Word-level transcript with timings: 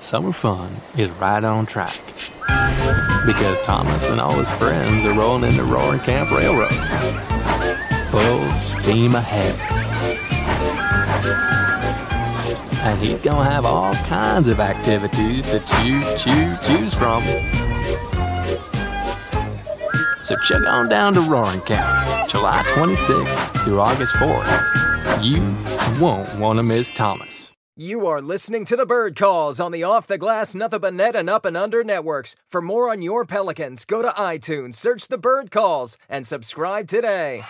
Summer 0.00 0.32
fun 0.32 0.70
is 0.96 1.10
right 1.12 1.42
on 1.42 1.66
track 1.66 2.00
because 3.26 3.58
Thomas 3.60 4.04
and 4.04 4.20
all 4.20 4.32
his 4.38 4.50
friends 4.52 5.04
are 5.04 5.14
rolling 5.14 5.44
into 5.50 5.64
Roaring 5.64 6.00
Camp 6.00 6.30
Railroads. 6.30 6.96
Full 8.10 8.40
steam 8.60 9.14
ahead. 9.16 9.54
And 12.84 13.00
he's 13.00 13.20
gonna 13.20 13.50
have 13.50 13.64
all 13.64 13.94
kinds 13.94 14.46
of 14.46 14.60
activities 14.60 15.44
to 15.46 15.58
choo 15.58 16.00
choose, 16.16 16.60
choose 16.66 16.94
from. 16.94 17.24
So 20.22 20.36
check 20.44 20.62
on 20.66 20.88
down 20.88 21.14
to 21.14 21.20
Roaring 21.20 21.60
Camp, 21.62 22.28
July 22.28 22.62
26th 22.74 23.64
through 23.64 23.80
August 23.80 24.14
4th. 24.14 25.24
You 25.24 25.40
won't 26.00 26.32
want 26.38 26.58
to 26.58 26.64
miss 26.64 26.92
Thomas. 26.92 27.55
You 27.78 28.06
are 28.06 28.22
listening 28.22 28.64
to 28.66 28.76
the 28.76 28.86
Bird 28.86 29.16
Calls 29.16 29.60
on 29.60 29.70
the 29.70 29.82
Off 29.82 30.06
the 30.06 30.16
Glass, 30.16 30.54
Nothing 30.54 30.80
But 30.80 30.94
Net, 30.94 31.14
and 31.14 31.28
Up 31.28 31.44
and 31.44 31.58
Under 31.58 31.84
networks. 31.84 32.34
For 32.48 32.62
more 32.62 32.90
on 32.90 33.02
your 33.02 33.26
Pelicans, 33.26 33.84
go 33.84 34.00
to 34.00 34.08
iTunes, 34.08 34.76
search 34.76 35.08
the 35.08 35.18
Bird 35.18 35.50
Calls, 35.50 35.98
and 36.08 36.26
subscribe 36.26 36.86
today. 36.86 37.44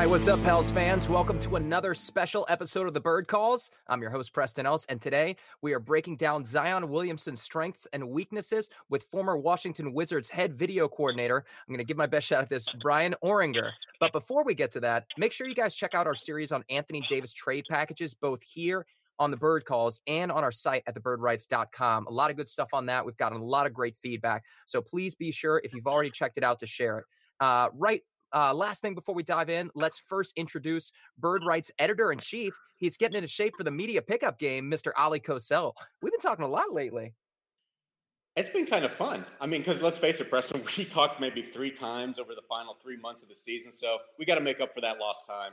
Right, 0.00 0.08
what's 0.08 0.28
up, 0.28 0.42
Pels 0.44 0.70
fans? 0.70 1.10
Welcome 1.10 1.38
to 1.40 1.56
another 1.56 1.92
special 1.92 2.46
episode 2.48 2.86
of 2.86 2.94
the 2.94 3.00
Bird 3.02 3.28
Calls. 3.28 3.70
I'm 3.86 4.00
your 4.00 4.10
host, 4.10 4.32
Preston 4.32 4.64
Ellis, 4.64 4.86
and 4.88 4.98
today 4.98 5.36
we 5.60 5.74
are 5.74 5.78
breaking 5.78 6.16
down 6.16 6.42
Zion 6.42 6.88
Williamson's 6.88 7.42
strengths 7.42 7.86
and 7.92 8.08
weaknesses 8.08 8.70
with 8.88 9.02
former 9.02 9.36
Washington 9.36 9.92
Wizards 9.92 10.30
head 10.30 10.54
video 10.54 10.88
coordinator. 10.88 11.44
I'm 11.46 11.74
going 11.74 11.80
to 11.80 11.84
give 11.84 11.98
my 11.98 12.06
best 12.06 12.26
shot 12.26 12.42
at 12.42 12.48
this, 12.48 12.66
Bryan 12.80 13.14
Oringher. 13.22 13.72
But 14.00 14.12
before 14.12 14.42
we 14.42 14.54
get 14.54 14.70
to 14.70 14.80
that, 14.80 15.04
make 15.18 15.32
sure 15.32 15.46
you 15.46 15.54
guys 15.54 15.74
check 15.74 15.94
out 15.94 16.06
our 16.06 16.14
series 16.14 16.50
on 16.50 16.64
Anthony 16.70 17.04
Davis 17.06 17.34
trade 17.34 17.66
packages, 17.68 18.14
both 18.14 18.42
here 18.42 18.86
on 19.18 19.30
the 19.30 19.36
bird 19.36 19.66
calls 19.66 20.00
and 20.06 20.32
on 20.32 20.42
our 20.42 20.50
site 20.50 20.82
at 20.86 20.94
thebirdwrites.com. 20.94 22.06
A 22.06 22.10
lot 22.10 22.30
of 22.30 22.38
good 22.38 22.48
stuff 22.48 22.70
on 22.72 22.86
that. 22.86 23.04
We've 23.04 23.18
gotten 23.18 23.38
a 23.38 23.44
lot 23.44 23.66
of 23.66 23.74
great 23.74 23.96
feedback. 23.98 24.44
So 24.64 24.80
please 24.80 25.14
be 25.14 25.30
sure, 25.30 25.60
if 25.62 25.74
you've 25.74 25.86
already 25.86 26.10
checked 26.10 26.38
it 26.38 26.42
out, 26.42 26.58
to 26.60 26.66
share 26.66 27.00
it. 27.00 27.04
Uh, 27.38 27.68
right 27.74 28.02
uh, 28.32 28.54
last 28.54 28.80
thing 28.82 28.94
before 28.94 29.14
we 29.14 29.22
dive 29.22 29.50
in, 29.50 29.70
let's 29.74 29.98
first 29.98 30.32
introduce 30.36 30.92
Bird 31.18 31.44
Writes 31.44 31.70
editor 31.78 32.12
in 32.12 32.18
chief. 32.18 32.54
He's 32.76 32.96
getting 32.96 33.16
into 33.16 33.28
shape 33.28 33.54
for 33.56 33.64
the 33.64 33.70
media 33.70 34.02
pickup 34.02 34.38
game, 34.38 34.70
Mr. 34.70 34.92
Oleh 34.94 35.22
Kosel. 35.22 35.72
We've 36.02 36.12
been 36.12 36.20
talking 36.20 36.44
a 36.44 36.48
lot 36.48 36.72
lately. 36.72 37.14
It's 38.36 38.48
been 38.48 38.66
kind 38.66 38.84
of 38.84 38.92
fun. 38.92 39.24
I 39.40 39.46
mean, 39.46 39.60
because 39.60 39.82
let's 39.82 39.98
face 39.98 40.20
it, 40.20 40.30
Preston, 40.30 40.62
we 40.78 40.84
talked 40.84 41.20
maybe 41.20 41.42
three 41.42 41.70
times 41.70 42.18
over 42.18 42.34
the 42.34 42.42
final 42.42 42.74
three 42.74 42.96
months 42.96 43.22
of 43.22 43.28
the 43.28 43.34
season. 43.34 43.72
So 43.72 43.98
we 44.18 44.24
got 44.24 44.36
to 44.36 44.40
make 44.40 44.60
up 44.60 44.72
for 44.72 44.80
that 44.80 44.98
lost 44.98 45.26
time. 45.26 45.52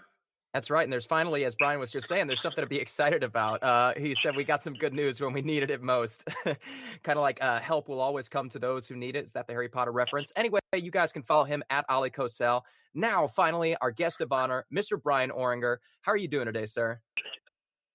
That's 0.53 0.69
right. 0.69 0.83
And 0.83 0.91
there's 0.91 1.05
finally, 1.05 1.45
as 1.45 1.55
Bryan 1.55 1.79
was 1.79 1.91
just 1.91 2.07
saying, 2.07 2.27
there's 2.27 2.41
something 2.41 2.63
to 2.63 2.67
be 2.67 2.79
excited 2.79 3.23
about. 3.23 3.61
Uh, 3.61 3.93
he 3.95 4.15
said 4.15 4.35
we 4.35 4.43
got 4.43 4.63
some 4.63 4.73
good 4.73 4.93
news 4.93 5.21
when 5.21 5.33
we 5.33 5.41
needed 5.41 5.69
it 5.69 5.83
most. 5.83 6.25
kind 6.45 7.17
of 7.17 7.17
like 7.17 7.43
uh, 7.43 7.59
help 7.59 7.89
will 7.89 7.99
always 7.99 8.27
come 8.29 8.49
to 8.49 8.59
those 8.59 8.87
who 8.87 8.95
need 8.95 9.15
it. 9.15 9.25
Is 9.25 9.33
that 9.33 9.45
the 9.45 9.53
Harry 9.53 9.69
Potter 9.69 9.91
reference? 9.91 10.31
Anyway, 10.35 10.59
you 10.75 10.89
guys 10.89 11.11
can 11.11 11.21
follow 11.21 11.43
him 11.43 11.63
at 11.69 11.87
Oleh 11.89 12.11
Kosel. 12.11 12.61
Now, 12.93 13.27
finally, 13.27 13.75
our 13.81 13.91
guest 13.91 14.21
of 14.21 14.31
honor, 14.31 14.65
Mr. 14.73 15.01
Bryan 15.01 15.29
Oringher. 15.29 15.77
How 16.01 16.13
are 16.13 16.17
you 16.17 16.27
doing 16.27 16.45
today, 16.45 16.65
sir? 16.65 16.99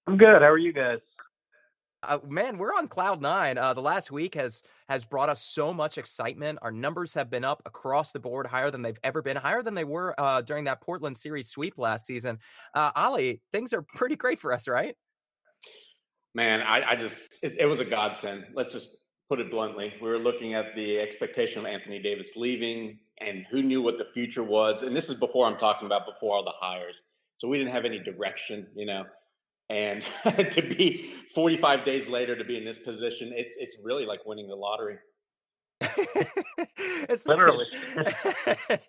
I'm 0.07 0.17
good. 0.17 0.41
How 0.41 0.49
are 0.49 0.57
you 0.57 0.73
guys? 0.73 0.99
Uh, 2.07 2.19
man, 2.27 2.57
we're 2.57 2.73
on 2.73 2.87
cloud 2.87 3.21
nine. 3.21 3.57
Uh, 3.57 3.73
the 3.73 3.81
last 3.81 4.11
week 4.11 4.35
has 4.35 4.61
has 4.89 5.05
brought 5.05 5.29
us 5.29 5.43
so 5.43 5.73
much 5.73 5.97
excitement. 5.97 6.59
Our 6.61 6.71
numbers 6.71 7.13
have 7.13 7.29
been 7.29 7.43
up 7.43 7.61
across 7.65 8.11
the 8.11 8.19
board, 8.19 8.45
higher 8.45 8.69
than 8.69 8.81
they've 8.81 8.99
ever 9.03 9.21
been, 9.21 9.37
higher 9.37 9.63
than 9.63 9.73
they 9.73 9.83
were 9.83 10.19
uh, 10.19 10.41
during 10.41 10.65
that 10.65 10.81
Portland 10.81 11.17
series 11.17 11.49
sweep 11.49 11.77
last 11.77 12.05
season. 12.05 12.39
Uh, 12.73 12.91
Oleh, 12.93 13.39
things 13.51 13.73
are 13.73 13.81
pretty 13.81 14.15
great 14.15 14.39
for 14.39 14.53
us, 14.53 14.67
right? 14.67 14.95
Man, 16.35 16.61
I, 16.61 16.91
I 16.91 16.95
just 16.95 17.43
it, 17.43 17.53
it 17.59 17.65
was 17.65 17.79
a 17.79 17.85
godsend. 17.85 18.45
Let's 18.53 18.73
just 18.73 18.97
put 19.29 19.39
it 19.39 19.49
bluntly. 19.49 19.93
We 20.01 20.09
were 20.09 20.19
looking 20.19 20.53
at 20.53 20.75
the 20.75 20.99
expectation 20.99 21.59
of 21.59 21.65
Anthony 21.65 21.99
Davis 21.99 22.35
leaving, 22.35 22.99
and 23.19 23.45
who 23.49 23.61
knew 23.61 23.81
what 23.81 23.97
the 23.97 24.05
future 24.13 24.43
was. 24.43 24.83
And 24.83 24.95
this 24.95 25.09
is 25.09 25.19
before 25.19 25.45
I'm 25.45 25.57
talking 25.57 25.85
about 25.85 26.05
before 26.05 26.35
all 26.35 26.43
the 26.43 26.53
hires. 26.59 27.01
So 27.37 27.47
we 27.47 27.57
didn't 27.57 27.73
have 27.73 27.85
any 27.85 27.99
direction, 27.99 28.67
you 28.75 28.85
know 28.85 29.05
and 29.69 30.01
to 30.51 30.61
be 30.61 30.97
45 31.33 31.83
days 31.83 32.09
later 32.09 32.35
to 32.35 32.43
be 32.43 32.57
in 32.57 32.65
this 32.65 32.77
position 32.79 33.31
it's 33.35 33.55
it's 33.57 33.81
really 33.83 34.05
like 34.05 34.25
winning 34.25 34.47
the 34.47 34.55
lottery 34.55 34.97
it's 37.09 37.25
literally. 37.25 37.65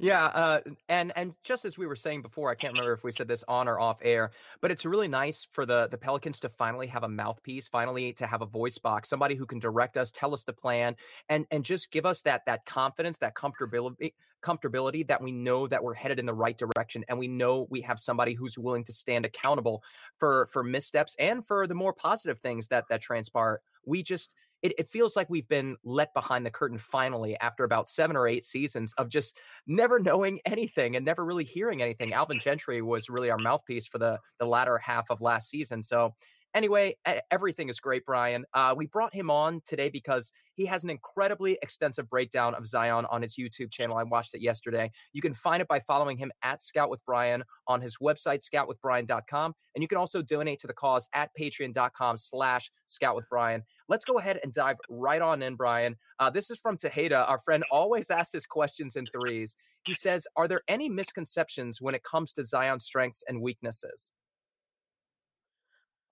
Yeah 0.00 0.26
uh, 0.26 0.60
and 0.88 1.12
and 1.16 1.34
just 1.44 1.64
as 1.64 1.78
we 1.78 1.86
were 1.86 1.96
saying 1.96 2.22
before 2.22 2.50
i 2.50 2.54
can't 2.54 2.72
remember 2.72 2.92
if 2.92 3.04
we 3.04 3.12
said 3.12 3.28
this 3.28 3.44
on 3.46 3.68
or 3.68 3.78
off 3.78 3.98
air 4.02 4.32
but 4.60 4.70
it's 4.70 4.84
really 4.84 5.08
nice 5.08 5.46
for 5.50 5.64
the 5.64 5.88
the 5.88 5.96
pelicans 5.96 6.40
to 6.40 6.48
finally 6.48 6.86
have 6.88 7.04
a 7.04 7.08
mouthpiece 7.08 7.68
finally 7.68 8.12
to 8.14 8.26
have 8.26 8.42
a 8.42 8.46
voice 8.46 8.76
box 8.76 9.08
somebody 9.08 9.34
who 9.34 9.46
can 9.46 9.60
direct 9.60 9.96
us 9.96 10.10
tell 10.10 10.34
us 10.34 10.44
the 10.44 10.52
plan 10.52 10.96
and 11.28 11.46
and 11.50 11.64
just 11.64 11.90
give 11.90 12.06
us 12.06 12.22
that 12.22 12.44
that 12.46 12.66
confidence 12.66 13.18
that 13.18 13.34
comfortability 13.34 14.12
comfortability 14.42 15.06
that 15.06 15.22
we 15.22 15.32
know 15.32 15.66
that 15.66 15.82
we're 15.82 15.94
headed 15.94 16.18
in 16.18 16.26
the 16.26 16.34
right 16.34 16.58
direction 16.58 17.04
and 17.08 17.18
we 17.18 17.26
know 17.26 17.66
we 17.70 17.80
have 17.80 17.98
somebody 17.98 18.34
who's 18.34 18.58
willing 18.58 18.84
to 18.84 18.92
stand 18.92 19.24
accountable 19.24 19.82
for 20.18 20.48
for 20.52 20.62
missteps 20.62 21.16
and 21.18 21.46
for 21.46 21.66
the 21.66 21.74
more 21.74 21.92
positive 21.92 22.38
things 22.38 22.68
that 22.68 22.84
that 22.88 23.00
transpire. 23.00 23.60
We 23.86 24.02
just 24.02 24.34
it, 24.64 24.72
it, 24.78 24.88
feels 24.88 25.14
like 25.14 25.28
we've 25.28 25.46
been 25.46 25.76
let 25.84 26.14
behind 26.14 26.44
the 26.44 26.50
curtain 26.50 26.78
finally 26.78 27.38
after 27.40 27.64
about 27.64 27.86
seven 27.86 28.16
or 28.16 28.26
eight 28.26 28.44
seasons 28.46 28.94
of 28.94 29.10
just 29.10 29.36
never 29.66 29.98
knowing 29.98 30.40
anything 30.46 30.96
and 30.96 31.04
never 31.04 31.22
really 31.22 31.44
hearing 31.44 31.82
anything. 31.82 32.14
Alvin 32.14 32.40
Gentry 32.40 32.80
was 32.80 33.10
really 33.10 33.30
our 33.30 33.38
mouthpiece 33.38 33.86
for 33.86 33.98
the 33.98 34.18
the 34.40 34.46
latter 34.46 34.78
half 34.78 35.10
of 35.10 35.20
last 35.20 35.50
season. 35.50 35.82
So 35.82 36.14
Anyway, 36.54 36.96
everything 37.32 37.68
is 37.68 37.80
great, 37.80 38.06
Bryan. 38.06 38.44
Uh, 38.54 38.74
we 38.76 38.86
brought 38.86 39.12
him 39.12 39.28
on 39.28 39.60
today 39.66 39.88
because 39.88 40.30
he 40.54 40.66
has 40.66 40.84
an 40.84 40.90
incredibly 40.90 41.58
extensive 41.62 42.08
breakdown 42.08 42.54
of 42.54 42.64
Zion 42.66 43.06
on 43.10 43.22
his 43.22 43.34
YouTube 43.36 43.72
channel. 43.72 43.96
I 43.96 44.04
watched 44.04 44.34
it 44.34 44.40
yesterday. 44.40 44.92
You 45.12 45.20
can 45.20 45.34
find 45.34 45.60
it 45.60 45.66
by 45.66 45.80
following 45.80 46.16
him 46.16 46.30
at 46.44 46.62
Scout 46.62 46.90
with 46.90 47.04
Brian 47.04 47.42
on 47.66 47.80
his 47.80 47.96
website, 47.96 48.48
scoutwithbrian.com. 48.48 49.54
And 49.74 49.82
you 49.82 49.88
can 49.88 49.98
also 49.98 50.22
donate 50.22 50.60
to 50.60 50.68
the 50.68 50.72
cause 50.72 51.08
at 51.12 51.30
patreon.com 51.38 52.16
slash 52.16 52.70
scout 52.86 53.16
with 53.16 53.28
Brian. 53.28 53.64
Let's 53.88 54.04
go 54.04 54.18
ahead 54.18 54.38
and 54.44 54.52
dive 54.52 54.76
right 54.88 55.20
on 55.20 55.42
in, 55.42 55.56
Bryan. 55.56 55.96
Uh, 56.20 56.30
this 56.30 56.50
is 56.50 56.60
from 56.60 56.78
Tejeda. 56.78 57.28
Our 57.28 57.40
friend 57.40 57.64
always 57.72 58.10
asks 58.10 58.32
his 58.32 58.46
questions 58.46 58.94
in 58.94 59.06
threes. 59.06 59.56
He 59.84 59.94
says, 59.94 60.26
Are 60.36 60.46
there 60.46 60.62
any 60.68 60.88
misconceptions 60.88 61.80
when 61.80 61.96
it 61.96 62.04
comes 62.04 62.32
to 62.34 62.44
Zion's 62.44 62.84
strengths 62.84 63.24
and 63.26 63.42
weaknesses? 63.42 64.12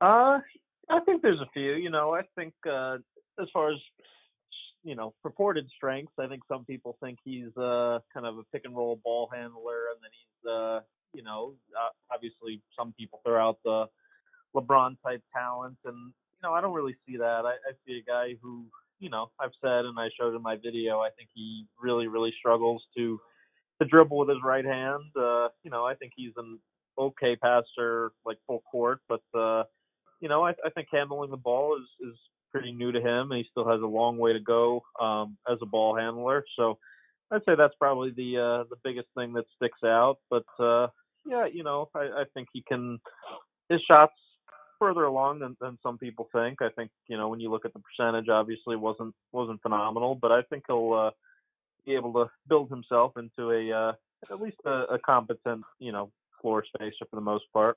Uh, 0.03 0.41
I 0.91 1.01
think 1.07 1.23
there's 1.23 1.41
a 1.41 1.49
few. 1.55 1.75
You 1.75 1.91
know, 1.91 2.13
I 2.15 2.23
think 2.37 2.55
uh, 2.69 2.97
as 3.41 3.49
far 3.53 3.71
as 3.71 3.79
you 4.83 4.97
know 4.97 5.15
purported 5.23 5.69
strengths, 5.77 6.13
I 6.19 6.27
think 6.27 6.43
some 6.49 6.65
people 6.65 6.99
think 7.03 7.19
he's 7.25 7.57
uh, 7.57 8.01
kind 8.13 8.27
of 8.27 8.39
a 8.39 8.43
pick 8.53 8.63
and 8.65 8.77
roll 8.77 9.01
ball 9.03 9.31
handler, 9.33 9.93
and 9.95 10.03
then 10.03 10.11
he's 10.13 10.51
uh, 10.51 10.81
you 11.15 11.23
know 11.23 11.55
uh, 11.81 11.91
obviously 12.13 12.61
some 12.77 12.93
people 12.99 13.21
throw 13.25 13.41
out 13.41 13.59
the 13.65 13.87
LeBron 14.57 14.97
type 15.07 15.23
talent, 15.33 15.77
and 15.85 15.97
you 15.97 16.41
know 16.43 16.53
I 16.53 16.61
don't 16.61 16.75
really 16.75 16.97
see 17.07 17.17
that. 17.19 17.47
I, 17.47 17.53
I 17.53 17.73
see 17.87 18.03
a 18.05 18.11
guy 18.11 18.35
who 18.43 18.65
you 18.99 19.09
know 19.09 19.31
I've 19.41 19.53
said 19.63 19.85
and 19.85 19.99
I 20.01 20.09
showed 20.19 20.35
in 20.35 20.43
my 20.43 20.57
video. 20.57 20.99
I 20.99 21.11
think 21.17 21.29
he 21.33 21.67
really 21.81 22.09
really 22.09 22.35
struggles 22.41 22.83
to 22.97 23.21
to 23.81 23.89
dribble 23.89 24.19
with 24.19 24.31
his 24.31 24.39
right 24.45 24.65
hand. 24.65 25.05
Uh, 25.17 25.49
you 25.63 25.71
know 25.71 25.87
I 25.87 25.95
think 25.95 26.13
he's 26.17 26.33
an 26.37 26.59
okay 26.99 27.37
passer 27.37 28.11
like 28.27 28.39
full 28.49 28.65
court, 28.69 29.01
but 29.09 29.23
uh, 29.39 29.63
you 30.23 30.29
know, 30.29 30.47
I, 30.47 30.51
I 30.65 30.71
think 30.71 30.89
handling 30.91 31.31
the 31.31 31.37
ball 31.37 31.77
is 31.77 32.09
is 32.09 32.17
pretty 32.53 32.73
new 32.73 32.93
to 32.93 33.01
him, 33.01 33.33
and 33.33 33.39
he 33.39 33.47
still 33.51 33.69
has 33.69 33.81
a 33.83 33.87
long 33.87 34.19
way 34.19 34.33
to 34.33 34.41
go 34.41 34.83
um, 35.01 35.37
as 35.51 35.59
a 35.61 35.67
ball 35.67 35.97
handler. 35.97 36.45
So 36.57 36.79
I'd 37.31 37.45
say 37.45 37.57
that's 37.57 37.75
probably 37.79 38.11
the 38.11 38.39
uh, 38.39 38.65
the 38.71 38.77
biggest 38.85 39.09
thing 39.17 39.33
that 39.35 39.47
sticks 39.57 39.83
out. 39.85 40.19
But 40.31 40.45
uh, 40.61 40.87
yeah, 41.27 41.47
you 41.47 41.65
know, 41.65 41.91
I, 41.95 42.01
I 42.01 42.25
think 42.35 42.49
he 42.53 42.63
can 42.63 43.01
his 43.69 43.81
shots 43.91 44.15
further 44.79 45.05
along 45.05 45.41
than, 45.41 45.57
than 45.61 45.79
some 45.83 45.99
people 45.99 46.29
think. 46.33 46.63
I 46.63 46.69
think 46.69 46.93
you 47.09 47.17
know 47.17 47.29
when 47.29 47.41
you 47.41 47.51
look 47.51 47.65
at 47.65 47.73
the 47.73 47.81
percentage, 47.81 48.29
obviously 48.29 48.77
wasn't 48.77 49.15
wasn't 49.33 49.61
phenomenal, 49.61 50.15
but 50.15 50.31
I 50.31 50.43
think 50.43 50.65
he'll 50.69 50.93
uh, 50.93 51.11
be 51.85 51.97
able 51.97 52.13
to 52.13 52.31
build 52.49 52.71
himself 52.71 53.17
into 53.17 53.51
a 53.51 53.73
uh, 53.73 53.93
at 54.31 54.41
least 54.41 54.59
a, 54.65 54.95
a 54.95 54.99
competent, 54.99 55.65
you 55.81 55.91
know, 55.91 56.13
floor 56.41 56.65
spacer 56.65 57.07
for 57.11 57.17
the 57.17 57.23
most 57.23 57.45
part. 57.53 57.77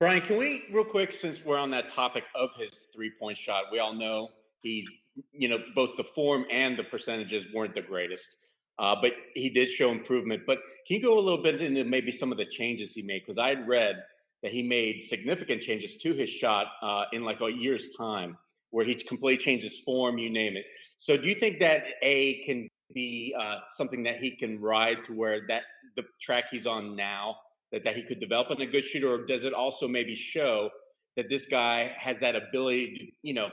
Bryan, 0.00 0.22
can 0.22 0.38
we 0.38 0.64
real 0.72 0.82
quick, 0.82 1.12
since 1.12 1.44
we're 1.44 1.58
on 1.58 1.70
that 1.72 1.90
topic 1.90 2.24
of 2.34 2.54
his 2.54 2.86
three 2.94 3.10
point 3.20 3.36
shot, 3.36 3.64
we 3.70 3.80
all 3.80 3.92
know 3.92 4.30
he's, 4.62 4.88
you 5.30 5.46
know, 5.46 5.58
both 5.74 5.94
the 5.98 6.02
form 6.02 6.46
and 6.50 6.74
the 6.78 6.84
percentages 6.84 7.44
weren't 7.52 7.74
the 7.74 7.82
greatest, 7.82 8.46
uh, 8.78 8.96
but 8.98 9.12
he 9.34 9.50
did 9.50 9.68
show 9.68 9.90
improvement. 9.90 10.44
But 10.46 10.60
can 10.86 10.96
you 10.96 11.02
go 11.02 11.18
a 11.18 11.20
little 11.20 11.42
bit 11.42 11.60
into 11.60 11.84
maybe 11.84 12.10
some 12.12 12.32
of 12.32 12.38
the 12.38 12.46
changes 12.46 12.94
he 12.94 13.02
made? 13.02 13.20
Because 13.20 13.36
I 13.36 13.50
had 13.50 13.68
read 13.68 14.02
that 14.42 14.52
he 14.52 14.66
made 14.66 15.02
significant 15.02 15.60
changes 15.60 15.98
to 15.98 16.14
his 16.14 16.30
shot 16.30 16.68
uh, 16.80 17.04
in 17.12 17.22
like 17.22 17.42
a 17.42 17.52
year's 17.52 17.94
time, 17.94 18.38
where 18.70 18.86
he 18.86 18.94
completely 18.94 19.36
changed 19.36 19.64
his 19.64 19.80
form, 19.80 20.16
you 20.16 20.30
name 20.30 20.56
it. 20.56 20.64
So 20.98 21.18
do 21.18 21.28
you 21.28 21.34
think 21.34 21.58
that 21.58 21.84
A 22.00 22.42
can 22.46 22.70
be 22.94 23.36
uh, 23.38 23.58
something 23.68 24.02
that 24.04 24.16
he 24.16 24.30
can 24.30 24.62
ride 24.62 25.04
to 25.04 25.12
where 25.12 25.42
that 25.48 25.64
the 25.96 26.04
track 26.22 26.44
he's 26.50 26.66
on 26.66 26.96
now 26.96 27.36
that, 27.72 27.84
that 27.84 27.94
he 27.94 28.02
could 28.02 28.20
develop 28.20 28.50
in 28.50 28.60
a 28.60 28.66
good 28.66 28.84
shooter, 28.84 29.08
or 29.08 29.26
does 29.26 29.44
it 29.44 29.52
also 29.52 29.86
maybe 29.86 30.14
show 30.14 30.70
that 31.16 31.28
this 31.28 31.46
guy 31.46 31.92
has 31.98 32.20
that 32.20 32.36
ability 32.36 32.96
to, 32.96 33.28
you 33.28 33.34
know, 33.34 33.50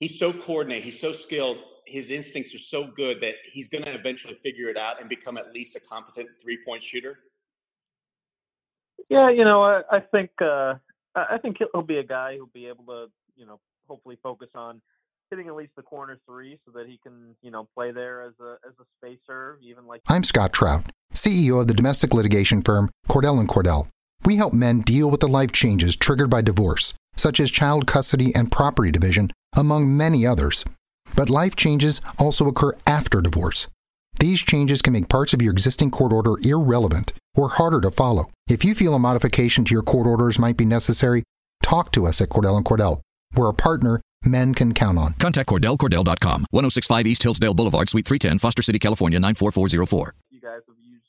he's 0.00 0.18
so 0.18 0.32
coordinated, 0.32 0.84
he's 0.84 1.00
so 1.00 1.12
skilled, 1.12 1.58
his 1.86 2.10
instincts 2.10 2.54
are 2.54 2.58
so 2.58 2.88
good 2.88 3.20
that 3.20 3.34
he's 3.44 3.68
going 3.68 3.84
to 3.84 3.94
eventually 3.94 4.34
figure 4.34 4.68
it 4.68 4.76
out 4.76 5.00
and 5.00 5.08
become 5.08 5.36
at 5.38 5.52
least 5.52 5.76
a 5.76 5.80
competent 5.88 6.28
three 6.42 6.58
point 6.66 6.82
shooter? 6.82 7.18
Yeah, 9.08 9.28
you 9.30 9.44
know, 9.44 9.62
I, 9.62 9.82
I 9.90 10.00
think 10.00 10.30
uh, 10.40 10.74
I 11.14 11.38
think 11.38 11.58
he'll 11.58 11.82
be 11.82 11.98
a 11.98 12.04
guy 12.04 12.36
who'll 12.36 12.50
be 12.52 12.66
able 12.66 12.84
to, 12.86 13.06
you 13.36 13.46
know, 13.46 13.60
hopefully 13.86 14.18
focus 14.22 14.48
on 14.54 14.80
hitting 15.30 15.46
at 15.48 15.54
least 15.54 15.72
the 15.76 15.82
corner 15.82 16.18
three 16.26 16.58
so 16.64 16.72
that 16.72 16.86
he 16.86 16.98
can, 17.02 17.36
you 17.42 17.50
know, 17.50 17.68
play 17.74 17.92
there 17.92 18.22
as 18.22 18.34
a 18.40 18.56
as 18.66 18.74
a 18.80 18.84
spacer, 18.98 19.58
even 19.62 19.86
like 19.86 20.02
I'm 20.08 20.24
Scott 20.24 20.52
Trout, 20.52 20.84
CEO 21.26 21.60
of 21.60 21.66
the 21.66 21.74
domestic 21.74 22.14
litigation 22.14 22.62
firm 22.62 22.88
Cordell 23.08 23.40
and 23.40 23.48
Cordell. 23.48 23.88
We 24.24 24.36
help 24.36 24.52
men 24.52 24.80
deal 24.82 25.10
with 25.10 25.18
the 25.18 25.26
life 25.26 25.50
changes 25.50 25.96
triggered 25.96 26.30
by 26.30 26.40
divorce, 26.40 26.94
such 27.16 27.40
as 27.40 27.50
child 27.50 27.88
custody 27.88 28.32
and 28.36 28.52
property 28.52 28.92
division, 28.92 29.32
among 29.56 29.96
many 29.96 30.24
others. 30.24 30.64
But 31.16 31.28
life 31.28 31.56
changes 31.56 32.00
also 32.16 32.46
occur 32.46 32.74
after 32.86 33.20
divorce. 33.20 33.66
These 34.20 34.40
changes 34.40 34.82
can 34.82 34.92
make 34.92 35.08
parts 35.08 35.34
of 35.34 35.42
your 35.42 35.52
existing 35.52 35.90
court 35.90 36.12
order 36.12 36.34
irrelevant 36.44 37.12
or 37.34 37.48
harder 37.48 37.80
to 37.80 37.90
follow. 37.90 38.30
If 38.48 38.64
you 38.64 38.76
feel 38.76 38.94
a 38.94 38.98
modification 39.00 39.64
to 39.64 39.74
your 39.74 39.82
court 39.82 40.06
orders 40.06 40.38
might 40.38 40.56
be 40.56 40.64
necessary, 40.64 41.24
talk 41.60 41.90
to 41.92 42.06
us 42.06 42.20
at 42.20 42.28
Cordell 42.28 42.56
and 42.56 42.64
Cordell. 42.64 43.00
We're 43.34 43.48
a 43.48 43.54
partner 43.54 44.00
men 44.24 44.54
can 44.54 44.74
count 44.74 44.96
on. 44.96 45.14
Contact 45.14 45.48
CordellCordell.com, 45.48 46.46
1065 46.50 47.06
East 47.06 47.22
Hillsdale 47.24 47.54
Boulevard, 47.54 47.88
Suite 47.88 48.06
310, 48.06 48.38
Foster 48.38 48.62
City, 48.62 48.78
California, 48.78 49.18
94404. 49.18 50.14
You 50.30 50.40
guys 50.40 50.60
have 50.66 50.76
used, 50.80 51.04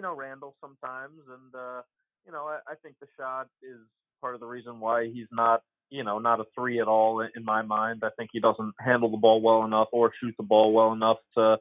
you 0.00 0.02
know, 0.02 0.16
Randle 0.16 0.56
sometimes, 0.62 1.20
and, 1.28 1.54
uh, 1.54 1.82
you 2.24 2.32
know, 2.32 2.46
I, 2.46 2.60
I 2.66 2.74
think 2.82 2.94
the 3.02 3.06
shot 3.18 3.48
is 3.62 3.80
part 4.22 4.32
of 4.32 4.40
the 4.40 4.46
reason 4.46 4.80
why 4.80 5.10
he's 5.12 5.26
not, 5.30 5.60
you 5.90 6.04
know, 6.04 6.18
not 6.18 6.40
a 6.40 6.44
three 6.54 6.80
at 6.80 6.88
all 6.88 7.20
in 7.20 7.44
my 7.44 7.60
mind. 7.60 8.00
I 8.02 8.08
think 8.16 8.30
he 8.32 8.40
doesn't 8.40 8.72
handle 8.80 9.10
the 9.10 9.18
ball 9.18 9.42
well 9.42 9.62
enough 9.66 9.88
or 9.92 10.10
shoot 10.18 10.34
the 10.38 10.42
ball 10.42 10.72
well 10.72 10.94
enough 10.94 11.18
to 11.36 11.58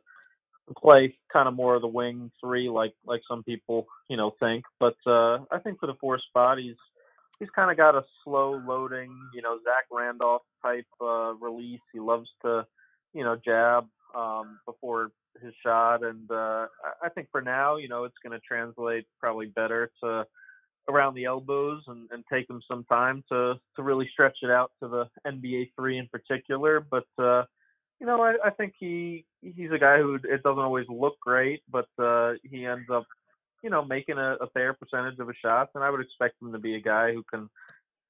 play 0.81 1.17
kind 1.33 1.49
of 1.49 1.53
more 1.53 1.75
of 1.75 1.81
the 1.81 1.87
wing 1.87 2.31
three 2.39 2.69
like 2.69 2.93
like 3.03 3.21
some 3.27 3.41
people 3.41 3.87
you 4.07 4.15
know 4.15 4.35
think 4.39 4.63
but 4.79 4.93
uh 5.07 5.39
i 5.51 5.57
think 5.57 5.79
for 5.79 5.87
the 5.87 5.95
four 5.99 6.19
spot 6.19 6.59
he's 6.59 6.77
he's 7.39 7.49
kind 7.49 7.71
of 7.71 7.77
got 7.77 7.95
a 7.95 8.03
slow 8.23 8.61
loading, 8.65 9.15
you 9.33 9.41
know, 9.41 9.57
Zach 9.63 9.85
Randolph 9.91 10.43
type 10.61 10.85
uh, 11.01 11.33
release. 11.35 11.79
He 11.93 11.99
loves 11.99 12.29
to, 12.43 12.67
you 13.13 13.23
know, 13.23 13.37
jab 13.43 13.87
um, 14.15 14.59
before 14.65 15.11
his 15.41 15.53
shot, 15.63 16.03
and 16.03 16.29
uh, 16.31 16.67
I 17.03 17.09
think 17.13 17.27
for 17.31 17.41
now, 17.41 17.77
you 17.77 17.87
know, 17.87 18.03
it's 18.03 18.17
going 18.23 18.37
to 18.37 18.45
translate 18.45 19.05
probably 19.19 19.47
better 19.47 19.91
to 20.03 20.25
around 20.87 21.13
the 21.13 21.25
elbows 21.25 21.83
and, 21.87 22.09
and 22.11 22.23
take 22.31 22.49
him 22.49 22.61
some 22.67 22.83
time 22.85 23.23
to 23.31 23.55
to 23.75 23.83
really 23.83 24.09
stretch 24.11 24.37
it 24.41 24.49
out 24.49 24.71
to 24.81 24.89
the 24.89 25.05
NBA 25.25 25.71
three 25.75 25.97
in 25.97 26.07
particular. 26.07 26.79
But 26.79 27.07
uh, 27.17 27.43
you 27.99 28.07
know, 28.07 28.21
I, 28.21 28.35
I 28.45 28.49
think 28.51 28.73
he 28.79 29.25
he's 29.41 29.71
a 29.71 29.79
guy 29.79 29.97
who 29.99 30.15
it 30.15 30.43
doesn't 30.43 30.59
always 30.59 30.87
look 30.89 31.19
great, 31.19 31.61
but 31.71 31.87
uh, 31.97 32.33
he 32.43 32.65
ends 32.65 32.89
up 32.91 33.05
you 33.63 33.69
know, 33.69 33.83
making 33.83 34.17
a, 34.17 34.35
a 34.41 34.47
fair 34.53 34.73
percentage 34.73 35.19
of 35.19 35.27
his 35.27 35.37
shots, 35.41 35.71
and 35.75 35.83
I 35.83 35.89
would 35.89 36.01
expect 36.01 36.41
him 36.41 36.51
to 36.53 36.59
be 36.59 36.75
a 36.75 36.81
guy 36.81 37.13
who 37.13 37.23
can, 37.23 37.49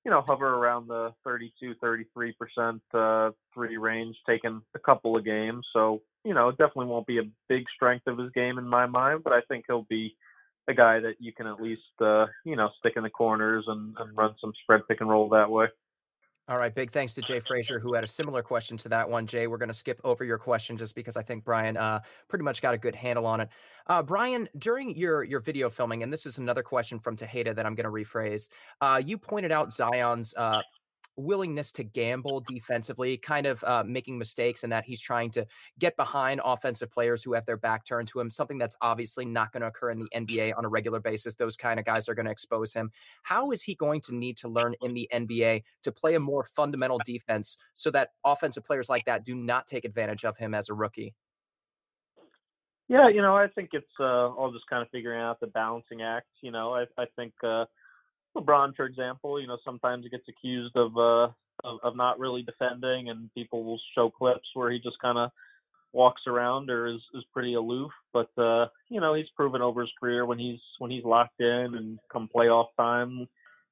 you 0.06 0.12
know, 0.12 0.24
hover 0.28 0.46
around 0.46 0.88
the 0.88 1.14
32, 1.24 1.76
33 1.82 2.34
percent 2.34 2.82
uh, 2.94 3.32
three 3.54 3.78
range, 3.78 4.16
taking 4.28 4.62
a 4.76 4.80
couple 4.80 5.18
of 5.18 5.26
games. 5.26 5.66
So, 5.74 6.02
you 6.24 6.34
know, 6.34 6.50
it 6.50 6.58
definitely 6.58 6.88
won't 6.88 7.08
be 7.08 7.20
a 7.20 7.30
big 7.48 7.66
strength 7.76 8.08
of 8.08 8.18
his 8.18 8.32
game 8.32 8.58
in 8.58 8.68
my 8.68 8.86
mind, 8.86 9.22
but 9.24 9.34
I 9.34 9.42
think 9.48 9.66
he'll 9.68 9.88
be 9.90 10.16
a 10.68 10.74
guy 10.74 11.00
that 11.00 11.16
you 11.20 11.34
can 11.34 11.48
at 11.48 11.62
least, 11.62 11.82
uh, 12.02 12.28
you 12.46 12.56
know, 12.56 12.70
stick 12.80 12.94
in 12.96 13.04
the 13.04 13.10
corners 13.10 13.66
and, 13.68 13.96
and 14.00 14.16
run 14.16 14.36
some 14.40 14.54
spread 14.62 14.82
pick 14.88 15.02
and 15.02 15.10
roll 15.10 15.30
that 15.30 15.50
way. 15.50 15.68
All 16.50 16.58
right. 16.58 16.74
Big 16.74 16.90
thanks 16.90 17.14
to 17.14 17.22
Jay 17.22 17.40
Frazier, 17.40 17.80
who 17.80 17.94
had 17.94 18.04
a 18.04 18.08
similar 18.08 18.42
question 18.42 18.76
to 18.78 18.90
that 18.90 19.08
one. 19.08 19.28
Jay, 19.28 19.46
we're 19.46 19.60
going 19.60 19.70
to 19.70 19.74
skip 19.74 20.02
over 20.04 20.24
your 20.24 20.40
question 20.40 20.78
just 20.78 20.96
because 20.96 21.16
I 21.16 21.22
think 21.22 21.46
Bryan 21.46 21.78
uh, 21.78 22.00
pretty 22.28 22.44
much 22.44 22.60
got 22.60 22.74
a 22.74 22.78
good 22.80 22.96
handle 22.96 23.28
on 23.28 23.42
it. 23.42 23.50
Uh, 23.86 24.02
Bryan, 24.02 24.50
during 24.58 24.96
your 24.96 25.24
your 25.24 25.42
video 25.42 25.70
filming, 25.70 26.02
and 26.02 26.12
this 26.12 26.26
is 26.26 26.40
another 26.40 26.64
question 26.64 26.98
from 26.98 27.16
Tejeda 27.16 27.54
that 27.56 27.68
I'm 27.68 27.76
going 27.76 27.86
to 27.86 27.92
rephrase. 27.92 28.50
Uh, 28.82 29.00
you 29.06 29.16
pointed 29.16 29.52
out 29.52 29.72
Zion's 29.72 30.34
uh, 30.38 30.64
willingness 31.20 31.72
to 31.74 31.84
gamble 31.84 32.42
defensively, 32.42 33.18
kind 33.18 33.46
of 33.46 33.64
uh, 33.64 33.84
making 33.86 34.18
mistakes, 34.18 34.64
and 34.64 34.72
that 34.72 34.86
he's 34.86 35.02
trying 35.02 35.32
to 35.32 35.46
get 35.78 35.96
behind 35.98 36.42
offensive 36.44 36.90
players 36.90 37.24
who 37.24 37.34
have 37.34 37.46
their 37.46 37.58
back 37.58 37.86
turned 37.86 38.08
to 38.10 38.20
him. 38.20 38.30
Something 38.30 38.58
that's 38.58 38.78
obviously 38.82 39.26
not 39.26 39.52
going 39.52 39.62
to 39.62 39.68
occur 39.68 39.92
in 39.92 40.00
the 40.00 40.10
NBA 40.16 40.54
on 40.58 40.66
a 40.66 40.70
regular 40.70 41.00
basis. 41.00 41.36
Those 41.36 41.56
kind 41.56 41.80
of 41.80 41.86
guys 41.86 42.10
are 42.10 42.16
going 42.16 42.26
to 42.26 42.32
expose 42.32 42.74
him. 42.74 42.92
How 43.24 43.52
is 43.52 43.64
he 43.64 43.76
going 43.76 44.02
to 44.02 44.16
need 44.16 44.38
to 44.38 44.48
learn 44.48 44.76
in 44.82 44.94
the 44.94 45.10
NBA 45.14 45.64
to 45.84 45.92
play 45.92 46.16
a 46.16 46.20
more 46.20 46.44
fundamental 46.44 47.00
defense 47.06 47.58
so 47.74 47.92
that 47.92 48.10
offensive 48.24 48.66
players 48.66 48.90
like 48.90 49.06
that 49.06 49.26
do 49.26 49.36
not 49.36 49.68
take 49.68 49.86
advantage 49.86 50.26
of 50.26 50.38
him 50.38 50.54
as 50.54 50.70
a 50.70 50.74
rookie? 50.74 51.14
Yeah, 52.88 53.08
you 53.08 53.22
know, 53.22 53.36
I 53.36 53.48
think 53.48 53.70
it's 53.74 53.86
uh, 54.00 54.30
all 54.30 54.52
just 54.52 54.66
kind 54.68 54.82
of 54.82 54.90
figuring 54.90 55.22
out 55.22 55.40
the 55.40 55.48
balancing 55.48 56.02
act. 56.02 56.26
You 56.42 56.52
know, 56.52 56.74
I, 56.74 56.86
I 56.98 57.06
think 57.16 57.34
uh, 57.44 57.66
LeBron, 58.40 58.76
for 58.76 58.86
example, 58.86 59.40
you 59.40 59.48
know, 59.48 59.58
sometimes 59.64 60.04
he 60.04 60.10
gets 60.10 60.28
accused 60.28 60.76
of 60.76 60.98
uh 60.98 61.32
of, 61.64 61.80
of 61.84 61.96
not 61.96 62.20
really 62.20 62.42
defending, 62.42 63.10
and 63.10 63.34
people 63.34 63.64
will 63.64 63.80
show 63.96 64.10
clips 64.10 64.48
where 64.54 64.72
he 64.72 64.80
just 64.80 64.98
kind 65.02 65.18
of 65.18 65.30
walks 65.92 66.22
around 66.28 66.70
or 66.70 66.88
is 66.88 67.02
is 67.14 67.24
pretty 67.34 67.54
aloof. 67.54 67.92
But 68.14 68.30
uh, 68.38 68.68
you 68.90 69.02
know, 69.02 69.14
he's 69.14 69.30
proven 69.36 69.62
over 69.62 69.82
his 69.82 69.92
career 70.00 70.26
when 70.26 70.40
he's 70.40 70.60
when 70.80 70.92
he's 70.92 71.04
locked 71.04 71.40
in 71.40 71.76
and 71.76 72.00
come 72.12 72.30
playoff 72.34 72.68
time, 72.78 73.28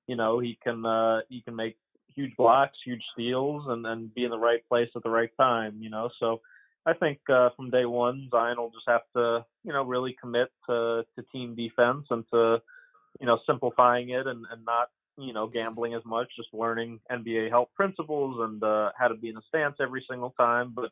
you 0.07 0.15
know, 0.15 0.39
he 0.39 0.57
can 0.63 0.85
uh 0.85 1.19
he 1.29 1.41
can 1.41 1.55
make 1.55 1.77
huge 2.15 2.35
blocks, 2.35 2.77
huge 2.85 3.03
steals, 3.13 3.63
and 3.67 3.85
and 3.85 4.13
be 4.13 4.23
in 4.25 4.31
the 4.31 4.37
right 4.39 4.67
place 4.67 4.89
at 4.95 5.03
the 5.03 5.09
right 5.09 5.31
time. 5.37 5.77
You 5.79 5.89
know, 5.89 6.09
so. 6.19 6.41
I 6.85 6.93
think 6.93 7.19
uh, 7.29 7.49
from 7.57 7.69
day 7.69 7.83
one, 7.83 8.29
Zion 8.31 8.55
will 8.57 8.69
just 8.69 8.87
have 8.87 9.01
to, 9.13 9.45
you 9.65 9.73
know, 9.73 9.83
really 9.83 10.15
commit 10.21 10.47
to, 10.69 11.03
to 11.17 11.25
team 11.33 11.53
defense 11.53 12.05
and 12.09 12.23
to 12.31 12.61
you 13.19 13.25
know, 13.25 13.39
simplifying 13.45 14.09
it 14.09 14.27
and, 14.27 14.45
and 14.51 14.65
not, 14.65 14.89
you 15.17 15.33
know, 15.33 15.47
gambling 15.47 15.93
as 15.93 16.05
much, 16.05 16.27
just 16.35 16.49
learning 16.53 16.99
NBA 17.11 17.49
help 17.49 17.73
principles 17.73 18.37
and 18.41 18.63
uh, 18.63 18.91
how 18.97 19.07
to 19.07 19.15
be 19.15 19.29
in 19.29 19.37
a 19.37 19.41
stance 19.47 19.75
every 19.79 20.05
single 20.09 20.31
time. 20.39 20.73
But, 20.75 20.91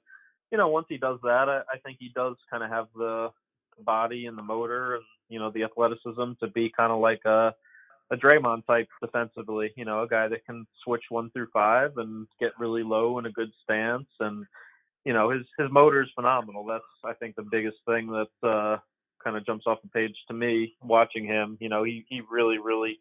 you 0.51 0.57
know, 0.57 0.67
once 0.67 0.87
he 0.89 0.97
does 0.97 1.19
that, 1.23 1.49
I, 1.49 1.61
I 1.71 1.77
think 1.83 1.97
he 1.99 2.11
does 2.15 2.35
kind 2.49 2.63
of 2.63 2.69
have 2.69 2.87
the 2.95 3.29
body 3.79 4.25
and 4.25 4.37
the 4.37 4.43
motor 4.43 4.95
and, 4.95 5.03
you 5.29 5.39
know, 5.39 5.51
the 5.51 5.63
athleticism 5.63 6.33
to 6.39 6.47
be 6.47 6.71
kind 6.75 6.91
of 6.91 6.99
like 6.99 7.21
a, 7.25 7.53
a 8.11 8.15
Draymond 8.15 8.65
type 8.65 8.87
defensively, 9.01 9.71
you 9.75 9.85
know, 9.85 10.03
a 10.03 10.07
guy 10.07 10.27
that 10.27 10.45
can 10.45 10.65
switch 10.83 11.03
one 11.09 11.29
through 11.31 11.47
five 11.53 11.97
and 11.97 12.27
get 12.39 12.51
really 12.59 12.83
low 12.83 13.19
in 13.19 13.25
a 13.25 13.31
good 13.31 13.51
stance. 13.63 14.07
And, 14.19 14.45
you 15.03 15.13
know, 15.13 15.29
his, 15.29 15.43
his 15.57 15.67
motor 15.71 16.01
is 16.01 16.09
phenomenal. 16.15 16.65
That's, 16.65 16.83
I 17.03 17.13
think, 17.13 17.35
the 17.35 17.43
biggest 17.43 17.77
thing 17.87 18.07
that, 18.07 18.47
uh, 18.47 18.77
kind 19.25 19.37
of 19.37 19.45
jumps 19.45 19.65
off 19.67 19.81
the 19.81 19.89
page 19.89 20.15
to 20.27 20.33
me 20.33 20.75
watching 20.83 21.25
him. 21.25 21.57
You 21.59 21.69
know, 21.69 21.83
he 21.83 22.05
he 22.09 22.21
really 22.29 22.59
really 22.59 22.99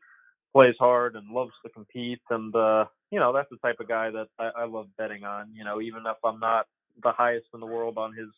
plays 0.54 0.74
hard 0.78 1.16
and 1.16 1.30
loves 1.30 1.52
to 1.64 1.70
compete, 1.70 2.20
and 2.30 2.54
uh, 2.56 2.86
you 3.10 3.20
know 3.20 3.32
that's 3.32 3.50
the 3.50 3.58
type 3.58 3.80
of 3.80 3.88
guy 3.88 4.10
that 4.10 4.28
I, 4.38 4.62
I 4.62 4.64
love 4.66 4.86
betting 4.96 5.24
on. 5.24 5.50
You 5.54 5.64
know, 5.64 5.80
even 5.80 6.02
if 6.06 6.16
I'm 6.24 6.40
not 6.40 6.66
the 7.02 7.12
highest 7.16 7.46
in 7.54 7.60
the 7.60 7.66
world 7.66 7.98
on 7.98 8.14
his 8.14 8.28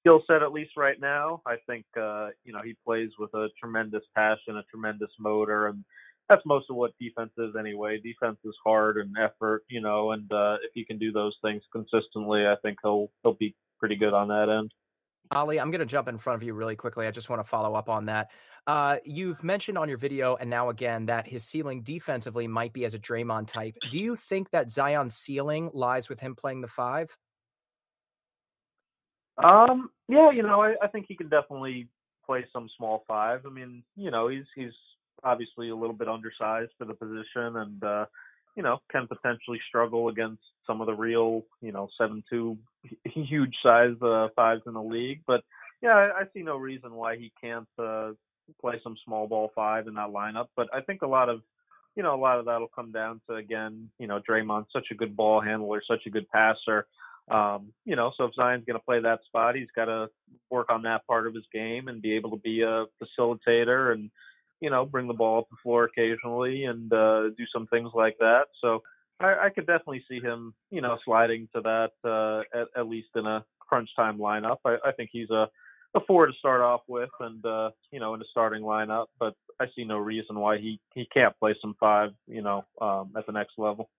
skill 0.00 0.22
set, 0.26 0.42
at 0.42 0.52
least 0.52 0.72
right 0.76 1.00
now, 1.00 1.42
I 1.46 1.56
think 1.66 1.84
uh, 2.00 2.28
you 2.44 2.52
know 2.52 2.60
he 2.64 2.76
plays 2.86 3.10
with 3.18 3.34
a 3.34 3.48
tremendous 3.60 4.04
passion, 4.16 4.56
a 4.56 4.62
tremendous 4.70 5.10
motor, 5.18 5.68
and 5.68 5.84
that's 6.28 6.42
most 6.46 6.66
of 6.70 6.76
what 6.76 6.92
defense 7.00 7.32
is 7.38 7.54
anyway. 7.58 7.98
Defense 7.98 8.38
is 8.44 8.54
hard 8.64 8.96
and 8.96 9.14
effort, 9.20 9.64
you 9.68 9.80
know, 9.80 10.12
and 10.12 10.30
uh, 10.32 10.56
if 10.62 10.70
he 10.74 10.84
can 10.84 10.98
do 10.98 11.12
those 11.12 11.36
things 11.42 11.62
consistently, 11.72 12.46
I 12.46 12.54
think 12.62 12.78
he'll 12.82 13.10
he'll 13.22 13.34
be 13.34 13.54
pretty 13.78 13.96
good 13.96 14.14
on 14.14 14.28
that 14.28 14.48
end. 14.48 14.70
Oleh, 15.32 15.60
I'm 15.60 15.70
going 15.70 15.80
to 15.80 15.86
jump 15.86 16.08
in 16.08 16.18
front 16.18 16.36
of 16.36 16.42
you 16.42 16.54
really 16.54 16.74
quickly. 16.74 17.06
I 17.06 17.12
just 17.12 17.30
want 17.30 17.40
to 17.40 17.48
follow 17.48 17.74
up 17.74 17.88
on 17.88 18.06
that. 18.06 18.30
Uh, 18.66 18.96
you've 19.04 19.44
mentioned 19.44 19.78
on 19.78 19.88
your 19.88 19.98
video 19.98 20.34
and 20.36 20.50
now 20.50 20.70
again 20.70 21.06
that 21.06 21.26
his 21.26 21.44
ceiling 21.44 21.82
defensively 21.82 22.48
might 22.48 22.72
be 22.72 22.84
as 22.84 22.94
a 22.94 22.98
Draymond 22.98 23.46
type. 23.46 23.76
Do 23.90 23.98
you 23.98 24.16
think 24.16 24.50
that 24.50 24.70
Zion's 24.70 25.14
ceiling 25.14 25.70
lies 25.72 26.08
with 26.08 26.18
him 26.18 26.34
playing 26.34 26.62
the 26.62 26.68
five? 26.68 27.16
Um, 29.42 29.90
yeah, 30.08 30.30
you 30.32 30.42
know, 30.42 30.62
I, 30.62 30.74
I 30.82 30.88
think 30.88 31.06
he 31.08 31.16
can 31.16 31.28
definitely 31.28 31.88
play 32.26 32.44
some 32.52 32.68
small 32.76 33.04
five. 33.06 33.46
I 33.46 33.50
mean, 33.50 33.82
you 33.96 34.10
know, 34.10 34.28
he's 34.28 34.44
he's 34.54 34.72
obviously 35.22 35.70
a 35.70 35.76
little 35.76 35.94
bit 35.94 36.08
undersized 36.08 36.72
for 36.76 36.84
the 36.84 36.94
position, 36.94 37.56
and 37.56 37.84
uh, 37.84 38.06
you 38.56 38.62
know, 38.62 38.78
can 38.90 39.06
potentially 39.06 39.60
struggle 39.68 40.08
against 40.08 40.42
some 40.66 40.80
of 40.80 40.86
the 40.86 40.94
real, 40.94 41.42
you 41.60 41.72
know, 41.72 41.88
seven 41.98 42.22
two 42.28 42.58
huge 43.04 43.54
size 43.62 43.96
uh, 44.02 44.28
fives 44.36 44.62
in 44.66 44.74
the 44.74 44.82
league. 44.82 45.22
But 45.26 45.42
yeah, 45.82 45.94
I, 45.94 46.20
I 46.20 46.22
see 46.34 46.42
no 46.42 46.56
reason 46.56 46.94
why 46.94 47.16
he 47.16 47.32
can't 47.40 47.68
uh, 47.78 48.12
play 48.60 48.80
some 48.82 48.96
small 49.04 49.26
ball 49.26 49.50
five 49.54 49.86
in 49.86 49.94
that 49.94 50.10
lineup. 50.10 50.46
But 50.56 50.68
I 50.74 50.80
think 50.80 51.02
a 51.02 51.06
lot 51.06 51.28
of 51.28 51.40
you 51.96 52.04
know, 52.04 52.14
a 52.14 52.20
lot 52.20 52.38
of 52.38 52.44
that'll 52.44 52.68
come 52.68 52.92
down 52.92 53.20
to 53.28 53.34
again, 53.34 53.90
you 53.98 54.06
know, 54.06 54.20
Draymond's 54.20 54.68
such 54.72 54.86
a 54.92 54.94
good 54.94 55.16
ball 55.16 55.40
handler, 55.40 55.82
such 55.86 56.06
a 56.06 56.10
good 56.10 56.28
passer. 56.30 56.86
Um, 57.30 57.72
you 57.84 57.96
know, 57.96 58.12
so 58.16 58.24
if 58.24 58.34
Zion's 58.34 58.64
going 58.64 58.78
to 58.78 58.84
play 58.84 59.00
that 59.00 59.20
spot, 59.26 59.54
he's 59.54 59.68
got 59.74 59.84
to 59.86 60.08
work 60.50 60.70
on 60.70 60.82
that 60.82 61.06
part 61.06 61.26
of 61.26 61.34
his 61.34 61.44
game 61.52 61.88
and 61.88 62.02
be 62.02 62.14
able 62.14 62.30
to 62.30 62.36
be 62.36 62.62
a 62.62 62.86
facilitator 63.02 63.92
and, 63.92 64.10
you 64.60 64.70
know, 64.70 64.84
bring 64.84 65.08
the 65.08 65.14
ball 65.14 65.40
up 65.40 65.48
the 65.50 65.56
floor 65.62 65.84
occasionally 65.84 66.64
and 66.64 66.92
uh, 66.92 67.30
do 67.36 67.44
some 67.52 67.66
things 67.66 67.90
like 67.94 68.16
that. 68.18 68.46
So 68.60 68.82
I, 69.20 69.46
I 69.46 69.50
could 69.50 69.66
definitely 69.66 70.04
see 70.08 70.20
him, 70.20 70.54
you 70.70 70.80
know, 70.80 70.98
sliding 71.04 71.48
to 71.54 71.60
that 71.62 71.90
uh, 72.04 72.58
at, 72.58 72.68
at 72.76 72.88
least 72.88 73.08
in 73.14 73.26
a 73.26 73.44
crunch 73.58 73.90
time 73.96 74.18
lineup. 74.18 74.58
I, 74.64 74.76
I 74.84 74.92
think 74.92 75.10
he's 75.12 75.30
a 75.30 75.48
a 75.94 76.00
four 76.06 76.26
to 76.26 76.32
start 76.34 76.60
off 76.60 76.82
with, 76.86 77.10
and 77.20 77.44
uh, 77.44 77.70
you 77.90 78.00
know, 78.00 78.14
in 78.14 78.20
the 78.20 78.26
starting 78.30 78.62
lineup. 78.62 79.06
But 79.18 79.34
I 79.60 79.66
see 79.74 79.84
no 79.84 79.98
reason 79.98 80.38
why 80.38 80.58
he 80.58 80.80
he 80.94 81.06
can't 81.12 81.36
play 81.38 81.54
some 81.60 81.74
five, 81.80 82.10
you 82.26 82.42
know, 82.42 82.64
um, 82.80 83.12
at 83.16 83.26
the 83.26 83.32
next 83.32 83.54
level. 83.58 83.90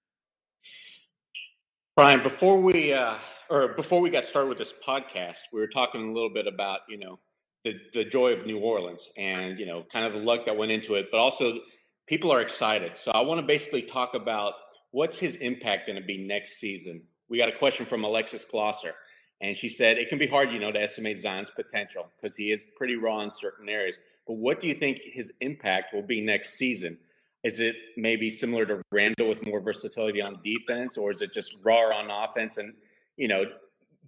Brian, 1.96 2.24
before 2.24 2.62
we 2.62 2.94
uh, 2.94 3.15
or 3.50 3.70
before 3.70 4.00
we 4.00 4.10
got 4.10 4.24
started 4.24 4.48
with 4.48 4.58
this 4.58 4.74
podcast, 4.86 5.39
we 5.51 5.60
were 5.60 5.68
talking 5.68 6.10
a 6.10 6.12
little 6.12 6.30
bit 6.34 6.48
about 6.48 6.80
you 6.88 6.98
know 6.98 7.20
the 7.63 7.80
the 7.94 8.06
joy 8.06 8.34
of 8.34 8.46
New 8.46 8.60
Orleans 8.60 9.12
and 9.18 9.60
you 9.60 9.65
know 9.65 9.84
kind 9.91 10.06
of 10.06 10.13
the 10.13 10.20
luck 10.20 10.46
that 10.46 10.58
went 10.58 10.72
into 10.72 10.96
it, 10.96 11.10
but 11.12 11.20
also 11.20 11.60
people 12.08 12.32
are 12.32 12.41
excited. 12.41 12.98
So 12.98 13.12
I 13.12 13.22
want 13.22 13.39
to 13.41 13.46
basically 13.46 13.84
talk 13.84 14.15
about 14.15 14.53
what's 14.91 15.18
his 15.18 15.38
impact 15.38 15.88
going 15.88 16.00
to 16.00 16.06
be 16.06 16.18
next 16.18 16.60
season. 16.60 17.03
We 17.30 17.38
got 17.38 17.50
a 17.50 17.58
question 17.58 17.86
from 17.86 18.03
Alexis 18.03 18.46
Glosser, 18.51 18.91
and 19.39 19.56
she 19.56 19.70
said 19.70 19.98
it 19.98 20.10
can 20.10 20.20
be 20.20 20.27
hard, 20.27 20.51
you 20.51 20.60
know, 20.60 20.72
to 20.72 20.82
estimate 20.82 21.18
Zion's 21.18 21.50
potential 21.50 22.10
because 22.18 22.36
he 22.36 22.51
is 22.51 22.72
pretty 22.75 22.96
raw 22.96 23.22
in 23.22 23.30
certain 23.30 23.70
areas. 23.70 23.98
But 24.27 24.34
what 24.34 24.60
do 24.60 24.68
you 24.68 24.74
think 24.74 25.00
his 25.01 25.38
impact 25.41 25.94
will 25.94 26.03
be 26.03 26.22
next 26.22 26.56
season? 26.56 26.98
Is 27.44 27.60
it 27.60 27.75
maybe 27.98 28.30
similar 28.30 28.65
to 28.68 28.82
Randle 28.91 29.27
with 29.27 29.46
more 29.46 29.62
versatility 29.62 30.22
on 30.22 30.39
defense, 30.44 30.98
or 30.98 31.12
is 31.12 31.22
it 31.22 31.34
just 31.34 31.58
raw 31.63 31.89
on 31.89 32.12
offense 32.12 32.58
and 32.58 32.74
you 33.18 33.27
know 33.27 33.46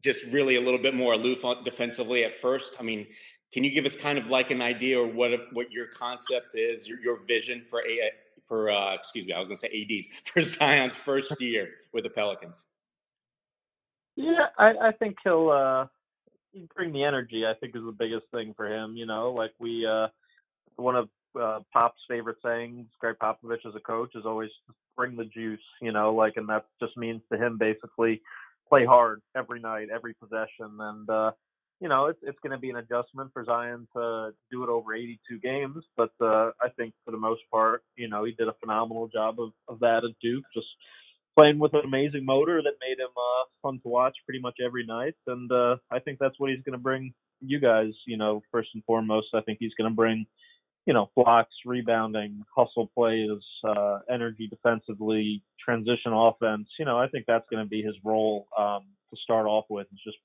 just 0.03 0.31
really 0.33 0.57
a 0.57 0.62
little 0.62 0.79
bit 0.79 0.93
more 0.93 1.13
aloof 1.13 1.43
defensively 1.63 2.25
at 2.25 2.36
first? 2.36 2.75
I 2.79 2.83
mean, 2.83 3.07
can 3.53 3.63
you 3.63 3.72
give 3.72 3.86
us 3.86 3.95
kind 3.95 4.17
of 4.17 4.29
like 4.29 4.51
an 4.51 4.62
idea 4.62 5.00
or 5.00 5.07
what 5.07 5.31
what 5.53 5.72
your 5.72 5.88
concept 5.88 6.55
is, 6.55 6.88
your, 6.88 7.00
your 7.00 7.19
vision 7.27 7.65
for 7.69 7.81
a 7.81 8.12
for 8.48 8.72
uh, 8.72 8.93
excuse 8.93 9.25
me, 9.25 9.33
I 9.33 9.39
was 9.39 9.48
going 9.48 9.57
to 9.57 9.67
say 9.67 9.88
ads 9.98 10.07
for 10.31 10.41
Zion's 10.41 10.95
first 10.95 11.39
year 11.41 11.69
with 11.93 12.03
the 12.03 12.10
Pelicans? 12.10 12.65
Yeah, 14.15 14.48
I, 14.60 14.74
I 14.81 14.91
think 14.91 15.17
he'll 15.24 15.50
uh, 15.50 15.86
bring 16.75 16.93
the 16.93 17.03
energy. 17.03 17.45
I 17.45 17.53
think 17.60 17.75
is 17.75 17.83
the 17.83 17.91
biggest 17.91 18.25
thing 18.31 18.53
for 18.55 18.67
him. 18.67 18.95
You 18.95 19.05
know, 19.05 19.31
like 19.31 19.51
we 19.60 19.86
uh, 19.86 20.07
one 20.75 20.95
of 20.95 21.10
uh, 21.39 21.60
Pop's 21.72 22.01
favorite 22.07 22.38
sayings, 22.43 22.88
Gregg 23.00 23.15
Popovich 23.22 23.65
as 23.67 23.75
a 23.75 23.79
coach, 23.79 24.12
is 24.15 24.25
always 24.25 24.50
bring 24.95 25.15
the 25.15 25.25
juice, 25.25 25.60
you 25.81 25.91
know, 25.91 26.13
like, 26.13 26.33
and 26.38 26.48
that 26.50 26.65
just 26.79 26.95
means 26.98 27.22
to 27.31 27.38
him 27.38 27.57
basically 27.57 28.22
play 28.69 28.86
hard 28.86 29.22
every 29.36 29.60
night, 29.60 29.88
every 29.93 30.13
possession. 30.13 30.77
And, 30.79 31.10
uh, 31.10 31.31
you 31.83 31.89
know, 31.89 32.05
it's, 32.05 32.19
it's 32.23 32.39
going 32.41 32.53
to 32.53 32.57
be 32.57 32.69
an 32.69 32.77
adjustment 32.77 33.31
for 33.33 33.43
Zion 33.43 33.89
to 33.93 34.29
do 34.49 34.63
it 34.63 34.69
over 34.69 34.95
82 34.95 35.39
games. 35.39 35.83
But 35.97 36.11
uh, 36.21 36.51
I 36.61 36.69
think 36.77 36.93
for 37.03 37.11
the 37.11 37.17
most 37.17 37.41
part, 37.51 37.83
you 37.97 38.07
know, 38.07 38.23
he 38.23 38.31
did 38.31 38.47
a 38.47 38.55
phenomenal 38.61 39.09
job 39.09 39.35
of, 39.37 39.51
of 39.67 39.81
that 39.81 40.05
at 40.05 40.15
Duke, 40.21 40.45
just 40.55 40.67
playing 41.37 41.59
with 41.59 41.73
an 41.73 41.81
amazing 41.83 42.23
motor 42.23 42.61
that 42.61 42.79
made 42.79 42.99
him 42.99 43.11
uh, 43.17 43.43
fun 43.61 43.81
to 43.83 43.89
watch 43.89 44.15
pretty 44.25 44.39
much 44.39 44.55
every 44.65 44.85
night. 44.85 45.15
And 45.27 45.51
uh, 45.51 45.75
I 45.91 45.99
think 45.99 46.19
that's 46.19 46.39
what 46.39 46.51
he's 46.51 46.63
going 46.63 46.77
to 46.77 46.81
bring 46.81 47.13
you 47.41 47.59
guys, 47.59 47.91
you 48.07 48.15
know, 48.15 48.41
first 48.49 48.69
and 48.73 48.83
foremost. 48.85 49.27
I 49.33 49.41
think 49.41 49.57
he's 49.59 49.73
going 49.77 49.91
to 49.91 49.95
bring– 49.95 50.25
you 50.85 50.93
know, 50.93 51.09
blocks, 51.15 51.53
rebounding, 51.65 52.43
hustle 52.55 52.89
plays, 52.93 53.39
uh, 53.67 53.99
energy 54.09 54.47
defensively, 54.47 55.41
transition 55.63 56.11
offense. 56.11 56.67
You 56.77 56.85
know, 56.85 56.99
I 56.99 57.07
think 57.07 57.25
that's 57.25 57.45
going 57.49 57.63
to 57.63 57.69
be 57.69 57.81
his 57.81 57.95
role 58.03 58.47
um, 58.57 58.83
to 59.09 59.17
start 59.23 59.45
off 59.45 59.65
with. 59.69 59.87
Is 59.93 59.99
just 60.03 60.17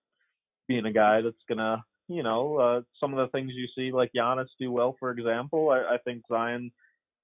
being 0.68 0.87
a 0.87 0.92
guy 0.92 1.22
that's 1.22 1.37
to, 1.48 1.82
you 2.08 2.22
know, 2.22 2.56
uh, 2.56 2.80
some 3.00 3.12
of 3.12 3.18
the 3.18 3.28
things 3.32 3.52
you 3.54 3.66
see 3.75 3.90
like 3.90 4.12
Giannis 4.16 4.46
do 4.60 4.70
well, 4.70 4.94
for 5.00 5.10
example. 5.10 5.70
I, 5.70 5.94
I 5.94 5.98
think 6.04 6.22
Zion, 6.30 6.70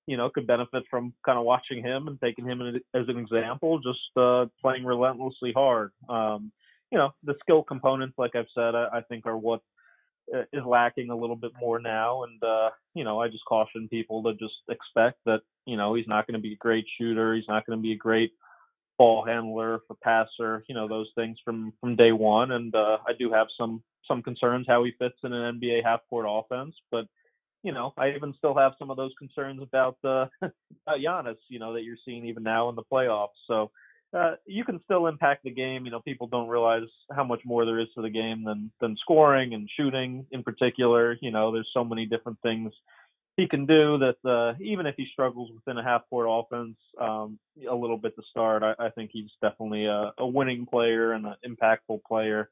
you 0.06 0.16
know, 0.16 0.30
could 0.30 0.46
benefit 0.46 0.84
from 0.90 1.14
kind 1.24 1.38
of 1.38 1.44
watching 1.44 1.82
him 1.82 2.08
and 2.08 2.20
taking 2.20 2.46
him 2.46 2.60
as 2.94 3.08
an 3.08 3.18
example, 3.18 3.78
just 3.78 4.16
uh, 4.16 4.46
playing 4.60 4.84
relentlessly 4.84 5.52
hard. 5.54 5.92
Um, 6.08 6.52
you 6.90 6.98
know, 6.98 7.10
the 7.22 7.34
skill 7.40 7.62
components, 7.62 8.14
like 8.18 8.34
I've 8.34 8.46
said, 8.54 8.74
I, 8.74 8.88
I 8.94 9.00
think 9.02 9.26
are 9.26 9.36
what 9.36 9.62
uh, 10.34 10.42
lacking 10.66 11.10
a 11.10 11.16
little 11.16 11.36
bit 11.36 11.52
more 11.58 11.78
now. 11.78 12.24
And, 12.24 12.42
uh, 12.42 12.70
you 12.94 13.04
know, 13.04 13.20
I 13.20 13.28
just 13.28 13.44
caution 13.46 13.88
people 13.88 14.22
to 14.24 14.32
just 14.34 14.54
expect 14.68 15.18
that, 15.26 15.40
you 15.66 15.76
know, 15.76 15.94
he's 15.94 16.08
not 16.08 16.26
going 16.26 16.34
to 16.34 16.42
be 16.42 16.52
a 16.52 16.56
great 16.56 16.86
shooter. 16.98 17.34
He's 17.34 17.48
not 17.48 17.66
going 17.66 17.78
to 17.78 17.82
be 17.82 17.92
a 17.92 17.96
great 17.96 18.32
ball 18.98 19.24
handler 19.24 19.80
for 19.86 19.96
passer, 20.02 20.64
you 20.68 20.74
know, 20.74 20.88
those 20.88 21.10
things 21.14 21.38
from, 21.44 21.72
from 21.80 21.96
day 21.96 22.12
one. 22.12 22.52
And, 22.52 22.74
uh, 22.74 22.98
I 23.06 23.12
do 23.18 23.32
have 23.32 23.48
some, 23.58 23.82
some 24.06 24.22
concerns 24.22 24.66
how 24.68 24.84
he 24.84 24.92
fits 24.98 25.16
in 25.24 25.32
an 25.32 25.60
NBA 25.60 25.84
half 25.84 26.00
court 26.08 26.26
offense, 26.28 26.74
but, 26.90 27.06
you 27.62 27.72
know, 27.72 27.92
I 27.96 28.10
even 28.10 28.34
still 28.36 28.54
have 28.56 28.72
some 28.78 28.90
of 28.90 28.96
those 28.96 29.12
concerns 29.18 29.62
about, 29.62 29.96
uh, 30.04 30.26
about 30.42 30.98
Giannis, 30.98 31.38
you 31.48 31.58
know, 31.58 31.72
that 31.74 31.82
you're 31.82 31.96
seeing 32.04 32.26
even 32.26 32.42
now 32.42 32.68
in 32.68 32.76
the 32.76 32.82
playoffs. 32.82 33.28
So, 33.46 33.70
uh, 34.14 34.36
you 34.46 34.64
can 34.64 34.80
still 34.84 35.08
impact 35.08 35.42
the 35.42 35.50
game. 35.50 35.84
You 35.84 35.90
know, 35.90 36.00
people 36.00 36.28
don't 36.28 36.48
realize 36.48 36.88
how 37.14 37.24
much 37.24 37.40
more 37.44 37.64
there 37.64 37.80
is 37.80 37.88
to 37.96 38.02
the 38.02 38.10
game 38.10 38.44
than 38.44 38.70
than 38.80 38.96
scoring 39.00 39.54
and 39.54 39.68
shooting 39.76 40.24
in 40.30 40.44
particular. 40.44 41.18
You 41.20 41.32
know, 41.32 41.52
there's 41.52 41.70
so 41.74 41.84
many 41.84 42.06
different 42.06 42.38
things 42.40 42.72
he 43.36 43.48
can 43.48 43.66
do 43.66 43.98
that 43.98 44.28
uh, 44.28 44.54
even 44.60 44.86
if 44.86 44.94
he 44.96 45.06
struggles 45.12 45.50
within 45.54 45.78
a 45.78 45.82
half 45.82 46.02
court 46.08 46.26
offense 46.28 46.76
um, 47.00 47.38
a 47.68 47.74
little 47.74 47.96
bit 47.96 48.14
to 48.16 48.22
start, 48.30 48.62
I, 48.62 48.74
I 48.78 48.90
think 48.90 49.10
he's 49.12 49.30
definitely 49.42 49.86
a, 49.86 50.12
a, 50.18 50.26
winning 50.26 50.66
player 50.66 51.12
and 51.12 51.26
an 51.26 51.34
impactful 51.46 52.02
player 52.06 52.50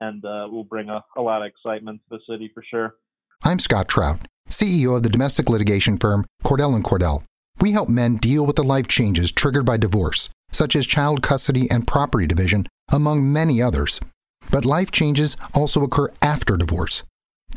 and 0.00 0.24
uh, 0.24 0.48
will 0.50 0.64
bring 0.64 0.88
a, 0.88 1.04
a 1.16 1.20
lot 1.20 1.42
of 1.42 1.48
excitement 1.48 2.00
to 2.08 2.18
the 2.18 2.32
city 2.32 2.50
for 2.54 2.62
sure. 2.68 2.94
I'm 3.42 3.58
Scott 3.58 3.88
Trout, 3.88 4.20
CEO 4.48 4.96
of 4.96 5.02
the 5.02 5.08
domestic 5.08 5.48
litigation 5.48 5.96
firm 5.96 6.26
Cordell 6.44 6.74
and 6.74 6.84
Cordell. 6.84 7.24
We 7.60 7.72
help 7.72 7.88
men 7.88 8.16
deal 8.16 8.46
with 8.46 8.56
the 8.56 8.64
life 8.64 8.88
changes 8.88 9.32
triggered 9.32 9.66
by 9.66 9.76
divorce 9.76 10.30
such 10.50 10.76
as 10.76 10.86
child 10.86 11.22
custody 11.22 11.70
and 11.70 11.86
property 11.86 12.26
division, 12.26 12.66
among 12.90 13.32
many 13.32 13.62
others. 13.62 14.00
But 14.50 14.64
life 14.64 14.90
changes 14.90 15.36
also 15.54 15.82
occur 15.82 16.08
after 16.22 16.56
divorce. 16.56 17.04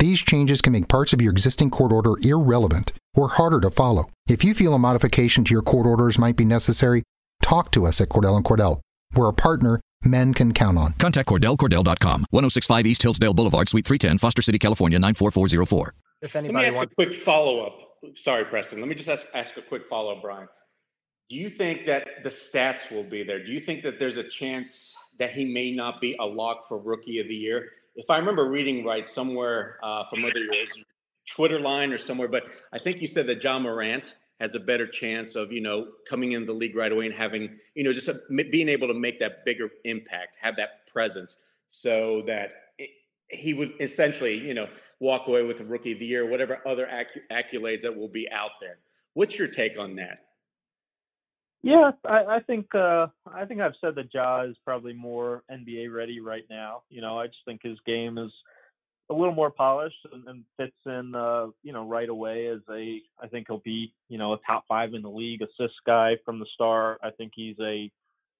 These 0.04 0.20
changes 0.20 0.60
can 0.60 0.74
make 0.74 0.86
parts 0.86 1.14
of 1.14 1.22
your 1.22 1.32
existing 1.32 1.70
court 1.70 1.90
order 1.90 2.16
irrelevant 2.22 2.92
or 3.14 3.26
harder 3.30 3.58
to 3.62 3.70
follow. 3.70 4.10
If 4.28 4.44
you 4.44 4.52
feel 4.52 4.74
a 4.74 4.78
modification 4.78 5.44
to 5.44 5.54
your 5.54 5.62
court 5.62 5.86
orders 5.86 6.18
might 6.18 6.36
be 6.36 6.44
necessary, 6.44 7.04
talk 7.40 7.70
to 7.70 7.86
us 7.86 8.02
at 8.02 8.10
Cordell 8.10 8.36
and 8.36 8.44
Cordell. 8.44 8.80
We're 9.16 9.30
a 9.30 9.32
partner 9.32 9.80
men 10.04 10.34
can 10.34 10.52
count 10.52 10.76
on. 10.76 10.92
Contact 10.98 11.26
CordellCordell.com, 11.26 12.26
1065 12.28 12.84
East 12.84 13.02
Hillsdale 13.02 13.32
Boulevard, 13.32 13.70
Suite 13.70 13.86
310, 13.86 14.18
Foster 14.18 14.42
City, 14.42 14.58
California, 14.58 14.98
94404. 14.98 15.94
If 16.20 16.36
anybody 16.36 16.54
Let 16.54 16.60
me 16.60 16.66
ask 16.66 16.76
wants- 16.76 16.92
a 16.92 16.94
quick 16.96 17.14
follow 17.14 17.64
up. 17.64 17.78
Sorry, 18.14 18.44
Preston. 18.44 18.80
Let 18.80 18.90
me 18.90 18.94
just 18.94 19.08
ask, 19.08 19.28
ask 19.34 19.56
a 19.56 19.62
quick 19.62 19.88
follow 19.88 20.14
up, 20.14 20.20
Bryan. 20.20 20.48
Do 21.30 21.36
you 21.36 21.48
think 21.48 21.86
that 21.86 22.22
the 22.22 22.28
stats 22.28 22.92
will 22.92 23.04
be 23.04 23.22
there? 23.22 23.42
Do 23.42 23.52
you 23.52 23.60
think 23.60 23.82
that 23.84 23.98
there's 23.98 24.18
a 24.18 24.28
chance 24.28 24.94
that 25.18 25.30
he 25.30 25.46
may 25.46 25.74
not 25.74 26.02
be 26.02 26.14
a 26.20 26.26
lock 26.26 26.68
for 26.68 26.76
rookie 26.76 27.20
of 27.20 27.26
the 27.26 27.34
year? 27.34 27.70
If 27.96 28.10
I 28.10 28.18
remember 28.18 28.48
reading 28.48 28.84
right 28.84 29.06
somewhere 29.06 29.78
uh, 29.82 30.04
from 30.06 30.22
whether 30.22 30.38
your 30.38 30.66
Twitter 31.30 31.60
line 31.60 31.92
or 31.92 31.98
somewhere, 31.98 32.28
but 32.28 32.44
I 32.72 32.78
think 32.78 33.00
you 33.00 33.06
said 33.06 33.26
that 33.28 33.42
Ja 33.42 33.58
Morant 33.58 34.16
has 34.40 34.54
a 34.54 34.60
better 34.60 34.86
chance 34.86 35.36
of 35.36 35.52
you 35.52 35.60
know 35.60 35.88
coming 36.08 36.32
in 36.32 36.44
the 36.44 36.52
league 36.52 36.76
right 36.76 36.90
away 36.90 37.06
and 37.06 37.14
having 37.14 37.58
you 37.74 37.84
know 37.84 37.92
just 37.92 38.08
a, 38.08 38.14
being 38.50 38.68
able 38.68 38.88
to 38.88 38.94
make 38.94 39.18
that 39.20 39.44
bigger 39.44 39.70
impact, 39.84 40.36
have 40.40 40.56
that 40.56 40.86
presence, 40.86 41.44
so 41.70 42.22
that 42.22 42.52
it, 42.78 42.90
he 43.28 43.54
would 43.54 43.72
essentially 43.80 44.36
you 44.36 44.54
know 44.54 44.68
walk 45.00 45.28
away 45.28 45.42
with 45.42 45.60
a 45.60 45.64
rookie 45.64 45.92
of 45.92 45.98
the 45.98 46.06
year, 46.06 46.26
whatever 46.26 46.60
other 46.66 46.88
accolades 47.30 47.82
that 47.82 47.96
will 47.96 48.08
be 48.08 48.28
out 48.32 48.52
there. 48.60 48.78
What's 49.14 49.38
your 49.38 49.48
take 49.48 49.78
on 49.78 49.96
that? 49.96 50.20
Yeah, 51.64 51.92
I, 52.04 52.24
I 52.36 52.40
think 52.40 52.66
uh, 52.74 53.06
I 53.26 53.46
think 53.46 53.62
I've 53.62 53.72
said 53.80 53.94
that 53.94 54.12
Ja 54.12 54.42
is 54.42 54.54
probably 54.66 54.92
more 54.92 55.42
NBA 55.50 55.90
ready 55.90 56.20
right 56.20 56.44
now. 56.50 56.82
You 56.90 57.00
know, 57.00 57.18
I 57.18 57.26
just 57.26 57.38
think 57.46 57.62
his 57.62 57.78
game 57.86 58.18
is 58.18 58.30
a 59.08 59.14
little 59.14 59.34
more 59.34 59.50
polished 59.50 59.96
and, 60.12 60.28
and 60.28 60.44
fits 60.58 60.76
in, 60.84 61.14
uh, 61.14 61.46
you 61.62 61.72
know, 61.72 61.88
right 61.88 62.10
away 62.10 62.48
as 62.48 62.60
a. 62.70 63.00
I 63.18 63.28
think 63.28 63.46
he'll 63.48 63.62
be, 63.64 63.94
you 64.10 64.18
know, 64.18 64.34
a 64.34 64.38
top 64.46 64.64
five 64.68 64.92
in 64.92 65.00
the 65.00 65.08
league 65.08 65.40
assist 65.40 65.74
guy 65.86 66.16
from 66.22 66.38
the 66.38 66.46
start. 66.54 67.00
I 67.02 67.10
think 67.10 67.32
he's 67.34 67.56
a 67.60 67.90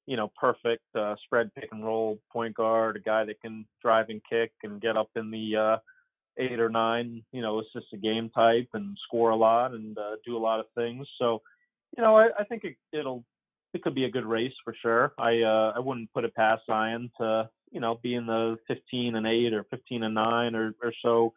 you 0.06 0.18
know, 0.18 0.30
perfect 0.38 0.84
uh, 0.94 1.14
spread 1.24 1.50
pick 1.54 1.70
and 1.72 1.82
roll 1.82 2.18
point 2.30 2.54
guard, 2.54 2.96
a 2.96 3.00
guy 3.00 3.24
that 3.24 3.40
can 3.40 3.64
drive 3.80 4.10
and 4.10 4.20
kick 4.28 4.52
and 4.62 4.80
get 4.80 4.98
up 4.98 5.08
in 5.16 5.30
the 5.30 5.56
uh, 5.56 5.76
eight 6.36 6.60
or 6.60 6.68
nine, 6.68 7.22
you 7.32 7.40
know, 7.40 7.60
assist 7.60 7.86
a 7.94 7.96
game 7.96 8.30
type 8.34 8.68
and 8.74 8.98
score 9.06 9.30
a 9.30 9.36
lot 9.36 9.72
and 9.72 9.96
uh, 9.96 10.16
do 10.26 10.36
a 10.36 10.38
lot 10.38 10.60
of 10.60 10.66
things. 10.74 11.06
So, 11.18 11.40
you 11.96 12.02
know, 12.02 12.16
I, 12.16 12.28
I 12.38 12.44
think 12.44 12.64
it, 12.64 12.76
it'll 12.92 13.24
it 13.72 13.82
could 13.82 13.94
be 13.94 14.04
a 14.04 14.10
good 14.10 14.24
race 14.24 14.52
for 14.64 14.74
sure. 14.80 15.12
I 15.18 15.42
uh, 15.42 15.72
I 15.76 15.80
wouldn't 15.80 16.12
put 16.12 16.24
it 16.24 16.34
past 16.34 16.62
Zion 16.66 17.10
to 17.20 17.48
you 17.70 17.80
know 17.80 17.98
be 18.02 18.14
in 18.14 18.26
the 18.26 18.56
15 18.68 19.16
and 19.16 19.26
eight 19.26 19.52
or 19.52 19.64
15 19.70 20.02
and 20.02 20.14
nine 20.14 20.54
or 20.54 20.74
or 20.82 20.92
so 21.02 21.34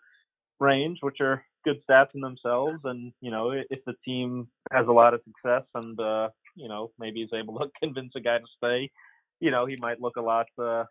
range, 0.59 0.99
which 1.01 1.17
are 1.19 1.43
good 1.65 1.81
stats 1.89 2.15
in 2.15 2.21
themselves. 2.21 2.79
And 2.83 3.11
you 3.21 3.31
know, 3.31 3.51
if 3.51 3.83
the 3.85 3.95
team 4.05 4.47
has 4.71 4.87
a 4.87 4.91
lot 4.91 5.13
of 5.13 5.21
success 5.23 5.63
and 5.75 5.99
uh, 5.99 6.29
you 6.55 6.67
know 6.67 6.91
maybe 6.99 7.21
is 7.21 7.31
able 7.33 7.59
to 7.59 7.69
convince 7.81 8.13
a 8.15 8.21
guy 8.21 8.37
to 8.37 8.45
stay, 8.57 8.91
you 9.39 9.51
know, 9.51 9.65
he 9.65 9.75
might 9.81 10.01
look 10.01 10.17
a 10.17 10.21
lot 10.21 10.47
uh, 10.61 10.85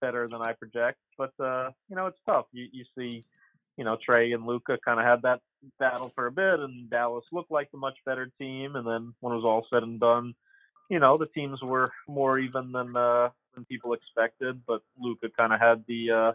better 0.00 0.26
than 0.30 0.42
I 0.42 0.52
project. 0.52 0.98
But 1.18 1.32
uh, 1.42 1.70
you 1.88 1.96
know, 1.96 2.06
it's 2.06 2.20
tough. 2.26 2.46
You 2.52 2.66
you 2.72 2.84
see, 2.96 3.22
you 3.76 3.84
know, 3.84 3.96
Trae 3.96 4.34
and 4.34 4.46
Luka 4.46 4.78
kind 4.84 5.00
of 5.00 5.06
had 5.06 5.22
that 5.22 5.40
battle 5.78 6.12
for 6.14 6.26
a 6.26 6.32
bit, 6.32 6.60
and 6.60 6.90
Dallas 6.90 7.24
looked 7.32 7.50
like 7.50 7.70
the 7.70 7.78
much 7.78 7.98
better 8.06 8.30
team. 8.38 8.76
And 8.76 8.86
then 8.86 9.14
when 9.20 9.32
it 9.32 9.36
was 9.36 9.44
all 9.44 9.66
said 9.70 9.82
and 9.82 10.00
done, 10.00 10.34
you 10.88 10.98
know, 10.98 11.16
the 11.16 11.26
teams 11.26 11.60
were 11.62 11.90
more 12.08 12.38
even 12.38 12.72
than 12.72 12.96
uh, 12.96 13.30
than 13.54 13.64
people 13.64 13.94
expected. 13.94 14.60
But 14.66 14.82
Luka 14.98 15.28
kind 15.36 15.52
of 15.52 15.60
had 15.60 15.84
the 15.86 16.10
uh, 16.10 16.32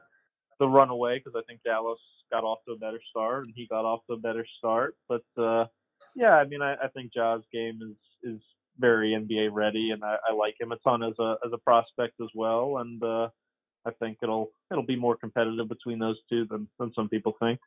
the 0.60 0.68
runaway 0.68 1.20
because 1.20 1.34
I 1.38 1.44
think 1.48 1.62
Dallas 1.64 2.00
got 2.32 2.44
off 2.44 2.60
to 2.66 2.74
a 2.74 2.78
better 2.78 3.00
start 3.10 3.46
and 3.46 3.54
he 3.56 3.68
got 3.68 3.86
off 3.86 4.02
to 4.08 4.14
a 4.14 4.18
better 4.18 4.46
start. 4.58 4.96
But 5.08 5.26
uh, 5.38 5.66
yeah, 6.16 6.36
I 6.36 6.46
mean, 6.46 6.62
I, 6.62 6.76
I 6.76 6.88
think 6.88 7.14
Ja's 7.14 7.44
game 7.52 7.80
is 7.82 8.34
is 8.34 8.42
very 8.80 9.12
NBA 9.12 9.50
ready, 9.52 9.92
and 9.92 10.04
I, 10.04 10.18
I 10.30 10.34
like 10.34 10.56
him 10.60 10.72
a 10.72 10.78
ton 10.78 11.04
as 11.04 11.14
a 11.20 11.38
as 11.46 11.52
a 11.54 11.58
prospect 11.58 12.20
as 12.22 12.30
well. 12.34 12.78
And 12.78 13.02
uh, 13.04 13.30
I 13.86 13.92
think 14.00 14.18
it'll 14.22 14.52
it'll 14.72 14.86
be 14.86 14.96
more 14.96 15.16
competitive 15.16 15.70
between 15.70 16.00
those 16.00 16.18
two 16.30 16.46
than 16.46 16.68
than 16.80 16.94
some 16.94 17.10
people 17.10 17.34
think. 17.40 17.60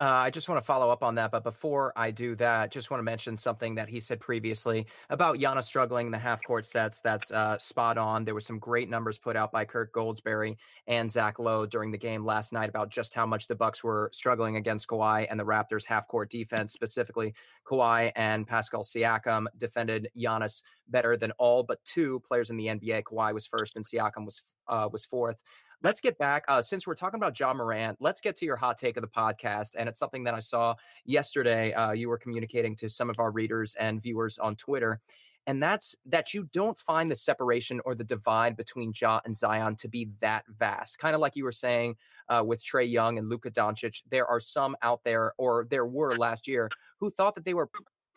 Uh, 0.00 0.06
I 0.06 0.30
just 0.30 0.48
want 0.48 0.58
to 0.58 0.64
follow 0.64 0.88
up 0.88 1.02
on 1.02 1.14
that, 1.16 1.30
but 1.30 1.44
before 1.44 1.92
I 1.94 2.10
do 2.10 2.34
that, 2.36 2.72
just 2.72 2.90
want 2.90 3.00
to 3.00 3.04
mention 3.04 3.36
something 3.36 3.74
that 3.74 3.86
he 3.86 4.00
said 4.00 4.18
previously 4.18 4.86
about 5.10 5.36
Giannis 5.36 5.64
struggling 5.64 6.06
in 6.06 6.10
the 6.10 6.16
half 6.18 6.42
court 6.42 6.64
sets. 6.64 7.02
That's 7.02 7.30
uh, 7.30 7.58
spot 7.58 7.98
on. 7.98 8.24
There 8.24 8.32
were 8.32 8.40
some 8.40 8.58
great 8.58 8.88
numbers 8.88 9.18
put 9.18 9.36
out 9.36 9.52
by 9.52 9.66
Kirk 9.66 9.92
Goldsberry 9.92 10.56
and 10.86 11.10
Zach 11.10 11.38
Lowe 11.38 11.66
during 11.66 11.90
the 11.90 11.98
game 11.98 12.24
last 12.24 12.50
night 12.50 12.70
about 12.70 12.88
just 12.88 13.12
how 13.12 13.26
much 13.26 13.46
the 13.46 13.54
Bucks 13.54 13.84
were 13.84 14.08
struggling 14.14 14.56
against 14.56 14.88
Kawhi 14.88 15.26
and 15.30 15.38
the 15.38 15.44
Raptors' 15.44 15.84
half 15.84 16.08
court 16.08 16.30
defense. 16.30 16.72
Specifically, 16.72 17.34
Kawhi 17.66 18.10
and 18.16 18.46
Pascal 18.46 18.84
Siakam 18.84 19.48
defended 19.58 20.08
Giannis 20.16 20.62
better 20.88 21.14
than 21.18 21.32
all 21.32 21.62
but 21.62 21.84
two 21.84 22.20
players 22.20 22.48
in 22.48 22.56
the 22.56 22.68
NBA. 22.68 23.02
Kawhi 23.02 23.34
was 23.34 23.46
first, 23.46 23.76
and 23.76 23.84
Siakam 23.84 24.24
was 24.24 24.40
uh, 24.66 24.88
was 24.90 25.04
fourth. 25.04 25.42
Let's 25.82 26.00
get 26.00 26.18
back. 26.18 26.44
Uh, 26.46 26.60
since 26.60 26.86
we're 26.86 26.94
talking 26.94 27.18
about 27.18 27.38
Ja 27.38 27.54
Morant, 27.54 27.96
let's 28.00 28.20
get 28.20 28.36
to 28.36 28.44
your 28.44 28.56
hot 28.56 28.76
take 28.76 28.98
of 28.98 29.00
the 29.00 29.08
podcast. 29.08 29.76
And 29.78 29.88
it's 29.88 29.98
something 29.98 30.24
that 30.24 30.34
I 30.34 30.40
saw 30.40 30.74
yesterday. 31.06 31.72
Uh, 31.72 31.92
you 31.92 32.10
were 32.10 32.18
communicating 32.18 32.76
to 32.76 32.90
some 32.90 33.08
of 33.08 33.18
our 33.18 33.30
readers 33.30 33.74
and 33.76 34.02
viewers 34.02 34.36
on 34.38 34.56
Twitter. 34.56 35.00
And 35.46 35.62
that's 35.62 35.96
that 36.04 36.34
you 36.34 36.48
don't 36.52 36.78
find 36.78 37.10
the 37.10 37.16
separation 37.16 37.80
or 37.86 37.94
the 37.94 38.04
divide 38.04 38.58
between 38.58 38.92
Ja 38.94 39.20
and 39.24 39.34
Zion 39.34 39.74
to 39.76 39.88
be 39.88 40.10
that 40.20 40.44
vast. 40.48 40.98
Kind 40.98 41.14
of 41.14 41.22
like 41.22 41.34
you 41.34 41.44
were 41.44 41.52
saying 41.52 41.96
uh, 42.28 42.44
with 42.46 42.62
Trae 42.62 42.88
Young 42.88 43.16
and 43.16 43.30
Luka 43.30 43.50
Doncic, 43.50 44.02
there 44.10 44.26
are 44.26 44.38
some 44.38 44.76
out 44.82 45.02
there, 45.02 45.32
or 45.38 45.66
there 45.70 45.86
were 45.86 46.14
last 46.18 46.46
year, 46.46 46.68
who 46.98 47.08
thought 47.10 47.34
that 47.36 47.46
they 47.46 47.54
were 47.54 47.70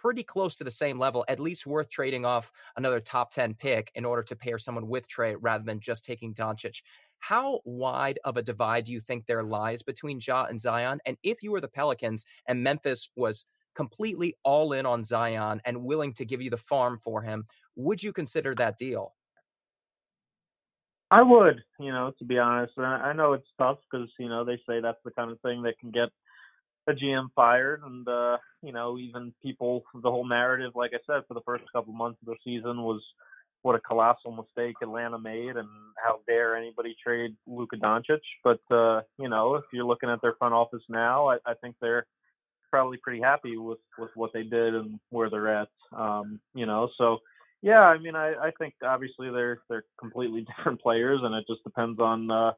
pretty 0.03 0.21
close 0.21 0.53
to 0.57 0.65
the 0.65 0.69
same 0.69 0.99
level, 0.99 1.23
at 1.29 1.39
least 1.39 1.65
worth 1.65 1.89
trading 1.89 2.25
off 2.25 2.51
another 2.75 2.99
top 2.99 3.31
10 3.31 3.53
pick 3.53 3.89
in 3.95 4.03
order 4.03 4.21
to 4.21 4.35
pair 4.35 4.59
someone 4.59 4.89
with 4.89 5.07
Trae 5.07 5.37
rather 5.39 5.63
than 5.63 5.79
just 5.79 6.03
taking 6.03 6.33
Doncic. 6.33 6.81
How 7.19 7.61
wide 7.63 8.19
of 8.25 8.35
a 8.35 8.41
divide 8.41 8.83
do 8.83 8.91
you 8.91 8.99
think 8.99 9.25
there 9.25 9.43
lies 9.43 9.81
between 9.81 10.19
Ja 10.21 10.43
and 10.43 10.59
Zion? 10.59 10.99
And 11.05 11.15
if 11.23 11.41
you 11.41 11.51
were 11.51 11.61
the 11.61 11.69
Pelicans 11.69 12.25
and 12.45 12.61
Memphis 12.61 13.07
was 13.15 13.45
completely 13.75 14.35
all 14.43 14.73
in 14.73 14.85
on 14.85 15.05
Zion 15.05 15.61
and 15.63 15.85
willing 15.85 16.13
to 16.15 16.25
give 16.25 16.41
you 16.41 16.49
the 16.49 16.57
farm 16.57 16.99
for 16.99 17.21
him, 17.21 17.47
would 17.77 18.03
you 18.03 18.11
consider 18.11 18.53
that 18.55 18.77
deal? 18.77 19.15
I 21.11 21.21
would, 21.21 21.61
you 21.79 21.91
know, 21.91 22.11
to 22.17 22.25
be 22.25 22.39
honest. 22.39 22.77
I 22.77 23.13
know 23.13 23.33
it's 23.33 23.47
tough 23.57 23.77
because 23.89 24.09
you 24.17 24.27
know 24.27 24.43
they 24.43 24.57
say 24.67 24.81
that's 24.81 25.01
the 25.05 25.11
kind 25.11 25.31
of 25.31 25.39
thing 25.41 25.61
that 25.61 25.77
can 25.79 25.91
get 25.91 26.09
a 26.87 26.93
GM 26.93 27.27
fired, 27.35 27.81
and 27.85 28.07
uh, 28.07 28.37
you 28.61 28.73
know 28.73 28.97
even 28.97 29.33
people. 29.41 29.83
The 30.01 30.11
whole 30.11 30.27
narrative, 30.27 30.73
like 30.75 30.91
I 30.93 30.99
said, 31.07 31.23
for 31.27 31.33
the 31.33 31.41
first 31.45 31.63
couple 31.71 31.93
months 31.93 32.19
of 32.21 32.27
the 32.27 32.35
season 32.43 32.83
was 32.83 33.01
what 33.61 33.75
a 33.75 33.79
colossal 33.79 34.31
mistake 34.31 34.75
Atlanta 34.81 35.17
made, 35.17 35.55
and 35.55 35.67
how 35.95 36.19
dare 36.27 36.55
anybody 36.55 36.95
trade 37.01 37.35
Luka 37.47 37.77
Doncic? 37.77 38.19
But 38.43 38.59
uh, 38.69 39.01
you 39.17 39.29
know, 39.29 39.55
if 39.55 39.63
you're 39.71 39.85
looking 39.85 40.09
at 40.09 40.21
their 40.21 40.35
front 40.35 40.53
office 40.53 40.83
now, 40.89 41.29
I, 41.29 41.37
I 41.45 41.53
think 41.55 41.75
they're 41.81 42.05
probably 42.69 42.97
pretty 42.97 43.21
happy 43.21 43.55
with 43.57 43.79
with 43.97 44.11
what 44.15 44.31
they 44.33 44.43
did 44.43 44.75
and 44.75 44.99
where 45.09 45.29
they're 45.29 45.61
at. 45.61 45.69
Um, 45.95 46.39
you 46.53 46.65
know, 46.65 46.89
so 46.97 47.19
yeah, 47.61 47.79
I 47.79 47.97
mean, 47.97 48.15
I, 48.15 48.33
I 48.33 48.51
think 48.59 48.73
obviously 48.83 49.31
they're 49.31 49.61
they're 49.69 49.85
completely 49.97 50.45
different 50.57 50.81
players, 50.81 51.21
and 51.23 51.33
it 51.33 51.45
just 51.47 51.63
depends 51.63 51.99
on 51.99 52.29
uh, 52.29 52.51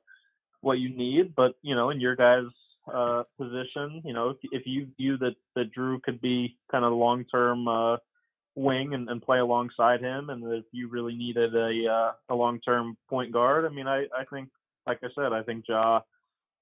what 0.61 0.79
you 0.79 0.89
need. 0.89 1.35
But 1.35 1.53
you 1.61 1.75
know, 1.75 1.91
in 1.91 2.01
your 2.01 2.15
guys' 2.15 2.45
uh, 2.91 3.23
position, 3.39 4.01
you 4.05 4.13
know, 4.13 4.29
if 4.29 4.37
if 4.51 4.63
you 4.65 4.87
view 4.97 5.17
that 5.17 5.35
that 5.55 5.73
Jrue 5.73 6.01
could 6.01 6.21
be 6.21 6.57
kind 6.71 6.85
of 6.85 6.93
long 6.93 7.25
term. 7.25 7.67
Uh, 7.67 7.97
wing 8.57 8.93
and, 8.93 9.09
and 9.09 9.21
play 9.21 9.39
alongside 9.39 9.99
him, 9.99 10.29
and 10.29 10.41
if 10.53 10.63
you 10.71 10.87
really 10.87 11.13
needed 11.13 11.53
a 11.55 11.91
uh, 11.91 12.11
a 12.29 12.35
long 12.35 12.59
term 12.61 12.97
point 13.09 13.31
guard, 13.31 13.65
I 13.65 13.69
mean, 13.69 13.87
I 13.87 14.05
I 14.17 14.23
think, 14.31 14.49
like 14.87 14.99
I 15.03 15.07
said, 15.13 15.33
I 15.33 15.43
think 15.43 15.65
Ja 15.67 15.99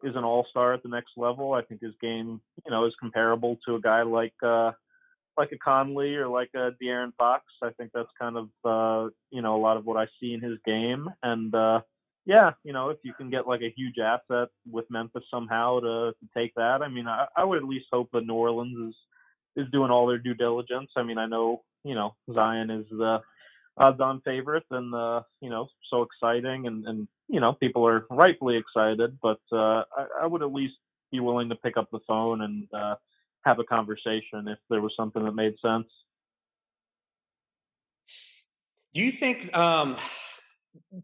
is 0.04 0.16
an 0.16 0.24
all 0.24 0.46
star 0.50 0.74
at 0.74 0.84
the 0.84 0.90
next 0.90 1.12
level. 1.16 1.54
I 1.54 1.62
think 1.62 1.82
his 1.82 1.94
game, 2.02 2.42
you 2.66 2.72
know, 2.72 2.86
is 2.86 2.94
comparable 3.00 3.58
to 3.68 3.76
a 3.76 3.82
guy 3.82 4.04
like 4.04 4.34
uh, 4.44 4.72
like 5.38 5.52
a 5.52 5.58
Conley 5.58 6.16
or 6.16 6.28
like 6.28 6.50
a 6.56 6.72
De'Aaron 6.82 7.14
Fox. 7.18 7.46
I 7.62 7.70
think 7.72 7.92
that's 7.94 8.10
kind 8.20 8.38
of 8.38 8.50
uh, 8.66 9.10
you 9.32 9.42
know 9.42 9.56
a 9.56 9.62
lot 9.62 9.78
of 9.78 9.86
what 9.86 9.98
I 9.98 10.08
see 10.20 10.34
in 10.34 10.42
his 10.42 10.58
game, 10.66 11.10
and 11.22 11.54
uh, 11.54 11.82
yeah, 12.26 12.52
you 12.64 12.72
know, 12.72 12.90
if 12.90 12.98
you 13.04 13.14
can 13.14 13.30
get 13.30 13.48
like 13.48 13.62
a 13.62 13.74
huge 13.76 13.96
asset 14.00 14.50
with 14.70 14.86
Memphis 14.90 15.24
somehow 15.30 15.80
to, 15.82 16.12
to 16.12 16.30
take 16.38 16.54
that, 16.56 16.82
I 16.82 16.88
mean, 16.88 17.08
I, 17.08 17.26
I 17.36 17.44
would 17.44 17.58
at 17.58 17.68
least 17.68 17.88
hope 17.92 18.10
that 18.14 18.26
New 18.26 18.34
Orleans 18.34 18.90
is 18.90 18.96
is 19.56 19.72
doing 19.72 19.92
all 19.92 20.08
their 20.08 20.18
due 20.18 20.34
diligence. 20.34 20.90
I 20.96 21.04
mean, 21.04 21.18
I 21.18 21.26
know 21.26 21.64
you 21.84 21.96
know 21.96 22.16
Zion 22.34 22.70
is 22.70 22.86
the 22.90 23.20
odds-on 23.78 24.22
favorite, 24.22 24.66
and 24.72 24.94
uh, 24.94 25.22
you 25.42 25.50
know 25.50 25.68
so 25.90 26.04
exciting, 26.04 26.66
and 26.68 26.86
and 26.86 27.08
you 27.28 27.40
know 27.40 27.54
people 27.54 27.86
are 27.88 28.06
rightfully 28.10 28.58
excited, 28.58 29.18
but 29.22 29.40
uh, 29.52 29.84
I, 29.98 30.08
I 30.22 30.28
would 30.28 30.44
at 30.44 30.54
least 30.54 30.76
be 31.12 31.20
willing 31.20 31.50
to 31.50 31.56
pick 31.56 31.78
up 31.78 31.90
the 31.92 32.00
phone 32.08 32.42
and 32.42 32.68
uh, 32.74 32.96
have 33.44 33.60
a 33.60 33.64
conversation 33.64 34.48
if 34.48 34.58
there 34.70 34.82
was 34.82 34.94
something 34.98 35.24
that 35.24 35.34
made 35.34 35.56
sense. 35.62 35.88
Do 38.94 39.02
you 39.02 39.12
think 39.12 39.56
um, 39.56 39.98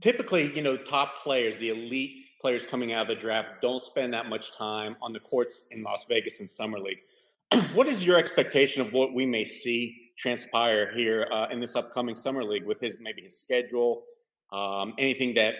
typically, 0.02 0.56
you 0.56 0.62
know, 0.62 0.78
top 0.78 1.18
players, 1.18 1.60
the 1.60 1.70
elite 1.70 2.26
players 2.42 2.66
coming 2.66 2.94
out 2.94 3.04
of 3.04 3.08
the 3.08 3.16
draft, 3.16 3.62
don't 3.62 3.82
spend 3.82 4.14
that 4.14 4.28
much 4.28 4.58
time 4.58 4.96
on 5.02 5.14
the 5.14 5.20
courts 5.20 5.70
in 5.72 5.84
Las 5.84 6.06
Vegas 6.08 6.40
and 6.40 6.50
Summer 6.50 6.80
League? 6.80 7.00
what 7.74 7.88
is 7.88 8.06
your 8.06 8.18
expectation 8.18 8.82
of 8.82 8.94
what 8.94 9.14
we 9.14 9.26
may 9.26 9.44
see 9.46 10.12
transpire 10.18 10.92
here 10.94 11.28
uh, 11.32 11.48
in 11.50 11.60
this 11.60 11.76
upcoming 11.76 12.16
summer 12.16 12.44
league 12.44 12.66
with 12.66 12.80
his 12.80 13.00
maybe 13.02 13.22
his 13.22 13.40
schedule, 13.40 14.04
um, 14.52 14.94
anything 14.98 15.34
that 15.36 15.56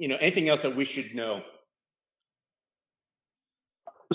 you 0.00 0.08
know, 0.08 0.16
anything 0.16 0.48
else 0.48 0.62
that 0.62 0.74
we 0.74 0.86
should 0.86 1.14
know? 1.14 1.42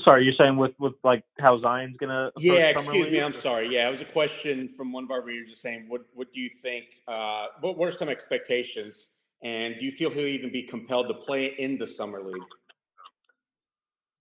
Sorry, 0.03 0.25
you're 0.25 0.33
saying 0.39 0.57
with 0.57 0.73
with 0.79 0.93
like 1.03 1.23
how 1.39 1.61
Zion's 1.61 1.95
gonna? 1.97 2.31
Yeah, 2.37 2.69
excuse 2.69 3.09
me. 3.09 3.21
I'm 3.21 3.33
sorry. 3.33 3.73
Yeah, 3.73 3.87
it 3.87 3.91
was 3.91 4.01
a 4.01 4.05
question 4.05 4.67
from 4.69 4.91
one 4.91 5.05
of 5.05 5.11
our 5.11 5.21
readers 5.21 5.49
just 5.49 5.61
saying, 5.61 5.85
what 5.87 6.01
what 6.13 6.33
do 6.33 6.41
you 6.41 6.49
think? 6.49 6.85
Uh, 7.07 7.47
what 7.61 7.77
what 7.77 7.87
are 7.87 7.91
some 7.91 8.09
expectations? 8.09 9.24
And 9.43 9.75
do 9.79 9.85
you 9.85 9.91
feel 9.91 10.09
he'll 10.09 10.25
even 10.25 10.51
be 10.51 10.63
compelled 10.63 11.07
to 11.09 11.13
play 11.13 11.45
in 11.45 11.77
the 11.77 11.85
summer 11.85 12.21
league? 12.23 12.41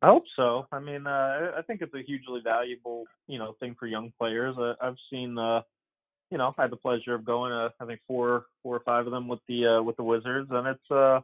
I 0.02 0.08
hope 0.08 0.24
so. 0.36 0.66
I 0.70 0.80
mean, 0.80 1.06
uh, 1.06 1.52
I 1.56 1.62
think 1.66 1.80
it's 1.80 1.94
a 1.94 2.02
hugely 2.02 2.40
valuable, 2.44 3.04
you 3.26 3.38
know, 3.38 3.56
thing 3.58 3.74
for 3.78 3.86
young 3.86 4.12
players. 4.18 4.54
Uh, 4.58 4.74
I've 4.78 4.98
seen, 5.10 5.38
uh, 5.38 5.62
you 6.30 6.36
know, 6.36 6.52
I 6.58 6.62
had 6.62 6.70
the 6.70 6.76
pleasure 6.76 7.14
of 7.14 7.24
going 7.24 7.52
I 7.52 7.84
think 7.86 8.00
four, 8.06 8.44
four 8.62 8.76
or 8.76 8.80
five 8.80 9.06
of 9.06 9.12
them 9.12 9.28
with 9.28 9.40
the 9.48 9.66
uh, 9.66 9.82
with 9.82 9.96
the 9.96 10.02
Wizards, 10.02 10.48
and 10.50 10.66
it's, 10.66 10.90
uh, 10.90 11.20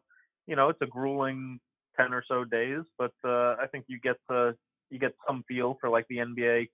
you 0.46 0.56
know, 0.56 0.70
it's 0.70 0.80
a 0.80 0.86
grueling 0.86 1.60
ten 1.98 2.14
or 2.14 2.24
so 2.26 2.44
days, 2.44 2.82
but 2.96 3.12
uh, 3.24 3.56
I 3.60 3.66
think 3.70 3.84
you 3.88 4.00
get 4.00 4.16
to 4.30 4.54
you 4.88 4.98
get 4.98 5.14
some 5.26 5.44
feel 5.46 5.76
for 5.80 5.90
like 5.90 6.06
the 6.08 6.18
NBA 6.18 6.68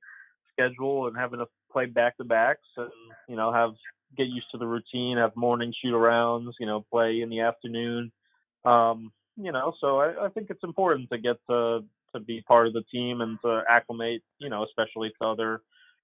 schedule 0.52 1.06
and 1.06 1.16
having 1.16 1.40
to 1.40 1.46
play 1.72 1.86
back 1.86 2.16
to 2.18 2.24
backs, 2.24 2.68
and 2.76 2.90
you 3.28 3.36
know, 3.36 3.52
have 3.52 3.72
get 4.16 4.28
used 4.28 4.46
to 4.52 4.58
the 4.58 4.66
routine, 4.66 5.18
have 5.18 5.36
morning 5.36 5.72
shoot 5.82 5.94
arounds, 5.94 6.52
you 6.58 6.66
know, 6.66 6.84
play 6.90 7.20
in 7.20 7.28
the 7.28 7.40
afternoon. 7.40 8.12
Um, 8.64 9.12
you 9.36 9.52
know, 9.52 9.74
so 9.80 10.00
I, 10.00 10.26
I 10.26 10.28
think 10.30 10.48
it's 10.50 10.64
important 10.64 11.10
to 11.10 11.18
get 11.18 11.36
to 11.50 11.80
to 12.14 12.20
be 12.20 12.42
part 12.42 12.66
of 12.66 12.72
the 12.72 12.84
team 12.92 13.20
and 13.20 13.38
to 13.44 13.62
acclimate, 13.68 14.22
you 14.38 14.48
know, 14.48 14.64
especially 14.64 15.10
to 15.20 15.28
other 15.28 15.60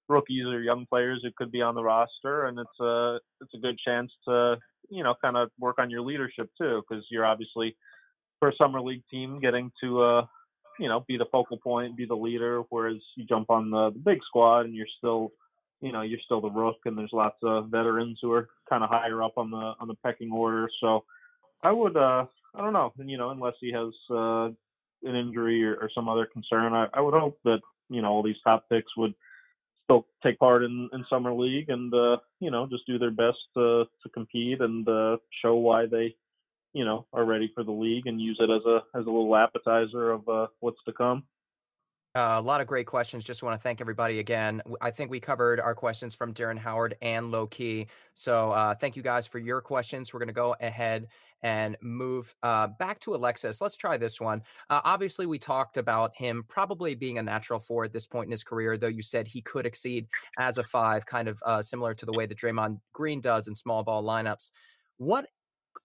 rookies 0.09 0.45
or 0.45 0.61
young 0.61 0.85
players 0.85 1.21
who 1.23 1.31
could 1.35 1.51
be 1.51 1.61
on 1.61 1.75
the 1.75 1.83
roster, 1.83 2.45
and 2.45 2.59
it's 2.59 2.79
a 2.79 3.19
it's 3.41 3.53
a 3.53 3.59
good 3.59 3.77
chance 3.85 4.11
to 4.27 4.57
you 4.89 5.03
know 5.03 5.15
kind 5.21 5.37
of 5.37 5.49
work 5.59 5.79
on 5.79 5.89
your 5.89 6.01
leadership 6.01 6.49
too, 6.59 6.81
because 6.87 7.03
you're 7.09 7.25
obviously 7.25 7.75
for 8.39 8.49
a 8.49 8.55
summer 8.55 8.81
league 8.81 9.03
team 9.09 9.39
getting 9.39 9.71
to 9.81 10.01
uh 10.01 10.25
you 10.79 10.87
know 10.87 11.03
be 11.07 11.17
the 11.17 11.25
focal 11.31 11.57
point, 11.57 11.97
be 11.97 12.05
the 12.05 12.15
leader, 12.15 12.61
whereas 12.69 12.97
you 13.15 13.25
jump 13.25 13.49
on 13.49 13.69
the, 13.69 13.91
the 13.91 13.99
big 13.99 14.19
squad 14.25 14.61
and 14.61 14.75
you're 14.75 14.85
still 14.97 15.31
you 15.83 15.91
know 15.91 16.01
you're 16.01 16.19
still 16.25 16.41
the 16.41 16.49
rook, 16.49 16.77
and 16.85 16.97
there's 16.97 17.13
lots 17.13 17.37
of 17.43 17.67
veterans 17.67 18.17
who 18.21 18.31
are 18.31 18.49
kind 18.69 18.83
of 18.83 18.89
higher 18.89 19.21
up 19.21 19.37
on 19.37 19.51
the 19.51 19.73
on 19.79 19.87
the 19.87 19.95
pecking 19.95 20.31
order. 20.31 20.69
So 20.79 21.03
I 21.61 21.71
would 21.71 21.97
uh 21.97 22.25
I 22.55 22.61
don't 22.61 22.73
know, 22.73 22.93
you 22.97 23.17
know, 23.17 23.31
unless 23.31 23.55
he 23.59 23.71
has 23.71 23.93
uh, 24.11 24.45
an 25.03 25.15
injury 25.15 25.65
or, 25.65 25.75
or 25.75 25.89
some 25.93 26.07
other 26.07 26.25
concern, 26.25 26.73
I, 26.73 26.87
I 26.93 27.01
would 27.01 27.13
hope 27.13 27.39
that 27.45 27.61
you 27.89 28.01
know 28.01 28.09
all 28.09 28.23
these 28.23 28.41
top 28.43 28.69
picks 28.69 28.95
would 28.95 29.13
still 29.83 30.07
take 30.23 30.39
part 30.39 30.63
in, 30.63 30.89
in 30.93 31.05
summer 31.09 31.33
league 31.33 31.69
and 31.69 31.93
uh, 31.93 32.17
you 32.39 32.51
know 32.51 32.67
just 32.67 32.87
do 32.87 32.97
their 32.97 33.11
best 33.11 33.37
to 33.55 33.85
to 34.03 34.09
compete 34.13 34.61
and 34.61 34.87
uh, 34.87 35.17
show 35.41 35.55
why 35.55 35.85
they 35.85 36.15
you 36.73 36.85
know 36.85 37.05
are 37.11 37.25
ready 37.25 37.51
for 37.53 37.63
the 37.63 37.71
league 37.71 38.07
and 38.07 38.21
use 38.21 38.37
it 38.39 38.49
as 38.49 38.65
a 38.65 38.83
as 38.97 39.05
a 39.05 39.11
little 39.11 39.35
appetizer 39.35 40.11
of 40.11 40.29
uh, 40.29 40.47
what's 40.59 40.83
to 40.85 40.93
come. 40.93 41.23
Uh, 42.15 42.35
a 42.37 42.41
lot 42.41 42.61
of 42.61 42.67
great 42.67 42.85
questions. 42.85 43.23
Just 43.23 43.41
want 43.41 43.59
to 43.59 43.63
thank 43.63 43.81
everybody 43.81 44.19
again. 44.19 44.61
I 44.81 44.91
think 44.91 45.09
we 45.09 45.19
covered 45.19 45.59
our 45.59 45.73
questions 45.73 46.13
from 46.13 46.31
Darren 46.31 46.59
Howard 46.59 46.95
and 47.01 47.31
Low 47.31 47.47
Key. 47.47 47.87
So 48.13 48.51
uh, 48.51 48.75
thank 48.75 48.95
you 48.95 49.01
guys 49.01 49.25
for 49.25 49.39
your 49.39 49.61
questions. 49.61 50.13
We're 50.13 50.19
going 50.19 50.27
to 50.27 50.33
go 50.33 50.55
ahead 50.61 51.07
and 51.41 51.75
move 51.81 52.35
uh, 52.43 52.67
back 52.67 52.99
to 52.99 53.15
Alexis. 53.15 53.61
Let's 53.61 53.75
try 53.75 53.97
this 53.97 54.21
one. 54.21 54.43
Uh, 54.69 54.81
obviously, 54.83 55.25
we 55.25 55.39
talked 55.39 55.77
about 55.77 56.15
him 56.15 56.45
probably 56.47 56.93
being 56.93 57.17
a 57.17 57.23
natural 57.23 57.59
four 57.59 57.83
at 57.83 57.91
this 57.91 58.05
point 58.05 58.27
in 58.27 58.31
his 58.31 58.43
career, 58.43 58.77
though 58.77 58.87
you 58.87 59.01
said 59.01 59.27
he 59.27 59.41
could 59.41 59.65
exceed 59.65 60.07
as 60.37 60.59
a 60.59 60.63
five, 60.63 61.07
kind 61.07 61.27
of 61.27 61.41
uh, 61.47 61.63
similar 61.63 61.95
to 61.95 62.05
the 62.05 62.13
way 62.13 62.27
that 62.27 62.37
Draymond 62.37 62.79
Green 62.93 63.21
does 63.21 63.47
in 63.47 63.55
small 63.55 63.83
ball 63.83 64.03
lineups. 64.03 64.51
What 64.97 65.25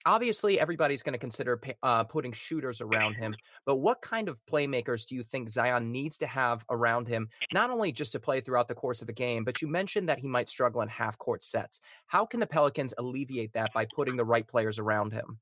obviously 0.09 0.59
everybody's 0.59 1.03
going 1.03 1.13
to 1.13 1.19
consider 1.19 1.61
uh, 1.83 2.03
putting 2.03 2.33
shooters 2.33 2.81
around 2.81 3.15
him 3.15 3.35
but 3.67 3.77
what 3.77 4.01
kind 4.01 4.29
of 4.29 4.41
playmakers 4.47 5.07
do 5.07 5.15
you 5.15 5.23
think 5.23 5.51
zion 5.51 5.93
needs 5.93 6.17
to 6.17 6.27
have 6.27 6.65
around 6.71 7.07
him 7.07 7.29
not 7.53 7.69
only 7.69 7.93
just 7.93 8.13
to 8.13 8.19
play 8.19 8.41
throughout 8.41 8.69
the 8.69 8.75
course 8.75 9.03
of 9.03 9.09
a 9.11 9.13
game 9.13 9.45
but 9.45 9.61
you 9.61 9.69
mentioned 9.69 10.09
that 10.09 10.19
he 10.19 10.27
might 10.27 10.49
struggle 10.49 10.81
in 10.81 10.89
half 10.89 11.19
court 11.19 11.43
sets. 11.43 11.81
How 12.07 12.25
can 12.25 12.41
the 12.41 12.47
pelicans 12.47 12.95
alleviate 12.97 13.53
that 13.53 13.71
by 13.75 13.87
putting 13.95 14.17
the 14.17 14.25
right 14.25 14.47
players 14.49 14.79
around 14.79 15.13
him? 15.13 15.39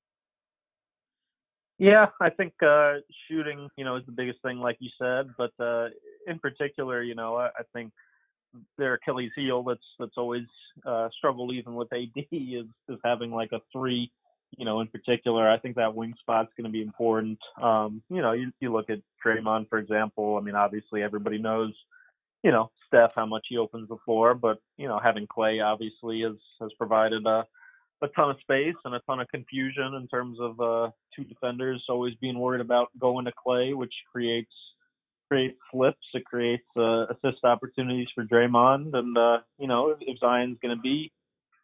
Yeah 1.79 2.07
i 2.21 2.31
think 2.31 2.55
uh, 2.63 2.95
shooting 3.29 3.69
you 3.77 3.85
know 3.85 3.97
is 3.97 4.07
the 4.07 4.13
biggest 4.13 4.43
thing 4.43 4.59
like 4.59 4.79
you 4.81 4.91
said 5.01 5.27
but 5.39 5.53
uh, 5.61 5.89
in 6.27 6.39
particular 6.41 7.03
you 7.03 7.15
know 7.15 7.37
I, 7.37 7.47
I 7.47 7.63
think 7.73 7.93
their 8.79 8.95
Achilles 8.95 9.33
heel 9.37 9.63
that's 9.63 9.89
that's 9.99 10.17
always 10.17 10.47
uh, 10.85 11.09
struggled 11.17 11.53
even 11.53 11.75
with 11.75 11.93
AD 11.93 12.17
is 12.33 12.67
is 12.89 12.99
having 13.05 13.31
like 13.31 13.53
a 13.53 13.61
three 13.73 14.11
you 14.57 14.65
know, 14.65 14.81
in 14.81 14.89
particular, 14.89 15.51
I 15.51 15.59
think 15.59 15.77
that 15.77 15.95
wing 15.95 16.15
spot's 16.21 16.53
going 16.57 16.65
to 16.65 16.71
be 16.71 16.83
important. 16.83 17.39
Um, 17.61 18.03
you 18.09 18.23
know, 18.23 18.33
you, 18.33 18.53
you 18.61 18.73
look 18.73 18.91
at 18.91 19.01
Draymond, 19.25 19.69
for 19.69 19.79
example. 19.79 20.37
I 20.37 20.45
mean, 20.45 20.55
obviously, 20.55 21.03
everybody 21.03 21.39
knows, 21.39 21.73
you 22.43 22.53
know, 22.53 22.71
Steph 22.87 23.15
how 23.17 23.27
much 23.27 23.47
he 23.49 23.59
opens 23.59 23.89
the 23.89 23.99
floor, 24.05 24.35
but 24.35 24.59
you 24.77 24.89
know, 24.89 25.01
having 25.03 25.27
Clay 25.27 25.61
obviously 25.61 26.23
has 26.23 26.37
has 26.61 26.71
provided 26.79 27.27
a 27.27 27.47
a 28.03 28.09
ton 28.09 28.31
of 28.31 28.37
space 28.41 28.75
and 28.85 28.95
a 28.95 29.01
ton 29.01 29.21
of 29.21 29.29
confusion 29.29 29.95
in 29.95 30.07
terms 30.09 30.39
of 30.41 30.61
uh, 30.61 30.91
two 31.15 31.25
defenders 31.25 31.83
always 31.89 32.15
being 32.21 32.39
worried 32.39 32.61
about 32.61 32.89
going 32.99 33.25
to 33.25 33.33
Clay, 33.33 33.73
which 33.73 33.95
creates 34.13 34.53
creates 35.29 35.59
flips. 35.73 36.07
It 36.15 36.25
creates 36.25 36.67
uh, 36.77 37.07
assist 37.07 37.45
opportunities 37.45 38.09
for 38.15 38.25
Draymond, 38.25 38.95
and 38.95 39.17
uh, 39.17 39.39
you 39.59 39.67
know, 39.67 39.91
if, 39.91 39.99
if 40.01 40.19
Zion's 40.19 40.59
going 40.63 40.77
to 40.77 40.81
be 40.81 41.11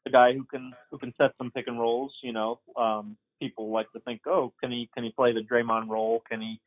a 0.06 0.10
guy 0.10 0.32
who 0.32 0.44
can 0.44 0.72
who 0.90 0.98
can 0.98 1.12
set 1.18 1.32
some 1.38 1.50
pick 1.50 1.66
and 1.66 1.78
rolls. 1.78 2.12
You 2.22 2.32
know, 2.32 2.60
um, 2.76 3.16
people 3.40 3.70
like 3.70 3.90
to 3.92 4.00
think, 4.00 4.22
oh, 4.26 4.52
can 4.60 4.70
he 4.70 4.88
can 4.94 5.04
he 5.04 5.10
play 5.10 5.32
the 5.32 5.40
Draymond 5.40 5.88
role? 5.88 6.22
Can 6.30 6.40
he, 6.40 6.60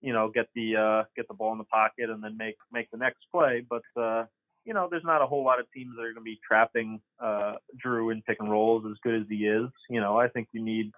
you 0.00 0.12
know, 0.12 0.30
get 0.32 0.46
the 0.54 0.76
uh, 0.76 1.04
get 1.16 1.28
the 1.28 1.34
ball 1.34 1.52
in 1.52 1.58
the 1.58 1.64
pocket 1.64 2.10
and 2.10 2.22
then 2.22 2.36
make 2.36 2.56
make 2.72 2.90
the 2.90 2.98
next 2.98 3.24
play? 3.32 3.64
But 3.68 3.82
uh, 4.00 4.24
you 4.64 4.74
know, 4.74 4.88
there's 4.90 5.04
not 5.04 5.22
a 5.22 5.26
whole 5.26 5.44
lot 5.44 5.60
of 5.60 5.66
teams 5.72 5.96
that 5.96 6.02
are 6.02 6.12
going 6.12 6.16
to 6.16 6.20
be 6.22 6.40
trapping 6.46 7.00
uh, 7.22 7.54
Jrue 7.84 8.12
in 8.12 8.22
pick 8.22 8.38
and 8.40 8.50
rolls 8.50 8.84
as 8.90 8.98
good 9.02 9.20
as 9.20 9.26
he 9.28 9.46
is. 9.46 9.68
You 9.88 10.00
know, 10.00 10.18
I 10.18 10.28
think 10.28 10.48
you 10.52 10.62
need 10.62 10.92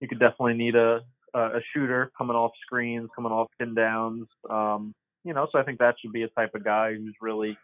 you 0.00 0.08
could 0.08 0.20
definitely 0.20 0.54
need 0.54 0.76
a 0.76 1.00
a 1.34 1.60
shooter 1.74 2.10
coming 2.16 2.36
off 2.36 2.52
screens, 2.64 3.10
coming 3.14 3.32
off 3.32 3.48
pin 3.58 3.74
downs. 3.74 4.26
Um, 4.48 4.94
you 5.24 5.34
know, 5.34 5.48
so 5.50 5.58
I 5.58 5.64
think 5.64 5.80
that 5.80 5.96
should 6.00 6.12
be 6.12 6.22
a 6.22 6.28
type 6.28 6.54
of 6.54 6.64
guy 6.64 6.94
who's 6.94 7.14
really 7.20 7.58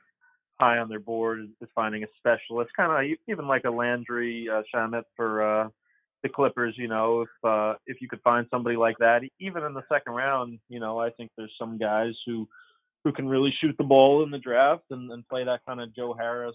high 0.62 0.78
on 0.78 0.88
their 0.88 1.00
board 1.00 1.40
is, 1.60 1.68
finding 1.74 2.04
a 2.04 2.06
specialist, 2.18 2.70
kind 2.76 2.92
of 2.92 3.18
even 3.32 3.46
like 3.48 3.64
a 3.64 3.70
Landry 3.70 4.48
uh, 4.54 4.62
Shamet 4.72 5.04
for 5.16 5.30
uh, 5.42 5.68
the 6.22 6.28
Clippers. 6.28 6.74
You 6.76 6.88
know, 6.94 7.22
if 7.26 7.30
uh, 7.54 7.74
if 7.86 7.96
you 8.00 8.08
could 8.08 8.22
find 8.22 8.46
somebody 8.50 8.76
like 8.76 8.98
that, 8.98 9.22
even 9.40 9.64
in 9.64 9.74
the 9.74 9.82
second 9.92 10.12
round, 10.12 10.60
you 10.68 10.80
know, 10.84 10.94
I 11.06 11.10
think 11.10 11.30
there's 11.36 11.56
some 11.58 11.78
guys 11.78 12.14
who 12.26 12.48
who 13.04 13.12
can 13.12 13.28
really 13.28 13.52
shoot 13.60 13.74
the 13.78 13.90
ball 13.94 14.22
in 14.22 14.30
the 14.30 14.38
draft 14.38 14.84
and, 14.90 15.10
and 15.10 15.28
play 15.28 15.44
that 15.44 15.60
kind 15.66 15.80
of 15.80 15.94
Joe 15.96 16.14
Harris 16.14 16.54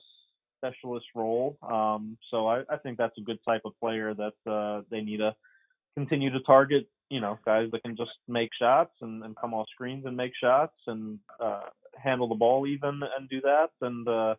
specialist 0.57 1.07
role. 1.13 1.57
Um, 1.61 2.17
so 2.31 2.47
I, 2.47 2.57
I 2.69 2.77
think 2.77 2.97
that's 2.97 3.17
a 3.17 3.27
good 3.29 3.39
type 3.45 3.63
of 3.65 3.73
player 3.79 4.13
that 4.13 4.51
uh, 4.51 4.81
they 4.89 5.01
need 5.01 5.17
to 5.17 5.35
continue 5.97 6.31
to 6.31 6.39
target. 6.41 6.87
You 7.09 7.21
know, 7.21 7.39
guys 7.45 7.67
that 7.71 7.83
can 7.83 7.95
just 7.95 8.15
make 8.27 8.51
shots 8.61 8.93
and, 9.01 9.23
and 9.23 9.35
come 9.41 9.53
off 9.53 9.67
screens 9.73 10.05
and 10.05 10.15
make 10.15 10.33
shots 10.45 10.77
and 10.87 11.19
uh, 11.39 11.69
handle 12.01 12.27
the 12.27 12.35
ball 12.35 12.67
even 12.67 13.01
and 13.17 13.29
do 13.29 13.41
that. 13.41 13.69
And 13.81 14.07
uh, 14.07 14.35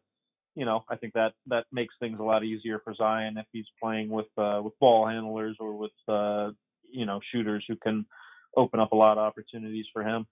you 0.54 0.64
know, 0.64 0.84
I 0.88 0.96
think 0.96 1.12
that 1.14 1.34
that 1.46 1.66
makes 1.72 1.94
things 2.00 2.18
a 2.18 2.22
lot 2.22 2.44
easier 2.44 2.80
for 2.82 2.94
Zion 2.94 3.38
if 3.38 3.46
he's 3.52 3.66
playing 3.80 4.08
with 4.08 4.26
uh, 4.36 4.60
with 4.62 4.78
ball 4.80 5.06
handlers 5.06 5.56
or 5.60 5.76
with 5.76 5.92
uh, 6.08 6.50
you 6.90 7.06
know 7.06 7.20
shooters 7.30 7.64
who 7.68 7.76
can 7.76 8.06
open 8.56 8.80
up 8.80 8.92
a 8.92 8.96
lot 8.96 9.18
of 9.18 9.18
opportunities 9.18 9.86
for 9.92 10.02
him. 10.02 10.26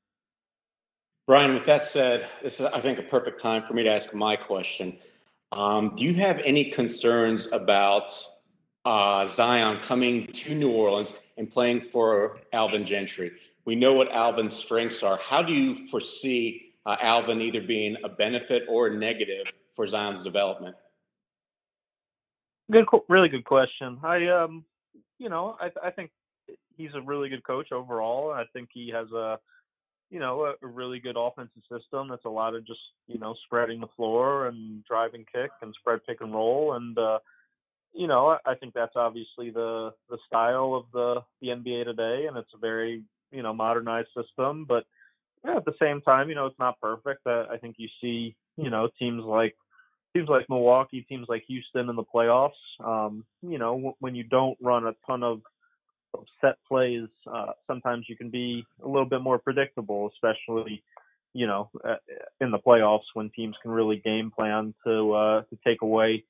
Bryan, 1.26 1.54
with 1.54 1.64
that 1.66 1.82
said, 1.82 2.26
this 2.42 2.60
is 2.60 2.66
I 2.66 2.80
think 2.80 2.98
a 2.98 3.02
perfect 3.02 3.40
time 3.40 3.62
for 3.62 3.74
me 3.74 3.82
to 3.82 3.90
ask 3.90 4.14
my 4.14 4.36
question. 4.36 4.98
Um, 5.52 5.94
do 5.96 6.04
you 6.04 6.14
have 6.14 6.40
any 6.44 6.70
concerns 6.70 7.52
about 7.52 8.10
uh, 8.84 9.26
Zion 9.26 9.78
coming 9.78 10.26
to 10.26 10.54
New 10.54 10.72
Orleans 10.72 11.30
and 11.36 11.50
playing 11.50 11.80
for 11.82 12.38
Alvin 12.52 12.84
Gentry? 12.84 13.32
We 13.64 13.74
know 13.74 13.92
what 13.94 14.10
Alvin's 14.12 14.54
strengths 14.54 15.02
are. 15.02 15.18
How 15.18 15.42
do 15.42 15.52
you 15.52 15.86
foresee 15.86 16.65
uh, 16.86 16.96
Alvin 17.02 17.42
either 17.42 17.60
being 17.60 17.96
a 18.04 18.08
benefit 18.08 18.62
or 18.68 18.86
a 18.86 18.94
negative 18.94 19.46
for 19.74 19.86
Zion's 19.86 20.22
development? 20.22 20.76
Good, 22.70 22.86
really 23.08 23.28
good 23.28 23.44
question. 23.44 23.98
I, 24.02 24.28
um, 24.28 24.64
you 25.18 25.28
know, 25.28 25.56
I, 25.60 25.70
I 25.84 25.90
think 25.90 26.10
he's 26.76 26.94
a 26.94 27.00
really 27.00 27.28
good 27.28 27.44
coach 27.44 27.72
overall. 27.72 28.30
I 28.32 28.44
think 28.52 28.70
he 28.72 28.90
has 28.94 29.10
a, 29.12 29.38
you 30.10 30.20
know, 30.20 30.54
a, 30.62 30.66
really 30.66 31.00
good 31.00 31.16
offensive 31.18 31.62
system. 31.70 32.08
That's 32.08 32.24
a 32.24 32.30
lot 32.30 32.54
of 32.54 32.66
just, 32.66 32.80
you 33.08 33.18
know, 33.18 33.34
spreading 33.44 33.80
the 33.80 33.88
floor 33.96 34.46
and 34.46 34.84
driving 34.84 35.24
kick 35.32 35.50
and 35.62 35.74
spread 35.78 36.00
pick 36.06 36.20
and 36.20 36.32
roll. 36.32 36.74
And, 36.74 36.96
uh, 36.96 37.18
you 37.92 38.06
know, 38.06 38.28
I, 38.28 38.52
I 38.52 38.54
think 38.54 38.74
that's 38.74 38.94
obviously 38.94 39.50
the 39.50 39.92
the 40.10 40.18
style 40.26 40.74
of 40.74 40.84
the 40.92 41.22
the 41.40 41.48
NBA 41.48 41.84
today, 41.86 42.26
and 42.26 42.36
it's 42.36 42.52
a 42.54 42.58
very, 42.58 43.02
you 43.32 43.42
know, 43.42 43.54
modernized 43.54 44.08
system. 44.14 44.66
But 44.68 44.84
at 45.48 45.64
the 45.64 45.74
same 45.80 46.00
time, 46.00 46.28
you 46.28 46.34
know, 46.34 46.46
it's 46.46 46.58
not 46.58 46.80
perfect. 46.80 47.26
Uh, 47.26 47.44
I 47.50 47.58
think 47.58 47.76
you 47.78 47.88
see, 48.00 48.34
you 48.56 48.70
know, 48.70 48.88
teams 48.98 49.24
like 49.24 49.54
teams 50.14 50.28
like 50.28 50.46
Milwaukee, 50.48 51.04
teams 51.08 51.26
like 51.28 51.44
Houston 51.46 51.88
in 51.88 51.96
the 51.96 52.04
playoffs. 52.04 52.50
Um, 52.82 53.24
you 53.42 53.58
know, 53.58 53.74
w- 53.74 53.94
when 54.00 54.14
you 54.14 54.24
don't 54.24 54.56
run 54.62 54.86
a 54.86 54.94
ton 55.06 55.22
of, 55.22 55.42
of 56.14 56.24
set 56.40 56.56
plays, 56.66 57.08
uh, 57.30 57.52
sometimes 57.66 58.06
you 58.08 58.16
can 58.16 58.30
be 58.30 58.64
a 58.82 58.88
little 58.88 59.08
bit 59.08 59.20
more 59.20 59.38
predictable, 59.38 60.10
especially, 60.14 60.82
you 61.34 61.46
know, 61.46 61.68
uh, 61.86 61.96
in 62.40 62.50
the 62.50 62.58
playoffs 62.58 63.04
when 63.14 63.30
teams 63.30 63.56
can 63.62 63.70
really 63.70 63.96
game 63.96 64.30
plan 64.30 64.74
to 64.86 65.12
uh, 65.12 65.42
to 65.42 65.58
take 65.66 65.82
away, 65.82 66.24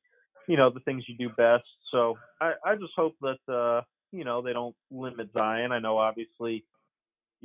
you 0.48 0.56
know, 0.56 0.70
the 0.70 0.80
things 0.80 1.04
you 1.06 1.16
do 1.16 1.32
best. 1.36 1.64
So 1.92 2.18
I, 2.40 2.54
I 2.64 2.74
just 2.74 2.92
hope 2.96 3.14
that 3.20 3.52
uh, 3.52 3.82
you 4.12 4.24
know 4.24 4.42
they 4.42 4.52
don't 4.52 4.74
limit 4.90 5.30
Zion. 5.32 5.72
I 5.72 5.78
know 5.78 5.98
obviously 5.98 6.64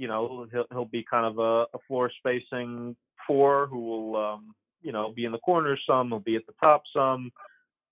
you 0.02 0.08
know 0.08 0.48
he'll 0.52 0.66
he'll 0.72 0.86
be 0.86 1.06
kind 1.08 1.28
of 1.28 1.38
a, 1.38 1.78
a 1.78 1.80
floor 1.88 2.12
spacing 2.18 2.96
four 3.28 3.68
who 3.68 3.80
will 3.80 4.16
um, 4.16 4.56
you 4.82 4.92
know 4.92 5.14
be 5.16 5.26
in 5.26 5.32
the 5.32 5.38
corners 5.38 5.80
some, 5.88 6.08
he'll 6.08 6.20
be 6.20 6.36
at 6.36 6.48
the 6.48 6.56
top 6.60 6.82
some, 6.92 7.32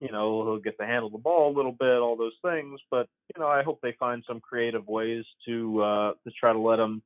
you 0.02 0.12
know 0.12 0.44
he'll 0.44 0.58
get 0.58 0.76
to 0.80 0.88
handle 0.88 1.12
the 1.12 1.20
ball 1.20 1.54
a 1.54 1.56
little 1.56 1.72
bit, 1.72 2.00
all 2.00 2.18
those 2.18 2.34
things. 2.44 2.80
But 2.90 3.08
you 3.36 3.40
know 3.40 3.48
I 3.48 3.62
hope 3.62 3.80
they 3.84 3.94
find 4.00 4.24
some 4.28 4.40
creative 4.40 4.88
ways 4.88 5.24
to 5.48 5.84
uh, 5.84 6.12
to 6.24 6.32
try 6.32 6.52
to 6.52 6.58
let 6.58 6.80
him 6.80 7.04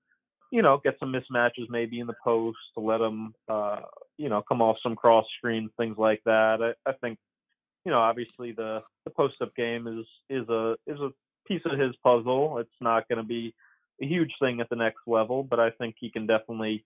you 0.52 0.62
know 0.62 0.80
get 0.82 0.96
some 1.02 1.12
mismatches 1.12 1.70
maybe 1.70 2.00
in 2.00 2.08
the 2.08 2.16
post 2.24 2.58
to 2.76 2.80
let 2.80 3.02
him 3.02 3.34
uh, 3.50 3.82
you 4.18 4.30
know 4.30 4.42
come 4.42 4.62
off 4.62 4.78
some 4.82 4.96
cross 4.96 5.26
screens 5.38 5.72
things 5.78 5.98
like 5.98 6.22
that. 6.26 6.76
I, 6.86 6.90
I 6.90 6.94
think 6.94 7.20
you 7.84 7.92
know 7.92 8.00
obviously 8.00 8.54
the 8.54 8.84
the 9.04 9.12
post 9.12 9.42
up 9.42 9.54
game 9.54 9.86
is 9.86 10.06
is 10.30 10.48
a 10.48 10.78
is 10.88 11.02
a 11.02 11.12
piece 11.46 11.64
of 11.66 11.78
his 11.78 11.94
puzzle. 12.02 12.60
It's 12.60 12.80
not 12.80 13.10
going 13.10 13.18
to 13.18 13.28
be 13.28 13.54
a 14.02 14.06
huge 14.06 14.34
thing 14.40 14.60
at 14.62 14.70
the 14.70 14.76
next 14.76 15.02
level, 15.08 15.44
but 15.44 15.60
I 15.60 15.70
think 15.72 15.96
he 16.00 16.10
can 16.10 16.28
definitely, 16.28 16.86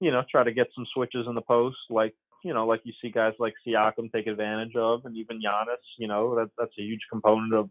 you 0.00 0.10
know, 0.10 0.22
try 0.30 0.44
to 0.44 0.52
get 0.52 0.68
some 0.74 0.86
switches 0.92 1.26
in 1.26 1.34
the 1.34 1.42
post 1.42 1.76
like 1.90 2.14
you 2.44 2.52
know, 2.52 2.66
like 2.66 2.82
you 2.84 2.92
see 3.02 3.10
guys 3.10 3.32
like 3.38 3.54
Siakam 3.66 4.12
take 4.12 4.26
advantage 4.26 4.76
of, 4.76 5.06
and 5.06 5.16
even 5.16 5.40
Giannis. 5.40 5.82
You 5.98 6.06
know, 6.06 6.36
that 6.36 6.50
that's 6.58 6.74
a 6.78 6.82
huge 6.82 7.00
component 7.10 7.54
of, 7.54 7.70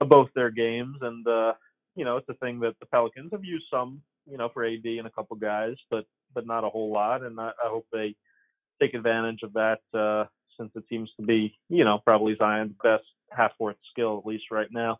of 0.00 0.08
both 0.08 0.28
their 0.34 0.50
games, 0.50 0.98
and 1.00 1.26
uh, 1.26 1.54
you 1.96 2.04
know, 2.04 2.18
it's 2.18 2.28
a 2.28 2.34
thing 2.34 2.60
that 2.60 2.78
the 2.80 2.86
Pelicans 2.86 3.30
have 3.32 3.44
used 3.44 3.64
some, 3.72 4.02
you 4.30 4.36
know, 4.36 4.50
for 4.52 4.64
AD 4.64 4.84
and 4.84 5.06
a 5.06 5.10
couple 5.10 5.36
guys, 5.36 5.74
but 5.90 6.04
but 6.34 6.46
not 6.46 6.64
a 6.64 6.68
whole 6.68 6.92
lot, 6.92 7.22
and 7.22 7.40
I, 7.40 7.48
I 7.48 7.68
hope 7.68 7.86
they 7.92 8.14
take 8.80 8.94
advantage 8.94 9.40
of 9.42 9.54
that 9.54 9.80
uh, 9.98 10.26
since 10.58 10.70
it 10.74 10.84
seems 10.90 11.10
to 11.18 11.24
be, 11.24 11.56
you 11.70 11.84
know, 11.84 11.98
probably 12.04 12.36
Zion's 12.36 12.74
best 12.82 13.04
half-court 13.30 13.76
skill 13.90 14.18
at 14.18 14.26
least 14.26 14.44
right 14.50 14.68
now. 14.70 14.98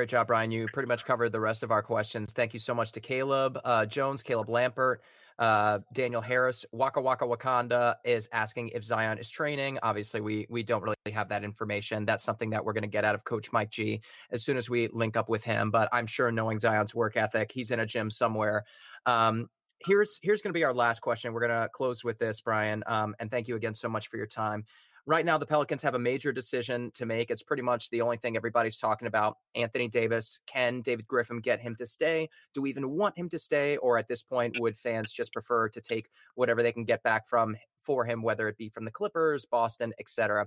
Great 0.00 0.08
job, 0.08 0.28
Bryan. 0.28 0.50
You 0.50 0.66
pretty 0.72 0.86
much 0.86 1.04
covered 1.04 1.28
the 1.28 1.40
rest 1.40 1.62
of 1.62 1.70
our 1.70 1.82
questions. 1.82 2.32
Thank 2.32 2.54
you 2.54 2.58
so 2.58 2.72
much 2.72 2.90
to 2.92 3.00
Caleb 3.00 3.60
uh, 3.66 3.84
Jones, 3.84 4.22
Caleb 4.22 4.48
Lampert, 4.48 5.00
uh, 5.38 5.80
Daniel 5.92 6.22
Harris. 6.22 6.64
Waka 6.72 7.02
Waka 7.02 7.26
Wakanda 7.26 7.96
is 8.02 8.26
asking 8.32 8.68
if 8.68 8.82
Zion 8.82 9.18
is 9.18 9.28
training. 9.28 9.78
Obviously, 9.82 10.22
we 10.22 10.46
we 10.48 10.62
don't 10.62 10.82
really 10.82 10.96
have 11.12 11.28
that 11.28 11.44
information. 11.44 12.06
That's 12.06 12.24
something 12.24 12.48
that 12.48 12.64
we're 12.64 12.72
going 12.72 12.80
to 12.80 12.88
get 12.88 13.04
out 13.04 13.14
of 13.14 13.24
Coach 13.24 13.52
Mike 13.52 13.68
G 13.68 14.00
as 14.30 14.42
soon 14.42 14.56
as 14.56 14.70
we 14.70 14.88
link 14.88 15.18
up 15.18 15.28
with 15.28 15.44
him. 15.44 15.70
But 15.70 15.90
I'm 15.92 16.06
sure, 16.06 16.32
knowing 16.32 16.58
Zion's 16.60 16.94
work 16.94 17.18
ethic, 17.18 17.52
he's 17.52 17.70
in 17.70 17.80
a 17.80 17.86
gym 17.86 18.08
somewhere. 18.08 18.64
Um, 19.04 19.50
here's 19.84 20.18
here's 20.22 20.40
going 20.40 20.54
to 20.54 20.58
be 20.58 20.64
our 20.64 20.72
last 20.72 21.00
question. 21.00 21.34
We're 21.34 21.46
going 21.46 21.60
to 21.60 21.68
close 21.74 22.02
with 22.02 22.18
this, 22.18 22.40
Bryan. 22.40 22.82
Um, 22.86 23.14
and 23.20 23.30
thank 23.30 23.48
you 23.48 23.56
again 23.56 23.74
so 23.74 23.90
much 23.90 24.08
for 24.08 24.16
your 24.16 24.26
time 24.26 24.64
right 25.06 25.24
now 25.24 25.38
the 25.38 25.46
Pelicans 25.46 25.82
have 25.82 25.94
a 25.94 25.98
major 25.98 26.32
decision 26.32 26.90
to 26.94 27.06
make. 27.06 27.30
It's 27.30 27.42
pretty 27.42 27.62
much 27.62 27.90
the 27.90 28.00
only 28.00 28.16
thing 28.16 28.36
everybody's 28.36 28.78
talking 28.78 29.08
about. 29.08 29.38
Anthony 29.54 29.88
Davis, 29.88 30.38
can 30.46 30.80
David 30.80 31.06
Griffin 31.06 31.40
get 31.40 31.60
him 31.60 31.74
to 31.76 31.86
stay? 31.86 32.28
Do 32.54 32.62
we 32.62 32.70
even 32.70 32.90
want 32.90 33.16
him 33.16 33.28
to 33.30 33.38
stay? 33.38 33.76
Or 33.78 33.98
at 33.98 34.08
this 34.08 34.22
point, 34.22 34.56
would 34.58 34.78
fans 34.78 35.12
just 35.12 35.32
prefer 35.32 35.68
to 35.70 35.80
take 35.80 36.08
whatever 36.34 36.62
they 36.62 36.72
can 36.72 36.84
get 36.84 37.02
back 37.02 37.26
from 37.26 37.56
for 37.80 38.04
him, 38.04 38.22
whether 38.22 38.48
it 38.48 38.56
be 38.56 38.68
from 38.68 38.84
the 38.84 38.90
Clippers, 38.90 39.46
Boston, 39.46 39.92
etc.? 39.98 40.46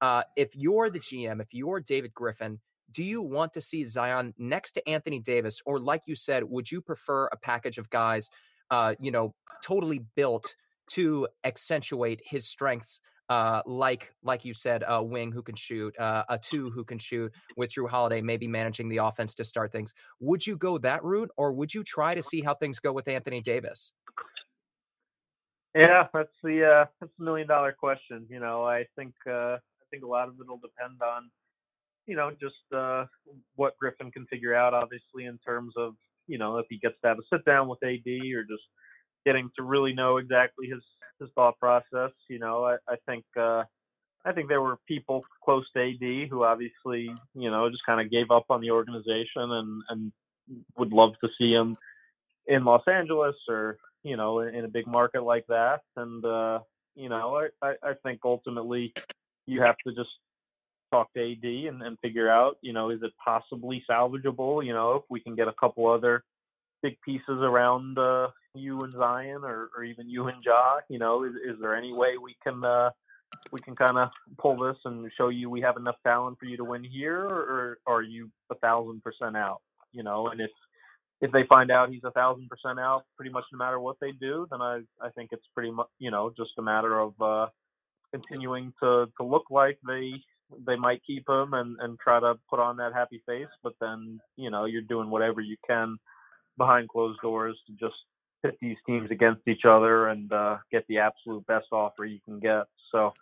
Uh, 0.00 0.22
if 0.36 0.54
you're 0.54 0.90
the 0.90 1.00
GM, 1.00 1.40
if 1.40 1.48
you're 1.52 1.80
David 1.80 2.14
Griffin, 2.14 2.60
do 2.92 3.02
you 3.02 3.20
want 3.20 3.52
to 3.52 3.60
see 3.60 3.84
Zion 3.84 4.32
next 4.38 4.72
to 4.72 4.88
Anthony 4.88 5.18
Davis, 5.18 5.60
or 5.66 5.78
like 5.78 6.02
you 6.06 6.14
said, 6.14 6.44
would 6.44 6.70
you 6.70 6.80
prefer 6.80 7.26
a 7.26 7.36
package 7.36 7.78
of 7.78 7.90
guys, 7.90 8.30
uh, 8.70 8.94
you 9.00 9.10
know, 9.10 9.34
totally 9.62 10.00
built 10.14 10.54
to 10.92 11.28
accentuate 11.44 12.20
his 12.24 12.48
strengths 12.48 13.00
uh, 13.28 13.62
like 13.66 14.12
like 14.22 14.44
you 14.44 14.54
said, 14.54 14.84
a 14.86 15.02
wing 15.02 15.30
who 15.30 15.42
can 15.42 15.54
shoot, 15.54 15.98
uh, 15.98 16.24
a 16.28 16.38
two 16.38 16.70
who 16.70 16.84
can 16.84 16.98
shoot, 16.98 17.32
with 17.56 17.70
Jrue 17.70 17.88
Holiday 17.88 18.20
maybe 18.20 18.48
managing 18.48 18.88
the 18.88 18.98
offense 18.98 19.34
to 19.36 19.44
start 19.44 19.72
things. 19.72 19.92
Would 20.20 20.46
you 20.46 20.56
go 20.56 20.78
that 20.78 21.04
route, 21.04 21.30
or 21.36 21.52
would 21.52 21.72
you 21.72 21.84
try 21.84 22.14
to 22.14 22.22
see 22.22 22.40
how 22.40 22.54
things 22.54 22.78
go 22.78 22.92
with 22.92 23.08
Anthony 23.08 23.40
Davis? 23.40 23.92
Yeah, 25.74 26.06
that's 26.12 26.32
the 26.42 26.64
uh, 26.64 26.84
that's 27.00 27.12
a 27.18 27.22
million 27.22 27.46
dollar 27.46 27.72
question. 27.72 28.26
You 28.30 28.40
know, 28.40 28.64
I 28.64 28.84
think 28.96 29.12
uh, 29.26 29.56
I 29.56 29.84
think 29.90 30.04
a 30.04 30.08
lot 30.08 30.28
of 30.28 30.34
it 30.40 30.48
will 30.48 30.58
depend 30.58 31.00
on 31.02 31.30
you 32.06 32.16
know 32.16 32.30
just 32.40 32.56
uh, 32.74 33.04
what 33.56 33.76
Griffin 33.78 34.10
can 34.10 34.26
figure 34.26 34.54
out. 34.54 34.72
Obviously, 34.72 35.26
in 35.26 35.38
terms 35.46 35.74
of 35.76 35.94
you 36.26 36.38
know 36.38 36.56
if 36.58 36.66
he 36.70 36.78
gets 36.78 36.94
to 37.02 37.08
have 37.08 37.18
a 37.18 37.22
sit 37.36 37.44
down 37.44 37.68
with 37.68 37.78
AD 37.82 38.06
or 38.06 38.42
just 38.44 38.64
getting 39.26 39.50
to 39.56 39.62
really 39.62 39.92
know 39.92 40.16
exactly 40.16 40.68
his 40.68 40.82
his 41.20 41.30
thought 41.34 41.58
process. 41.58 42.12
You 42.28 42.38
know, 42.38 42.64
I, 42.64 42.76
I 42.88 42.96
think 43.06 43.24
uh, 43.36 43.64
I 44.24 44.32
think 44.32 44.48
there 44.48 44.62
were 44.62 44.78
people 44.86 45.24
close 45.44 45.66
to 45.74 45.82
AD 45.82 46.28
who 46.28 46.44
obviously 46.44 47.10
you 47.34 47.50
know 47.50 47.68
just 47.70 47.86
kind 47.86 48.00
of 48.00 48.10
gave 48.10 48.30
up 48.30 48.46
on 48.50 48.60
the 48.60 48.70
organization 48.70 49.50
and 49.50 49.82
and 49.88 50.12
would 50.76 50.92
love 50.92 51.12
to 51.22 51.28
see 51.38 51.52
him 51.52 51.76
in 52.46 52.64
Los 52.64 52.82
Angeles 52.86 53.36
or 53.48 53.78
you 54.02 54.16
know 54.16 54.40
in, 54.40 54.54
in 54.54 54.64
a 54.64 54.68
big 54.68 54.86
market 54.86 55.22
like 55.22 55.46
that. 55.48 55.80
And 55.96 56.24
uh, 56.24 56.60
you 56.98 57.08
know, 57.08 57.48
I, 57.62 57.66
I, 57.66 57.74
I 57.82 57.92
think 58.02 58.20
ultimately 58.24 58.92
you 59.46 59.62
have 59.62 59.76
to 59.86 59.94
just 59.94 60.10
talk 60.90 61.12
to 61.14 61.20
AD 61.20 61.44
and, 61.44 61.82
and 61.82 61.98
figure 62.00 62.28
out, 62.28 62.58
you 62.60 62.72
know, 62.72 62.90
is 62.90 63.00
it 63.02 63.12
possibly 63.24 63.84
salvageable? 63.88 64.64
You 64.64 64.72
know, 64.72 64.94
if 64.94 65.02
we 65.08 65.20
can 65.20 65.36
get 65.36 65.48
a 65.48 65.52
couple 65.52 65.86
other 65.86 66.24
big 66.82 66.96
pieces 67.04 67.22
around 67.28 67.98
uh, 67.98 68.28
you 68.58 68.78
and 68.80 68.92
Zion, 68.92 69.42
or, 69.44 69.70
or 69.76 69.84
even 69.84 70.08
you 70.08 70.26
and 70.28 70.40
Ja? 70.44 70.78
You 70.88 70.98
know, 70.98 71.24
is, 71.24 71.32
is 71.34 71.60
there 71.60 71.76
any 71.76 71.92
way 71.92 72.18
we 72.22 72.36
can 72.42 72.64
uh, 72.64 72.90
we 73.52 73.58
can 73.60 73.74
kind 73.74 73.98
of 73.98 74.10
pull 74.38 74.58
this 74.58 74.76
and 74.84 75.10
show 75.16 75.28
you 75.28 75.50
we 75.50 75.60
have 75.60 75.76
enough 75.76 75.96
talent 76.04 76.38
for 76.38 76.46
you 76.46 76.56
to 76.56 76.64
win 76.64 76.84
here, 76.84 77.20
or, 77.20 77.78
or 77.86 77.96
are 77.96 78.02
you 78.02 78.30
a 78.50 78.54
thousand 78.56 79.02
percent 79.02 79.36
out? 79.36 79.60
You 79.92 80.02
know, 80.02 80.28
and 80.28 80.40
if 80.40 80.50
if 81.20 81.32
they 81.32 81.44
find 81.48 81.70
out 81.70 81.90
he's 81.90 82.04
a 82.04 82.10
thousand 82.12 82.48
percent 82.48 82.78
out, 82.78 83.04
pretty 83.16 83.30
much 83.30 83.46
no 83.52 83.58
matter 83.58 83.80
what 83.80 83.96
they 84.00 84.12
do, 84.12 84.46
then 84.50 84.60
I 84.60 84.80
I 85.00 85.10
think 85.10 85.30
it's 85.32 85.46
pretty 85.54 85.70
much 85.70 85.88
you 85.98 86.10
know 86.10 86.32
just 86.36 86.50
a 86.58 86.62
matter 86.62 86.98
of 86.98 87.20
uh, 87.20 87.46
continuing 88.12 88.72
to 88.82 89.06
to 89.18 89.24
look 89.24 89.46
like 89.50 89.78
they 89.86 90.12
they 90.66 90.76
might 90.76 91.02
keep 91.06 91.28
him 91.28 91.54
and 91.54 91.76
and 91.80 91.98
try 91.98 92.20
to 92.20 92.34
put 92.48 92.60
on 92.60 92.76
that 92.78 92.94
happy 92.94 93.22
face, 93.26 93.48
but 93.62 93.74
then 93.80 94.20
you 94.36 94.50
know 94.50 94.64
you're 94.64 94.82
doing 94.82 95.10
whatever 95.10 95.40
you 95.40 95.56
can 95.66 95.98
behind 96.56 96.88
closed 96.88 97.20
doors 97.20 97.56
to 97.66 97.72
just 97.72 97.94
pit 98.42 98.56
these 98.60 98.76
teams 98.86 99.10
against 99.10 99.46
each 99.48 99.64
other 99.64 100.08
and 100.08 100.32
uh, 100.32 100.58
get 100.70 100.86
the 100.88 100.98
absolute 100.98 101.46
best 101.46 101.66
offer 101.72 102.04
you 102.04 102.20
can 102.24 102.38
get. 102.38 102.64
So, 102.92 103.12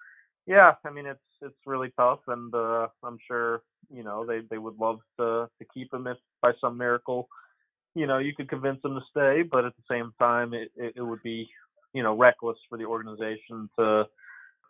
yeah, 0.46 0.74
I 0.85 0.90
mean 0.90 1.07
it's 1.07 1.20
it's 1.42 1.57
really 1.66 1.92
tough, 1.96 2.20
and 2.29 2.55
uh, 2.55 2.88
I'm 3.02 3.18
sure 3.26 3.62
you 3.90 4.02
know 4.02 4.24
they 4.24 4.40
they 4.50 4.59
would 4.59 4.79
love 4.79 5.00
to 5.18 5.48
to 5.59 5.66
keep 5.74 5.92
him 5.92 6.07
if 6.07 6.18
by 6.42 6.52
some 6.61 6.79
miracle, 6.79 7.29
you 7.94 8.07
know, 8.07 8.18
you 8.18 8.35
could 8.35 8.48
convince 8.48 8.85
him 8.85 8.94
to 8.94 9.00
stay. 9.11 9.42
But 9.42 9.64
at 9.64 9.72
the 9.76 9.83
same 9.90 10.12
time, 10.18 10.55
it 10.55 10.70
it, 10.76 10.94
it 10.96 11.02
would 11.02 11.22
be 11.22 11.48
you 11.92 12.02
know 12.02 12.16
reckless 12.16 12.59
for 12.68 12.79
the 12.79 12.85
organization 12.85 13.68
to 13.79 14.05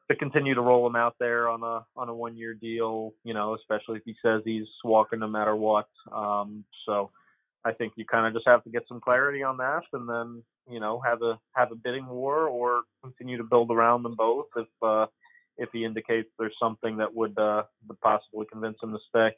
to 0.09 0.17
continue 0.17 0.55
to 0.55 0.61
roll 0.61 0.87
him 0.87 0.97
out 0.97 1.17
there 1.19 1.49
on 1.49 1.63
a 1.63 1.85
on 1.97 2.09
a 2.09 2.15
one 2.15 2.37
year 2.37 2.55
deal, 2.55 3.13
you 3.25 3.35
know, 3.35 3.55
especially 3.55 3.97
if 3.97 4.05
he 4.05 4.15
says 4.23 4.43
he's 4.45 4.69
walking 4.85 5.19
no 5.19 5.29
matter 5.29 5.57
what. 5.57 5.89
Um, 6.13 6.65
so 6.87 7.11
I 7.67 7.73
think 7.73 7.95
you 7.97 8.05
kind 8.05 8.27
of 8.27 8.33
just 8.33 8.47
have 8.47 8.63
to 8.63 8.71
get 8.71 8.85
some 8.87 9.01
clarity 9.01 9.43
on 9.43 9.57
that, 9.57 9.83
and 9.93 10.09
then 10.09 10.43
you 10.71 10.79
know 10.79 11.01
have 11.05 11.21
a 11.23 11.39
have 11.57 11.73
a 11.73 11.75
bidding 11.75 12.07
war 12.07 12.47
or 12.47 12.83
continue 13.03 13.37
to 13.37 13.45
build 13.45 13.73
around 13.73 14.05
them 14.05 14.15
both 14.15 14.47
if 14.57 14.69
uh, 14.83 15.07
if 15.59 15.69
he 15.73 15.85
indicates 15.85 16.29
there's 16.39 16.55
something 16.63 16.99
that 16.99 17.13
would 17.13 17.37
uh, 17.37 17.65
would 17.89 18.01
possibly 18.01 18.47
convince 18.51 18.77
him 18.81 18.93
to 18.93 18.99
stay. 19.09 19.35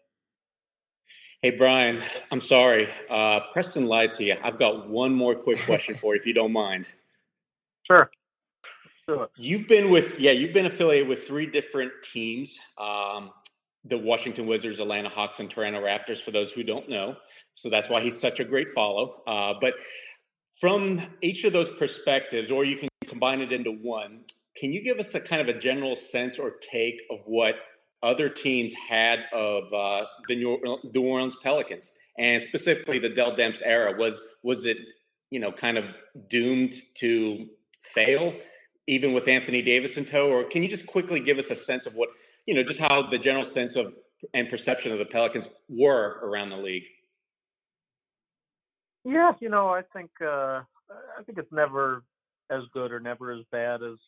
Hey 1.41 1.57
Bryan, 1.57 2.03
I'm 2.31 2.43
sorry. 2.43 2.89
Uh, 3.09 3.41
Preston 3.53 3.87
lied 3.87 4.13
to 4.13 4.25
you. 4.25 4.35
I've 4.45 4.59
got 4.59 4.91
one 4.91 5.15
more 5.15 5.35
quick 5.35 5.61
question 5.65 5.95
for 5.95 6.15
you, 6.15 6.21
if 6.21 6.27
you 6.27 6.35
don't 6.35 6.53
mind. 6.53 6.87
Sure. 7.91 8.11
Sure. 9.09 9.31
You've 9.39 9.67
been 9.67 9.91
with 9.91 10.21
yeah, 10.21 10.33
you've 10.33 10.53
been 10.53 10.67
affiliated 10.67 11.09
with 11.09 11.27
three 11.27 11.47
different 11.47 11.91
teams. 12.03 12.59
Um, 12.77 13.31
the 13.85 13.97
Washington 13.97 14.47
Wizards, 14.47 14.79
Atlanta 14.79 15.09
Hawks, 15.09 15.41
and 15.41 15.51
Toronto 15.51 15.81
Raptors. 15.81 16.21
For 16.21 16.31
those 16.31 16.53
who 16.53 16.63
don't 16.63 16.89
know, 16.91 17.17
so 17.59 17.69
that's 17.69 17.91
why 17.91 18.01
he's 18.01 18.19
such 18.19 18.39
a 18.39 18.45
great 18.45 18.69
follow. 18.69 19.21
Uh, 19.27 19.55
but 19.61 19.75
from 20.61 21.03
each 21.23 21.43
of 21.43 21.53
those 21.53 21.69
perspectives, 21.77 22.53
or 22.53 22.65
you 22.65 22.77
can 22.77 22.89
combine 23.09 23.41
it 23.41 23.53
into 23.53 23.73
one, 23.73 24.21
can 24.57 24.73
you 24.73 24.81
give 24.81 24.99
us 24.99 25.13
a 25.17 25.21
kind 25.21 25.43
of 25.43 25.55
a 25.55 25.59
general 25.59 25.97
sense 25.97 26.39
or 26.39 26.55
take 26.71 27.01
of 27.11 27.19
what 27.27 27.57
other 28.01 28.29
teams 28.29 28.75
had 28.75 29.25
of 29.33 29.65
uh, 29.73 30.07
the 30.29 30.37
New 30.37 31.03
Orleans 31.03 31.35
Pelicans 31.43 31.99
and 32.17 32.41
specifically 32.41 33.01
the 33.01 33.09
Dell 33.09 33.33
Demps 33.33 33.61
era? 33.65 33.93
Was 33.99 34.21
was 34.45 34.65
it 34.65 34.79
you 35.31 35.41
know 35.41 35.51
kind 35.51 35.79
of 35.79 35.85
doomed 36.29 36.75
to 36.99 37.45
fail 37.83 38.35
even 38.87 39.13
with 39.13 39.27
Anthony 39.27 39.63
Davis 39.63 39.97
in 39.99 40.05
tow, 40.05 40.31
or 40.31 40.45
can 40.45 40.63
you 40.63 40.69
just 40.69 40.87
quickly 40.87 41.21
give 41.21 41.39
us 41.39 41.51
a 41.51 41.57
sense 41.57 41.87
of 41.87 41.95
what 41.95 42.09
you 42.47 42.55
know 42.55 42.63
just 42.63 42.81
how 42.81 43.03
the 43.03 43.19
general 43.19 43.45
sense 43.45 43.75
of 43.75 43.95
and 44.33 44.49
perception 44.49 44.93
of 44.93 44.99
the 44.99 45.05
Pelicans 45.05 45.49
were 45.69 46.21
around 46.23 46.51
the 46.51 46.57
league? 46.57 46.85
Yeah, 49.05 49.33
you 49.41 49.49
know, 49.49 49.69
I 49.69 49.83
think 49.93 50.11
uh, 50.21 50.63
I 50.91 51.23
think 51.25 51.39
it's 51.39 51.53
never 51.53 52.03
as 52.51 52.63
good 52.73 52.93
or 52.93 53.01
never 53.01 53.33
as 53.33 53.45
bad 53.51 53.83
as 53.83 53.99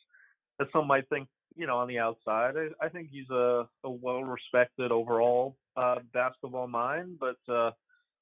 as 0.61 0.67
some 0.73 0.87
might 0.87 1.09
think. 1.09 1.29
You 1.57 1.67
know, 1.67 1.79
on 1.79 1.89
the 1.89 1.99
outside, 1.99 2.55
I, 2.57 2.87
I 2.87 2.89
think 2.89 3.09
he's 3.11 3.29
a, 3.29 3.69
a 3.83 3.91
well-respected 3.91 4.93
overall 4.93 5.57
uh, 5.77 5.97
basketball 6.15 6.69
mind, 6.69 7.19
but 7.19 7.53
uh, 7.53 7.73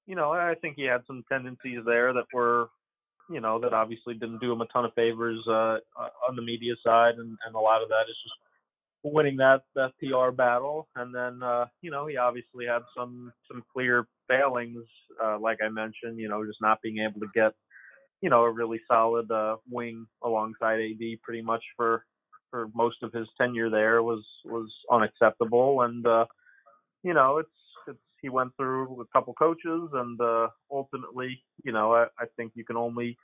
you 0.06 0.16
know, 0.16 0.32
I 0.32 0.54
think 0.54 0.76
he 0.76 0.84
had 0.84 1.02
some 1.06 1.22
tendencies 1.30 1.80
there 1.84 2.14
that 2.14 2.24
were, 2.32 2.68
you 3.30 3.40
know, 3.40 3.60
that 3.60 3.74
obviously 3.74 4.14
didn't 4.14 4.40
do 4.40 4.50
him 4.50 4.62
a 4.62 4.66
ton 4.66 4.86
of 4.86 4.94
favors 4.94 5.44
uh, 5.46 5.76
on 6.26 6.36
the 6.36 6.42
media 6.42 6.74
side, 6.82 7.16
and, 7.18 7.36
and 7.46 7.54
a 7.54 7.60
lot 7.60 7.82
of 7.82 7.90
that 7.90 8.08
is 8.08 8.16
just 8.22 8.34
winning 9.02 9.36
that 9.36 9.62
that 9.74 9.92
PR 10.00 10.30
battle, 10.30 10.88
and 10.96 11.14
then 11.14 11.42
uh, 11.42 11.66
you 11.82 11.90
know 11.90 12.06
he 12.06 12.16
obviously 12.16 12.66
had 12.66 12.82
some 12.96 13.32
some 13.46 13.62
clear 13.72 14.06
failings, 14.28 14.84
uh, 15.22 15.38
like 15.38 15.58
I 15.64 15.68
mentioned. 15.68 16.18
You 16.18 16.28
know, 16.28 16.44
just 16.46 16.60
not 16.60 16.82
being 16.82 16.98
able 16.98 17.20
to 17.20 17.28
get 17.34 17.52
you 18.20 18.30
know 18.30 18.42
a 18.42 18.50
really 18.52 18.80
solid 18.88 19.30
uh, 19.30 19.56
wing 19.70 20.06
alongside 20.22 20.80
AD 20.80 21.22
pretty 21.22 21.42
much 21.42 21.62
for 21.76 22.04
for 22.50 22.68
most 22.74 23.02
of 23.02 23.12
his 23.12 23.28
tenure 23.40 23.70
there 23.70 24.02
was 24.02 24.24
was 24.44 24.70
unacceptable, 24.90 25.82
and 25.82 26.06
uh, 26.06 26.26
you 27.02 27.14
know 27.14 27.38
it's 27.38 27.50
it's 27.86 27.98
he 28.20 28.28
went 28.28 28.52
through 28.56 29.00
a 29.00 29.06
couple 29.16 29.34
coaches, 29.34 29.90
and 29.92 30.20
uh, 30.20 30.48
ultimately, 30.70 31.42
you 31.64 31.72
know, 31.72 31.94
I, 31.94 32.04
I 32.18 32.26
think 32.36 32.52
you 32.54 32.64
can 32.64 32.76
only 32.76 33.16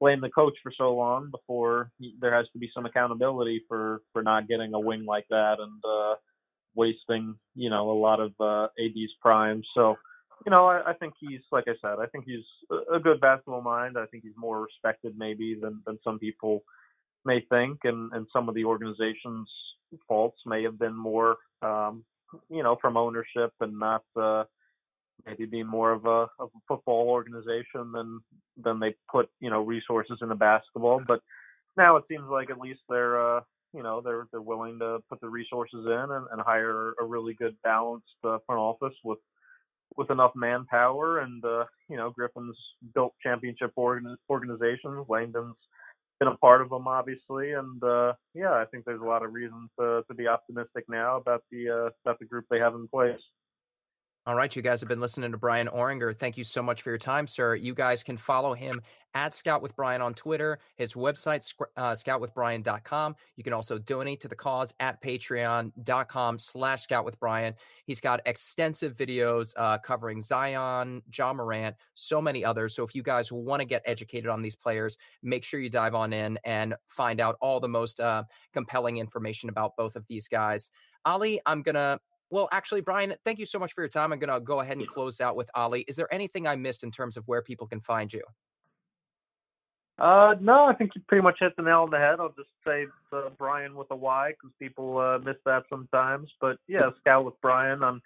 blame 0.00 0.20
the 0.22 0.30
coach 0.30 0.54
for 0.62 0.72
so 0.76 0.94
long 0.94 1.30
before 1.30 1.90
there 2.20 2.34
has 2.34 2.46
to 2.54 2.58
be 2.58 2.70
some 2.74 2.86
accountability 2.86 3.62
for 3.68 4.00
for 4.12 4.22
not 4.22 4.48
getting 4.48 4.72
a 4.72 4.80
wing 4.80 5.04
like 5.04 5.26
that 5.28 5.56
and 5.60 5.82
uh, 5.84 6.14
wasting 6.74 7.34
you 7.54 7.68
know 7.70 7.90
a 7.90 7.98
lot 8.00 8.20
of 8.20 8.32
uh, 8.40 8.68
AD's 8.82 9.12
prime. 9.20 9.62
So 9.74 9.96
you 10.44 10.50
know 10.50 10.66
I, 10.66 10.90
I 10.90 10.92
think 10.94 11.14
he's 11.18 11.40
like 11.52 11.64
I 11.68 11.74
said 11.80 11.98
I 12.00 12.06
think 12.06 12.24
he's 12.26 12.44
a 12.92 12.98
good 12.98 13.20
basketball 13.20 13.62
mind. 13.62 13.96
I 13.98 14.06
think 14.06 14.22
he's 14.22 14.36
more 14.36 14.62
respected 14.62 15.14
maybe 15.16 15.58
than 15.60 15.82
than 15.86 15.98
some 16.04 16.18
people 16.18 16.62
may 17.24 17.40
think, 17.50 17.80
and 17.84 18.12
and 18.12 18.26
some 18.32 18.48
of 18.48 18.54
the 18.54 18.64
organization's 18.64 19.48
faults 20.06 20.38
may 20.46 20.62
have 20.62 20.78
been 20.78 20.96
more 20.96 21.36
um, 21.62 22.04
you 22.48 22.62
know 22.62 22.76
from 22.80 22.96
ownership 22.96 23.52
and 23.60 23.78
not. 23.78 24.02
Uh, 24.16 24.44
maybe 25.26 25.46
being 25.46 25.66
more 25.66 25.92
of 25.92 26.06
a, 26.06 26.26
of 26.38 26.50
a 26.54 26.60
football 26.68 27.08
organization 27.08 27.92
than 27.92 28.20
than 28.62 28.80
they 28.80 28.94
put 29.10 29.28
you 29.40 29.50
know 29.50 29.62
resources 29.62 30.18
into 30.22 30.34
basketball. 30.34 31.02
But 31.06 31.20
now 31.76 31.96
it 31.96 32.04
seems 32.08 32.24
like 32.30 32.50
at 32.50 32.58
least 32.58 32.80
they're 32.88 33.36
uh, 33.36 33.40
you 33.74 33.82
know 33.82 34.00
they're 34.00 34.26
they're 34.30 34.40
willing 34.40 34.78
to 34.80 34.98
put 35.08 35.20
the 35.20 35.28
resources 35.28 35.84
in 35.86 35.92
and, 36.10 36.26
and 36.30 36.40
hire 36.40 36.92
a 37.00 37.04
really 37.04 37.34
good 37.34 37.56
balanced 37.62 38.06
uh, 38.24 38.38
front 38.46 38.60
office 38.60 38.96
with 39.04 39.18
with 39.96 40.10
enough 40.10 40.32
manpower 40.34 41.18
and 41.18 41.44
uh, 41.44 41.64
you 41.88 41.96
know 41.96 42.10
Griffin's 42.10 42.56
built 42.94 43.14
championship 43.22 43.72
organ- 43.76 44.16
organizations. 44.28 45.06
Langdon's 45.08 45.56
been 46.18 46.28
a 46.28 46.36
part 46.36 46.60
of 46.60 46.70
them 46.70 46.86
obviously, 46.86 47.52
and 47.52 47.82
uh, 47.82 48.12
yeah, 48.34 48.52
I 48.52 48.64
think 48.70 48.84
there's 48.84 49.00
a 49.00 49.04
lot 49.04 49.24
of 49.24 49.32
reasons 49.32 49.70
to, 49.78 50.02
to 50.08 50.14
be 50.14 50.28
optimistic 50.28 50.84
now 50.88 51.16
about 51.16 51.42
the 51.50 51.68
uh, 51.68 51.90
about 52.04 52.18
the 52.18 52.26
group 52.26 52.44
they 52.50 52.58
have 52.58 52.74
in 52.74 52.88
place. 52.88 53.20
All 54.30 54.36
right, 54.36 54.54
you 54.54 54.62
guys 54.62 54.78
have 54.78 54.88
been 54.88 55.00
listening 55.00 55.32
to 55.32 55.38
Bryan 55.38 55.66
Oringher. 55.66 56.16
Thank 56.16 56.38
you 56.38 56.44
so 56.44 56.62
much 56.62 56.82
for 56.82 56.90
your 56.90 56.98
time, 56.98 57.26
sir. 57.26 57.56
You 57.56 57.74
guys 57.74 58.04
can 58.04 58.16
follow 58.16 58.54
him 58.54 58.80
at 59.12 59.34
Scout 59.34 59.60
with 59.60 59.74
Bryan 59.74 60.00
on 60.00 60.14
Twitter, 60.14 60.60
his 60.76 60.94
website, 60.94 61.52
uh, 61.76 61.90
scoutwithbryan.com. 61.90 63.16
You 63.34 63.42
can 63.42 63.52
also 63.52 63.76
donate 63.76 64.20
to 64.20 64.28
the 64.28 64.36
cause 64.36 64.72
at 64.78 65.02
patreon.com 65.02 66.38
slash 66.38 66.82
scout 66.82 67.04
with 67.04 67.18
Bryan. 67.18 67.54
He's 67.86 68.00
got 68.00 68.20
extensive 68.24 68.96
videos 68.96 69.52
uh, 69.56 69.78
covering 69.78 70.22
Zion, 70.22 71.02
Ja 71.12 71.32
Morant, 71.32 71.74
so 71.94 72.22
many 72.22 72.44
others. 72.44 72.76
So 72.76 72.84
if 72.84 72.94
you 72.94 73.02
guys 73.02 73.32
want 73.32 73.58
to 73.62 73.66
get 73.66 73.82
educated 73.84 74.30
on 74.30 74.42
these 74.42 74.54
players, 74.54 74.96
make 75.24 75.42
sure 75.42 75.58
you 75.58 75.70
dive 75.70 75.96
on 75.96 76.12
in 76.12 76.38
and 76.44 76.76
find 76.86 77.20
out 77.20 77.34
all 77.40 77.58
the 77.58 77.66
most 77.66 77.98
uh, 77.98 78.22
compelling 78.52 78.98
information 78.98 79.48
about 79.48 79.76
both 79.76 79.96
of 79.96 80.06
these 80.06 80.28
guys. 80.28 80.70
Oleh, 81.04 81.38
I'm 81.46 81.62
going 81.62 81.74
to 81.74 81.98
well, 82.30 82.48
actually, 82.52 82.80
Bryan, 82.80 83.14
thank 83.24 83.38
you 83.38 83.46
so 83.46 83.58
much 83.58 83.72
for 83.72 83.82
your 83.82 83.88
time. 83.88 84.12
I'm 84.12 84.18
going 84.18 84.32
to 84.32 84.40
go 84.40 84.60
ahead 84.60 84.76
and 84.76 84.86
close 84.86 85.20
out 85.20 85.36
with 85.36 85.50
Oleh. 85.56 85.84
Is 85.88 85.96
there 85.96 86.12
anything 86.12 86.46
I 86.46 86.56
missed 86.56 86.82
in 86.84 86.90
terms 86.90 87.16
of 87.16 87.26
where 87.26 87.42
people 87.42 87.66
can 87.66 87.80
find 87.80 88.12
you? 88.12 88.22
Uh, 89.98 90.34
no, 90.40 90.64
I 90.64 90.74
think 90.74 90.92
you 90.94 91.02
pretty 91.08 91.22
much 91.22 91.36
hit 91.40 91.54
the 91.56 91.62
nail 91.62 91.80
on 91.80 91.90
the 91.90 91.98
head. 91.98 92.20
I'll 92.20 92.34
just 92.36 92.48
say 92.66 92.86
uh, 93.12 93.28
Bryan 93.36 93.74
with 93.74 93.88
a 93.90 93.96
Y 93.96 94.30
because 94.30 94.54
people 94.58 94.96
uh, 94.96 95.18
miss 95.18 95.36
that 95.44 95.64
sometimes. 95.68 96.30
But 96.40 96.56
yeah, 96.66 96.88
Scout 97.00 97.26
with 97.26 97.38
Bryan 97.42 97.82
on 97.82 98.00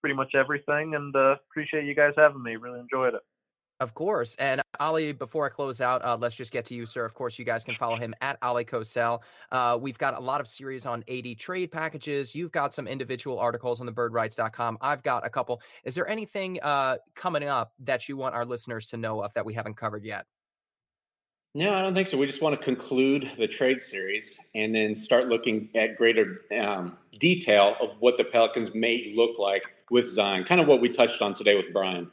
pretty 0.00 0.16
much 0.16 0.34
everything, 0.34 0.96
and 0.96 1.14
uh, 1.14 1.36
appreciate 1.50 1.84
you 1.84 1.94
guys 1.94 2.14
having 2.16 2.42
me. 2.42 2.56
Really 2.56 2.80
enjoyed 2.80 3.14
it. 3.14 3.20
Of 3.80 3.94
course. 3.94 4.34
And 4.40 4.60
Oleh, 4.80 5.16
before 5.16 5.46
I 5.46 5.50
close 5.50 5.80
out, 5.80 6.04
uh, 6.04 6.16
let's 6.20 6.34
just 6.34 6.50
get 6.50 6.64
to 6.66 6.74
you, 6.74 6.84
sir. 6.84 7.04
Of 7.04 7.14
course, 7.14 7.38
you 7.38 7.44
guys 7.44 7.62
can 7.62 7.76
follow 7.76 7.96
him 7.96 8.12
at 8.20 8.40
Oleh 8.40 8.68
Kosel. 8.68 9.20
Uh, 9.52 9.78
we've 9.80 9.98
got 9.98 10.16
a 10.16 10.20
lot 10.20 10.40
of 10.40 10.48
series 10.48 10.84
on 10.84 11.04
AD 11.08 11.38
trade 11.38 11.70
packages. 11.70 12.34
You've 12.34 12.50
got 12.50 12.74
some 12.74 12.88
individual 12.88 13.38
articles 13.38 13.78
on 13.80 13.86
the 13.86 13.92
birdwrites.com. 13.92 14.78
I've 14.80 15.04
got 15.04 15.24
a 15.24 15.30
couple. 15.30 15.62
Is 15.84 15.94
there 15.94 16.08
anything 16.08 16.58
uh, 16.60 16.96
coming 17.14 17.44
up 17.44 17.72
that 17.80 18.08
you 18.08 18.16
want 18.16 18.34
our 18.34 18.44
listeners 18.44 18.86
to 18.86 18.96
know 18.96 19.22
of 19.22 19.32
that 19.34 19.46
we 19.46 19.54
haven't 19.54 19.76
covered 19.76 20.04
yet? 20.04 20.26
No, 21.54 21.72
I 21.72 21.82
don't 21.82 21.94
think 21.94 22.08
so. 22.08 22.18
We 22.18 22.26
just 22.26 22.42
want 22.42 22.58
to 22.58 22.64
conclude 22.64 23.30
the 23.36 23.48
trade 23.48 23.80
series 23.80 24.38
and 24.54 24.74
then 24.74 24.94
start 24.94 25.28
looking 25.28 25.68
at 25.76 25.96
greater 25.96 26.42
um, 26.58 26.96
detail 27.18 27.76
of 27.80 27.94
what 28.00 28.16
the 28.16 28.24
Pelicans 28.24 28.74
may 28.74 29.12
look 29.16 29.38
like 29.38 29.72
with 29.90 30.08
Zion, 30.08 30.44
kind 30.44 30.60
of 30.60 30.66
what 30.66 30.80
we 30.80 30.88
touched 30.88 31.22
on 31.22 31.32
today 31.32 31.56
with 31.56 31.72
Bryan. 31.72 32.10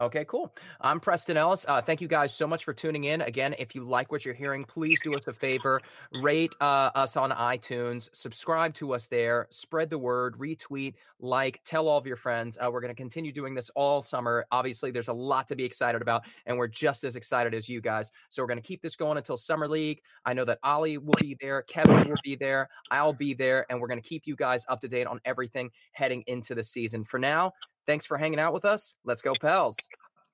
Okay, 0.00 0.24
cool. 0.24 0.54
I'm 0.80 0.98
Preston 0.98 1.36
Ellis. 1.36 1.66
Uh, 1.68 1.82
thank 1.82 2.00
you 2.00 2.08
guys 2.08 2.32
so 2.32 2.46
much 2.46 2.64
for 2.64 2.72
tuning 2.72 3.04
in. 3.04 3.20
Again, 3.20 3.54
if 3.58 3.74
you 3.74 3.84
like 3.84 4.10
what 4.10 4.24
you're 4.24 4.32
hearing, 4.32 4.64
please 4.64 4.98
do 5.02 5.14
us 5.14 5.26
a 5.26 5.32
favor. 5.34 5.78
Rate 6.22 6.54
uh, 6.62 6.90
us 6.94 7.18
on 7.18 7.32
iTunes, 7.32 8.08
subscribe 8.14 8.72
to 8.76 8.94
us 8.94 9.08
there, 9.08 9.46
spread 9.50 9.90
the 9.90 9.98
word, 9.98 10.38
retweet, 10.38 10.94
like, 11.18 11.60
tell 11.64 11.86
all 11.86 11.98
of 11.98 12.06
your 12.06 12.16
friends. 12.16 12.56
Uh, 12.58 12.70
we're 12.72 12.80
going 12.80 12.94
to 12.94 12.96
continue 12.96 13.30
doing 13.30 13.54
this 13.54 13.70
all 13.74 14.00
summer. 14.00 14.46
Obviously, 14.50 14.90
there's 14.90 15.08
a 15.08 15.12
lot 15.12 15.46
to 15.48 15.54
be 15.54 15.64
excited 15.64 16.00
about, 16.00 16.24
and 16.46 16.56
we're 16.56 16.66
just 16.66 17.04
as 17.04 17.14
excited 17.14 17.52
as 17.52 17.68
you 17.68 17.82
guys. 17.82 18.10
So 18.30 18.42
we're 18.42 18.48
going 18.48 18.62
to 18.62 18.66
keep 18.66 18.80
this 18.80 18.96
going 18.96 19.18
until 19.18 19.36
Summer 19.36 19.68
League. 19.68 20.00
I 20.24 20.32
know 20.32 20.46
that 20.46 20.62
Oleh 20.62 20.96
will 20.96 21.12
be 21.20 21.36
there, 21.42 21.60
Kevin 21.64 22.08
will 22.08 22.16
be 22.24 22.36
there, 22.36 22.70
I'll 22.90 23.12
be 23.12 23.34
there, 23.34 23.66
and 23.68 23.78
we're 23.78 23.88
going 23.88 24.00
to 24.00 24.08
keep 24.08 24.22
you 24.24 24.34
guys 24.34 24.64
up 24.70 24.80
to 24.80 24.88
date 24.88 25.08
on 25.08 25.20
everything 25.26 25.70
heading 25.92 26.24
into 26.26 26.54
the 26.54 26.62
season. 26.62 27.04
For 27.04 27.18
now, 27.18 27.52
Thanks 27.90 28.06
for 28.06 28.18
hanging 28.18 28.38
out 28.38 28.52
with 28.52 28.64
us. 28.64 28.94
Let's 29.04 29.20
go, 29.20 29.32
pals. 29.40 29.76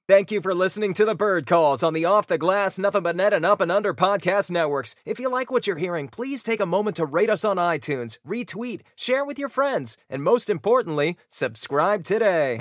Thank 0.06 0.30
you 0.30 0.42
for 0.42 0.54
listening 0.54 0.92
to 0.92 1.06
the 1.06 1.14
Bird 1.14 1.46
Calls 1.46 1.82
on 1.82 1.94
the 1.94 2.04
Off 2.04 2.26
the 2.26 2.36
Glass, 2.36 2.78
Nothing 2.78 3.02
But 3.02 3.16
Net, 3.16 3.32
and 3.32 3.46
Up 3.46 3.62
and 3.62 3.72
Under 3.72 3.94
podcast 3.94 4.50
networks. 4.50 4.94
If 5.06 5.18
you 5.18 5.30
like 5.30 5.50
what 5.50 5.66
you're 5.66 5.78
hearing, 5.78 6.08
please 6.08 6.42
take 6.42 6.60
a 6.60 6.66
moment 6.66 6.96
to 6.96 7.06
rate 7.06 7.30
us 7.30 7.46
on 7.46 7.56
iTunes, 7.56 8.18
retweet, 8.28 8.82
share 8.94 9.24
with 9.24 9.38
your 9.38 9.48
friends, 9.48 9.96
and 10.10 10.22
most 10.22 10.50
importantly, 10.50 11.16
subscribe 11.30 12.04
today. 12.04 12.60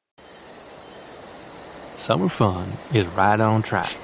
summer 2.01 2.27
fun 2.27 2.67
is 2.95 3.05
right 3.09 3.39
on 3.39 3.61
track. 3.61 3.95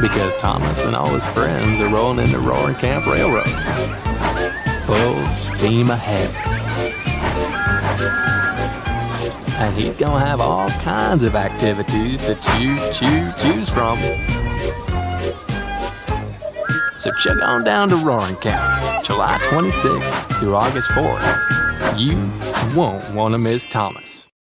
Because 0.00 0.34
Thomas 0.36 0.78
and 0.82 0.96
all 0.96 1.08
his 1.08 1.26
friends 1.26 1.78
are 1.78 1.90
rolling 1.90 2.20
into 2.20 2.38
Roaring 2.38 2.74
Camp 2.76 3.06
Railroads. 3.06 3.68
Full 4.86 5.14
steam 5.36 5.90
ahead. 5.90 6.30
And 9.60 9.76
he's 9.76 9.94
gonna 9.96 10.24
have 10.24 10.40
all 10.40 10.70
kinds 10.70 11.22
of 11.22 11.34
activities 11.34 12.18
to 12.22 12.34
choose, 12.34 12.98
choose, 12.98 13.34
choose 13.42 13.68
from. 13.68 13.98
So 16.98 17.10
check 17.18 17.36
on 17.42 17.62
down 17.62 17.90
to 17.90 17.96
Roaring 17.96 18.36
Camp, 18.36 19.04
July 19.04 19.36
26th 19.50 20.38
through 20.38 20.56
August 20.56 20.88
4th. 20.90 21.98
You 21.98 22.16
won't 22.74 23.14
want 23.14 23.34
to 23.34 23.38
miss 23.38 23.66
Thomas. 23.66 24.29